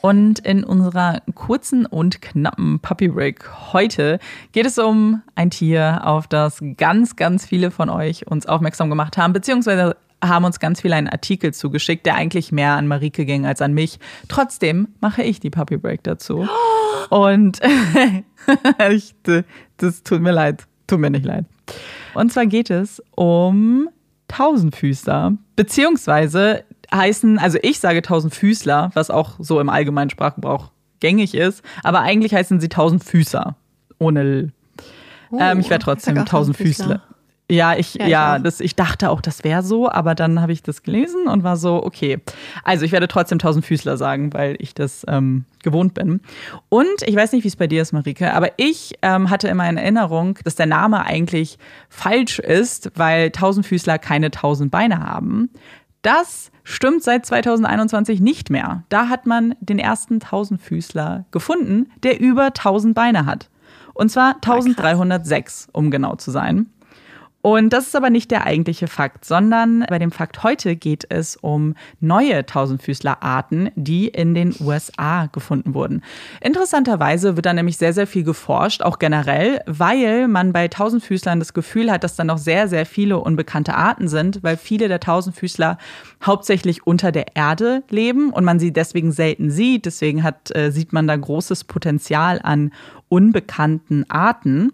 [0.00, 4.20] Und in unserer kurzen und knappen Puppy Break heute
[4.52, 9.18] geht es um ein Tier, auf das ganz, ganz viele von euch uns aufmerksam gemacht
[9.18, 13.46] haben, beziehungsweise haben uns ganz viele einen Artikel zugeschickt, der eigentlich mehr an Marike ging
[13.46, 13.98] als an mich.
[14.28, 16.48] Trotzdem mache ich die Puppy Break dazu.
[17.10, 17.60] Und
[18.90, 19.14] ich,
[19.76, 21.44] das tut mir leid, tut mir nicht leid.
[22.14, 23.88] Und zwar geht es um
[24.28, 30.70] Tausendfüßler, beziehungsweise heißen, also ich sage Tausendfüßler, was auch so im allgemeinen Sprachgebrauch
[31.00, 33.56] gängig ist, aber eigentlich heißen sie Tausendfüßer.
[33.98, 34.52] Ohne L.
[35.38, 37.02] ähm, ich werde trotzdem Tausendfüßler.
[37.50, 40.62] Ja, ich, Ja, ja, das, ich dachte auch, das wäre so, aber dann habe ich
[40.62, 42.20] das gelesen und war so, okay.
[42.62, 46.20] Also ich werde trotzdem Tausendfüßler sagen, weil ich das ähm, gewohnt bin.
[46.68, 49.68] Und ich weiß nicht, wie es bei dir ist, Marike, aber ich ähm, hatte immer
[49.68, 51.58] in Erinnerung, dass der Name eigentlich
[51.88, 55.48] falsch ist, weil Tausendfüßler keine tausend Beine haben.
[56.02, 58.84] Das stimmt seit 2021 nicht mehr.
[58.90, 63.48] Da hat man den ersten Tausendfüßler gefunden, der über 1000 Beine hat.
[63.94, 66.66] Und zwar 1306, um genau zu sein.
[67.40, 71.36] Und das ist aber nicht der eigentliche Fakt, sondern bei dem Fakt heute geht es
[71.36, 76.02] um neue Tausendfüßlerarten, die in den USA gefunden wurden.
[76.40, 81.54] Interessanterweise wird da nämlich sehr, sehr viel geforscht, auch generell, weil man bei Tausendfüßlern das
[81.54, 85.78] Gefühl hat, dass da noch sehr, sehr viele unbekannte Arten sind, weil viele der Tausendfüßler
[86.26, 89.86] hauptsächlich unter der Erde leben und man sie deswegen selten sieht.
[89.86, 92.72] Deswegen hat, äh, sieht man da großes Potenzial an
[93.08, 94.72] unbekannten Arten.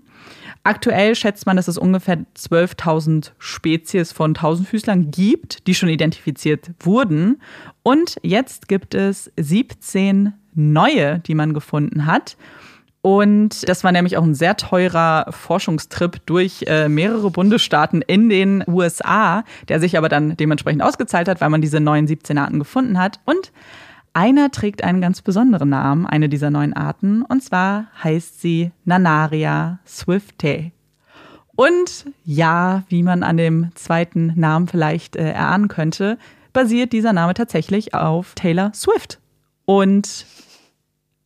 [0.62, 7.42] Aktuell schätzt man, dass es ungefähr 12.000 Spezies von Tausendfüßlern gibt, die schon identifiziert wurden.
[7.82, 12.36] Und jetzt gibt es 17 neue, die man gefunden hat.
[13.02, 18.64] Und das war nämlich auch ein sehr teurer Forschungstrip durch äh, mehrere Bundesstaaten in den
[18.66, 22.98] USA, der sich aber dann dementsprechend ausgezahlt hat, weil man diese neuen 17 Arten gefunden
[22.98, 23.20] hat.
[23.26, 23.52] Und
[24.14, 29.80] einer trägt einen ganz besonderen Namen, eine dieser neuen Arten, und zwar heißt sie Nanaria
[29.86, 30.72] swiftae.
[31.56, 36.18] Und ja, wie man an dem zweiten Namen vielleicht äh, erahnen könnte,
[36.52, 39.20] basiert dieser Name tatsächlich auf Taylor Swift.
[39.66, 40.26] Und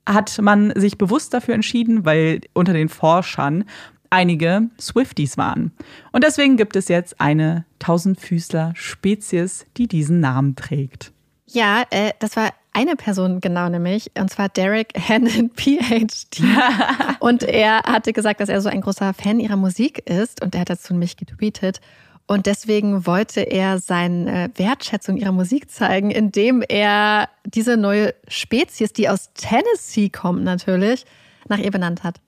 [0.07, 3.65] hat man sich bewusst dafür entschieden, weil unter den Forschern
[4.11, 5.73] einige Swifties waren.
[6.13, 11.13] Und deswegen gibt es jetzt eine Tausendfüßler-Spezies, die diesen Namen trägt.
[11.47, 16.43] Ja, äh, das war eine Person genau nämlich, und zwar Derek Hannon, PhD.
[17.21, 20.63] und er hatte gesagt, dass er so ein großer Fan ihrer Musik ist und er
[20.63, 21.81] hat dazu nämlich getweetet.
[22.27, 29.09] Und deswegen wollte er seine Wertschätzung ihrer Musik zeigen, indem er diese neue Spezies, die
[29.09, 31.07] aus Tennessee kommt natürlich,
[31.49, 32.21] nach ihr benannt hat.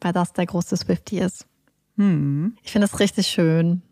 [0.00, 1.46] Weil das der große Swiftie ist.
[1.96, 3.82] Ich finde das richtig schön.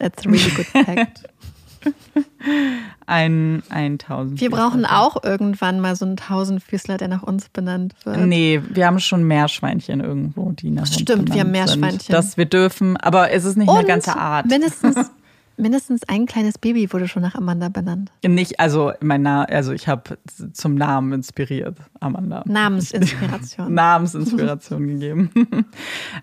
[0.00, 1.28] That's a really good fact.
[3.06, 4.40] Ein, ein Tausendfüßler.
[4.40, 8.18] Wir brauchen auch irgendwann mal so einen Tausendfüßler, der nach uns benannt wird.
[8.26, 11.80] Nee, wir haben schon Meerschweinchen irgendwo, die nach uns Stimmt, wir haben benannt sind.
[11.80, 12.12] Meerschweinchen.
[12.12, 14.46] Das wir dürfen, aber es ist nicht eine ganze Art.
[14.46, 14.96] mindestens,
[15.56, 18.10] mindestens ein kleines Baby wurde schon nach Amanda benannt.
[18.26, 20.18] Nicht, also mein Na also ich habe
[20.52, 22.42] zum Namen inspiriert, Amanda.
[22.46, 23.72] Namensinspiration.
[23.74, 25.30] Namensinspiration gegeben.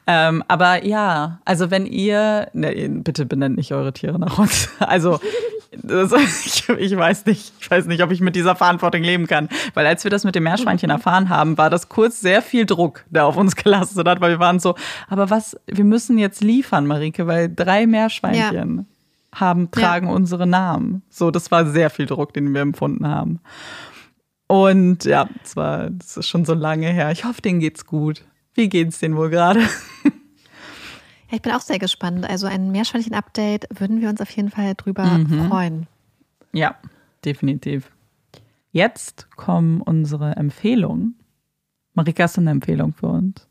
[0.08, 4.70] ähm, aber ja, also wenn ihr, ne, bitte benennt nicht eure Tiere nach uns.
[4.80, 5.20] Also
[5.82, 6.12] das,
[6.46, 9.50] ich, ich, weiß nicht, ich weiß nicht, ob ich mit dieser Verantwortung leben kann.
[9.74, 13.06] Weil als wir das mit dem Meerschweinchen erfahren haben, war das kurz sehr viel Druck,
[13.10, 14.76] der auf uns gelastet hat, weil wir waren so,
[15.08, 18.78] aber was, wir müssen jetzt liefern, Marike, weil drei Meerschweinchen.
[18.78, 18.93] Ja
[19.34, 20.14] haben, tragen ja.
[20.14, 21.04] unsere Namen.
[21.10, 23.40] So, das war sehr viel Druck, den wir empfunden haben.
[24.48, 27.12] Und ja, das war, das ist schon so lange her.
[27.12, 28.24] Ich hoffe, denen geht's gut.
[28.54, 29.62] Wie geht's denen wohl gerade?
[31.30, 32.30] Ja, ich bin auch sehr gespannt.
[32.30, 35.48] Also ein Meerschweinchen-Update würden wir uns auf jeden Fall drüber mhm.
[35.48, 35.88] freuen.
[36.52, 36.76] Ja,
[37.26, 37.90] definitiv.
[38.72, 41.18] Jetzt kommen unsere Empfehlungen.
[41.96, 43.48] Marika, hast du eine Empfehlung für uns?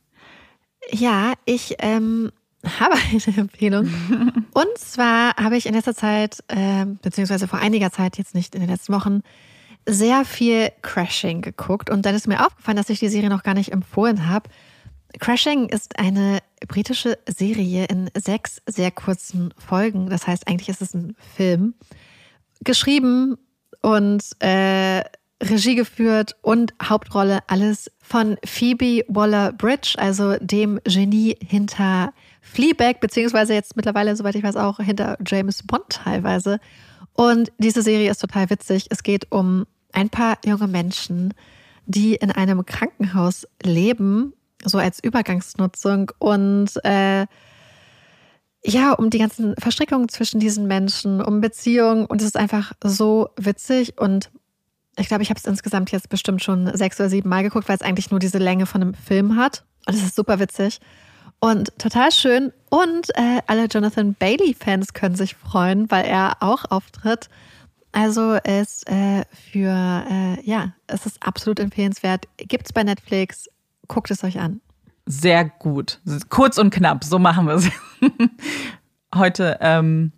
[0.92, 2.30] Ja, ich ähm,
[2.64, 3.86] habe eine Empfehlung.
[4.52, 8.60] Und zwar habe ich in letzter Zeit, äh, beziehungsweise vor einiger Zeit, jetzt nicht in
[8.60, 9.22] den letzten Wochen,
[9.86, 11.90] sehr viel Crashing geguckt.
[11.90, 14.48] Und dann ist mir aufgefallen, dass ich die Serie noch gar nicht empfohlen habe.
[15.18, 20.08] Crashing ist eine britische Serie in sechs sehr kurzen Folgen.
[20.08, 21.74] Das heißt, eigentlich ist es ein Film.
[22.60, 23.36] Geschrieben
[23.80, 25.02] und äh,
[25.42, 32.12] Regie geführt und Hauptrolle alles von Phoebe Waller-Bridge, also dem Genie hinter
[32.42, 36.58] Fleabag, beziehungsweise jetzt mittlerweile, soweit ich weiß, auch hinter James Bond teilweise.
[37.14, 38.86] Und diese Serie ist total witzig.
[38.90, 41.32] Es geht um ein paar junge Menschen,
[41.86, 47.26] die in einem Krankenhaus leben, so als Übergangsnutzung und äh,
[48.64, 53.30] ja, um die ganzen Verstrickungen zwischen diesen Menschen, um Beziehungen und es ist einfach so
[53.36, 54.30] witzig und
[54.96, 57.76] ich glaube, ich habe es insgesamt jetzt bestimmt schon sechs oder sieben Mal geguckt, weil
[57.76, 60.80] es eigentlich nur diese Länge von einem Film hat und es ist super witzig.
[61.44, 62.52] Und total schön.
[62.70, 67.28] Und äh, alle Jonathan Bailey-Fans können sich freuen, weil er auch auftritt.
[67.90, 72.28] Also ist äh, für, äh, ja, es ist absolut empfehlenswert.
[72.36, 73.48] Gibt es bei Netflix.
[73.88, 74.60] Guckt es euch an.
[75.04, 75.98] Sehr gut.
[76.28, 77.68] Kurz und knapp, so machen wir es.
[79.14, 80.12] Heute, ähm,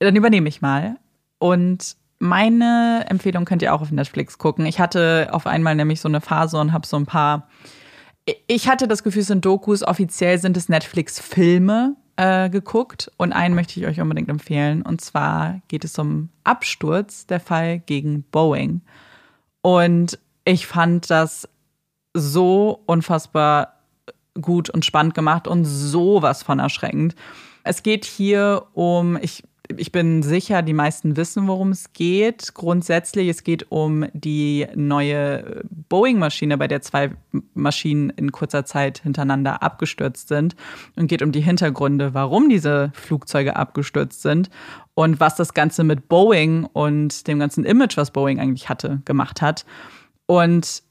[0.00, 0.98] dann übernehme ich mal.
[1.38, 4.66] Und meine Empfehlung könnt ihr auch auf Netflix gucken.
[4.66, 7.48] Ich hatte auf einmal nämlich so eine Phase und habe so ein paar
[8.46, 9.82] ich hatte das Gefühl, es sind Dokus.
[9.82, 13.10] Offiziell sind es Netflix-Filme äh, geguckt.
[13.16, 14.82] Und einen möchte ich euch unbedingt empfehlen.
[14.82, 18.82] Und zwar geht es um Absturz, der Fall gegen Boeing.
[19.62, 21.48] Und ich fand das
[22.14, 23.78] so unfassbar
[24.40, 27.14] gut und spannend gemacht und sowas von erschreckend.
[27.64, 29.44] Es geht hier um, ich
[29.76, 32.54] ich bin sicher, die meisten wissen, worum es geht.
[32.54, 37.12] Grundsätzlich, es geht um die neue Boeing-Maschine, bei der zwei
[37.54, 40.56] Maschinen in kurzer Zeit hintereinander abgestürzt sind
[40.96, 44.50] und geht um die Hintergründe, warum diese Flugzeuge abgestürzt sind
[44.94, 49.42] und was das Ganze mit Boeing und dem ganzen Image, was Boeing eigentlich hatte, gemacht
[49.42, 49.64] hat.
[50.26, 50.82] Und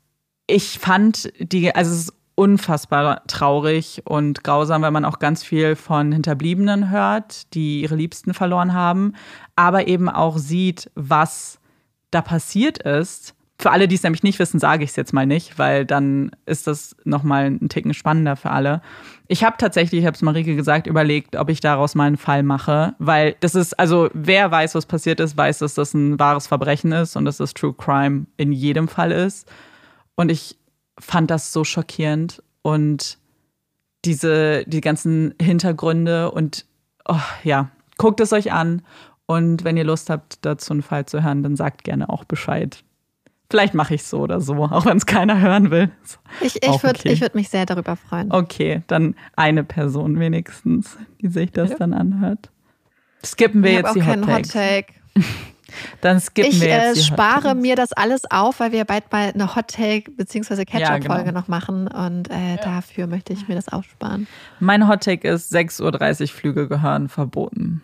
[0.48, 5.76] ich fand die, also es ist unfassbar traurig und grausam, weil man auch ganz viel
[5.76, 9.14] von Hinterbliebenen hört, die ihre Liebsten verloren haben,
[9.56, 11.60] aber eben auch sieht, was
[12.10, 13.36] da passiert ist.
[13.60, 16.32] Für alle, die es nämlich nicht wissen, sage ich es jetzt mal nicht, weil dann
[16.48, 18.82] ist das nochmal ein Ticken spannender für alle.
[19.28, 22.41] Ich habe tatsächlich, ich habe es Marike gesagt, überlegt, ob ich daraus mal einen Fall
[22.41, 26.48] mache, weil das ist, also wer weiß, was passiert ist, weiß, dass das ein wahres
[26.48, 29.48] Verbrechen ist und dass das True Crime in jedem Fall ist.
[30.16, 30.58] Und ich
[31.02, 33.18] fand das so schockierend und
[34.06, 36.65] diese, die ganzen Hintergründe und
[37.07, 38.82] oh, ja, guckt es euch an.
[39.26, 42.84] Und wenn ihr Lust habt, dazu einen Fall zu hören, dann sagt gerne auch Bescheid.
[43.49, 45.91] Vielleicht mache ich es so oder so, auch wenn es keiner hören will.
[46.40, 47.19] Ich, ich würde okay.
[47.19, 48.32] würd mich sehr darüber freuen.
[48.32, 51.78] Okay, dann eine Person wenigstens, die sich das ja.
[51.78, 52.49] dann anhört.
[53.23, 54.56] Skippen wir ich jetzt die Hot Takes.
[54.56, 54.94] Hot Take.
[56.02, 56.98] Dann skippen ich, wir jetzt.
[56.98, 60.65] Ich äh, spare mir das alles auf, weil wir bald mal eine Hot Take bzw.
[60.65, 61.39] Catch-up-Folge ja, genau.
[61.39, 62.57] noch machen und äh, ja.
[62.57, 64.27] dafür möchte ich mir das aufsparen.
[64.60, 67.81] Mein Hot Take ist: 6.30 Uhr Flüge gehören verboten.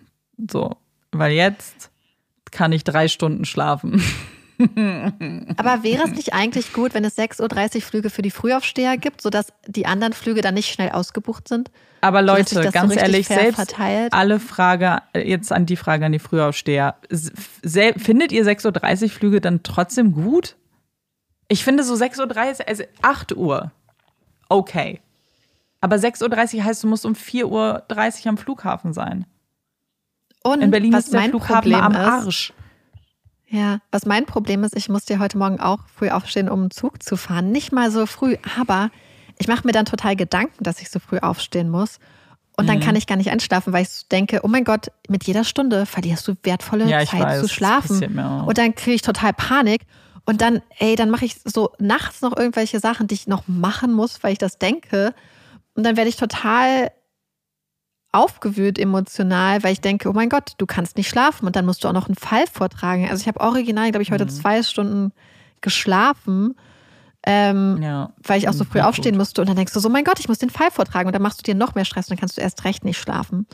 [0.50, 0.76] So,
[1.12, 1.90] weil jetzt
[2.52, 4.02] kann ich drei Stunden schlafen.
[4.60, 9.22] Aber wäre es nicht eigentlich gut, wenn es 6.30 Uhr Flüge für die Frühaufsteher gibt,
[9.22, 11.70] sodass die anderen Flüge dann nicht schnell ausgebucht sind?
[12.02, 14.14] Aber Leute, ganz so ehrlich, selbst verteilt?
[14.14, 16.96] alle Frage, jetzt an die Frage an die Frühaufsteher.
[17.62, 20.56] Findet ihr 6.30 Uhr Flüge dann trotzdem gut?
[21.50, 23.72] Ich finde so 6.30 Uhr, also 8 Uhr,
[24.50, 25.02] okay.
[25.82, 29.26] Aber 6.30 Uhr heißt, du musst um 4.30 Uhr am Flughafen sein.
[30.44, 32.54] Und in Berlin ist der Flughafen Problem am Arsch.
[33.50, 36.72] Ja, was mein Problem ist, ich musste ja heute Morgen auch früh aufstehen, um einen
[36.72, 37.52] Zug zu fahren.
[37.52, 38.92] Nicht mal so früh, aber
[39.38, 42.00] ich mache mir dann total Gedanken, dass ich so früh aufstehen muss.
[42.60, 45.44] Und dann kann ich gar nicht einschlafen, weil ich denke, oh mein Gott, mit jeder
[45.44, 48.20] Stunde verlierst du wertvolle Ja, Zeit weiß, zu schlafen.
[48.48, 49.84] Und dann kriege ich total Panik.
[50.26, 53.94] Und dann, ey, dann mache ich so nachts noch irgendwelche Sachen, die ich noch machen
[53.94, 55.14] muss, weil ich das denke.
[55.76, 56.90] Und dann werde ich total
[58.18, 61.84] aufgewühlt emotional, weil ich denke, oh mein Gott, du kannst nicht schlafen und dann musst
[61.84, 63.08] du auch noch einen Fall vortragen.
[63.10, 64.30] Also ich habe original, glaube ich, heute Mhm.
[64.30, 65.12] zwei Stunden
[65.62, 66.56] geschlafen,
[67.26, 68.12] ähm, Ja.
[68.24, 69.20] weil ich auch so früh Ja, aufstehen gut.
[69.20, 69.42] musste.
[69.42, 71.08] Und dann denkst du so, mein Gott, ich muss den Fall vortragen.
[71.08, 72.98] Und dann machst du dir noch mehr Stress und dann kannst du erst recht nicht
[73.00, 73.46] schlafen.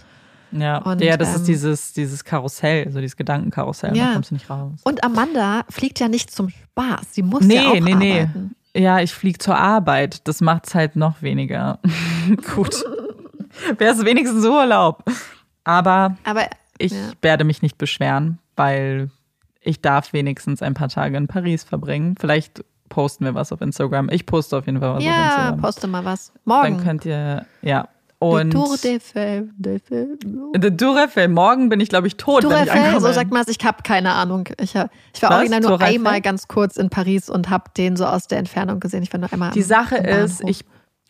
[0.51, 4.07] Ja, Und, ja das ähm, ist dieses, dieses Karussell, so dieses Gedankenkarussell, Ja.
[4.09, 4.79] da kommst du nicht raus.
[4.83, 7.07] Und Amanda fliegt ja nicht zum Spaß.
[7.13, 8.11] Sie muss Nee, ja auch nee, nee.
[8.21, 8.55] arbeiten.
[8.75, 10.27] Ja, ich fliege zur Arbeit.
[10.27, 11.79] Das macht's halt noch weniger.
[12.55, 12.83] Gut.
[13.77, 15.03] Wäre es wenigstens Urlaub.
[15.63, 16.41] Aber Aber
[16.77, 16.97] ich Ja.
[17.21, 19.09] werde mich nicht beschweren, weil
[19.61, 22.15] ich darf wenigstens ein paar Tage in Paris verbringen.
[22.19, 24.09] Vielleicht posten wir was auf Instagram.
[24.11, 25.61] Ich poste auf jeden Fall was auf ja, Instagram.
[25.61, 26.31] poste mal was.
[26.45, 26.75] Morgen.
[26.77, 27.87] Dann könnt ihr, ja.
[28.19, 30.17] Und Tour de Fe- de Fe-
[30.57, 31.27] The Tour Eiffel.
[31.27, 33.01] Morgen bin ich, glaube ich, tot, Tour wenn ich ankomme.
[33.01, 34.47] so sagt man es, ich habe keine Ahnung.
[34.61, 35.37] Ich, hab, ich war Was?
[35.39, 35.95] original nur Tour Eiffel?
[35.95, 39.03] einmal ganz kurz in Paris und habe den so aus der Entfernung gesehen.
[39.03, 40.63] Ich war nur einmal Die Sache ist, ich,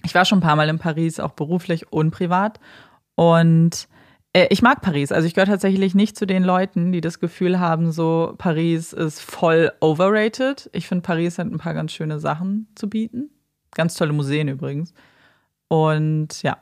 [0.06, 2.60] ich war schon ein paar Mal in Paris, auch beruflich und privat.
[3.16, 3.88] Und
[4.34, 5.12] äh, ich mag Paris.
[5.12, 9.22] Also ich gehöre tatsächlich nicht zu den Leuten, die das Gefühl haben, so Paris ist
[9.22, 10.70] voll overrated.
[10.74, 13.30] Ich finde, Paris hat ein paar ganz schöne Sachen zu bieten.
[13.72, 14.94] Ganz tolle Museen übrigens.
[15.68, 16.58] Und ja.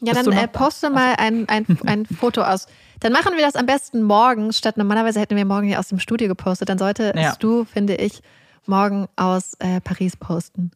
[0.00, 0.46] Ja, Bist dann äh, da?
[0.48, 2.66] poste mal ein, ein, ein Foto aus.
[3.00, 5.98] Dann machen wir das am besten morgen, statt normalerweise hätten wir morgen ja aus dem
[5.98, 6.68] Studio gepostet.
[6.68, 7.34] Dann solltest Ja.
[7.38, 8.20] du, finde ich,
[8.66, 10.70] morgen aus äh, Paris posten.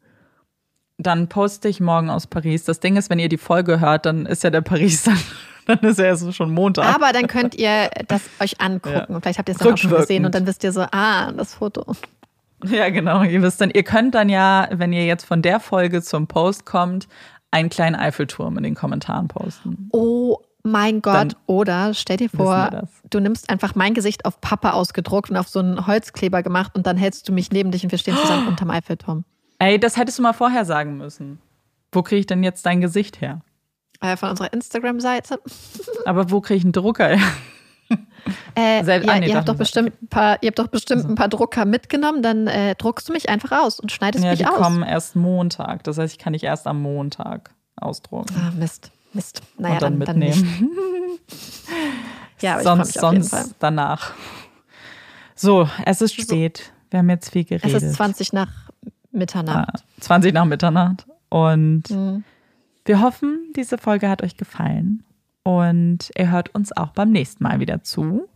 [0.99, 2.65] Dann poste ich morgen aus Paris.
[2.65, 5.19] Das Ding ist, wenn ihr die Folge hört, dann ist ja der Paris dann,
[5.67, 6.93] dann ist ja erst schon Montag.
[6.93, 8.97] Aber dann könnt ihr das euch angucken.
[8.97, 9.05] Ja.
[9.15, 11.33] Und vielleicht habt ihr es dann auch schon gesehen und dann wisst ihr so, ah,
[11.33, 11.85] das Foto.
[12.65, 13.23] Ja, genau.
[13.23, 16.67] Ihr wisst dann, ihr könnt dann ja, wenn ihr jetzt von der Folge zum Post
[16.67, 17.07] kommt,
[17.51, 19.89] einen kleinen Eiffelturm in den Kommentaren posten.
[19.93, 21.15] Oh mein Gott.
[21.15, 25.49] Dann Oder stell dir vor, du nimmst einfach mein Gesicht auf Pappe ausgedruckt und auf
[25.49, 28.49] so einen Holzkleber gemacht und dann hältst du mich neben dich und wir stehen zusammen
[28.49, 29.25] unterm Eiffelturm.
[29.59, 31.41] Ey, das hättest du mal vorher sagen müssen.
[31.93, 33.41] Wo kriege ich denn jetzt dein Gesicht her?
[34.01, 35.41] Äh, von unserer Instagram-Seite.
[36.05, 37.21] Aber wo kriege ich einen Drucker her?
[38.55, 41.05] Äh, Selbst- ja, ah, nee, ihr, habt doch bestimmt ein paar, ihr habt doch bestimmt
[41.07, 44.41] ein paar Drucker mitgenommen, dann äh, druckst du mich einfach aus und schneidest Ja, mich
[44.41, 44.57] die aus.
[44.57, 45.83] kommen erst Montag.
[45.85, 48.35] Das heißt, ich kann dich erst am Montag ausdrucken.
[48.39, 49.41] Ah, Mist, Mist.
[49.57, 50.71] Naja, und dann, dann, dann mitnehmen.
[52.41, 54.13] Ja, ich freu sonst sonst danach.
[55.35, 56.73] So, es ist spät.
[56.91, 57.83] Wir haben jetzt viel Es geredet.
[57.83, 58.68] ist 20 nach
[59.11, 59.69] Mitternacht.
[59.75, 61.07] Ah, 20 nach Mitternacht.
[61.29, 62.25] Und Mhm.
[62.85, 65.05] wir hoffen, diese Folge hat euch gefallen.
[65.43, 68.29] Und ihr hört uns auch beim nächsten Mal wieder zu.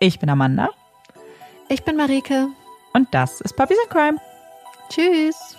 [0.00, 0.68] Ich bin Amanda
[1.68, 2.48] Ich bin Marike.
[2.94, 4.18] und das ist Puppies and Crime.
[4.88, 5.51] Tschüss.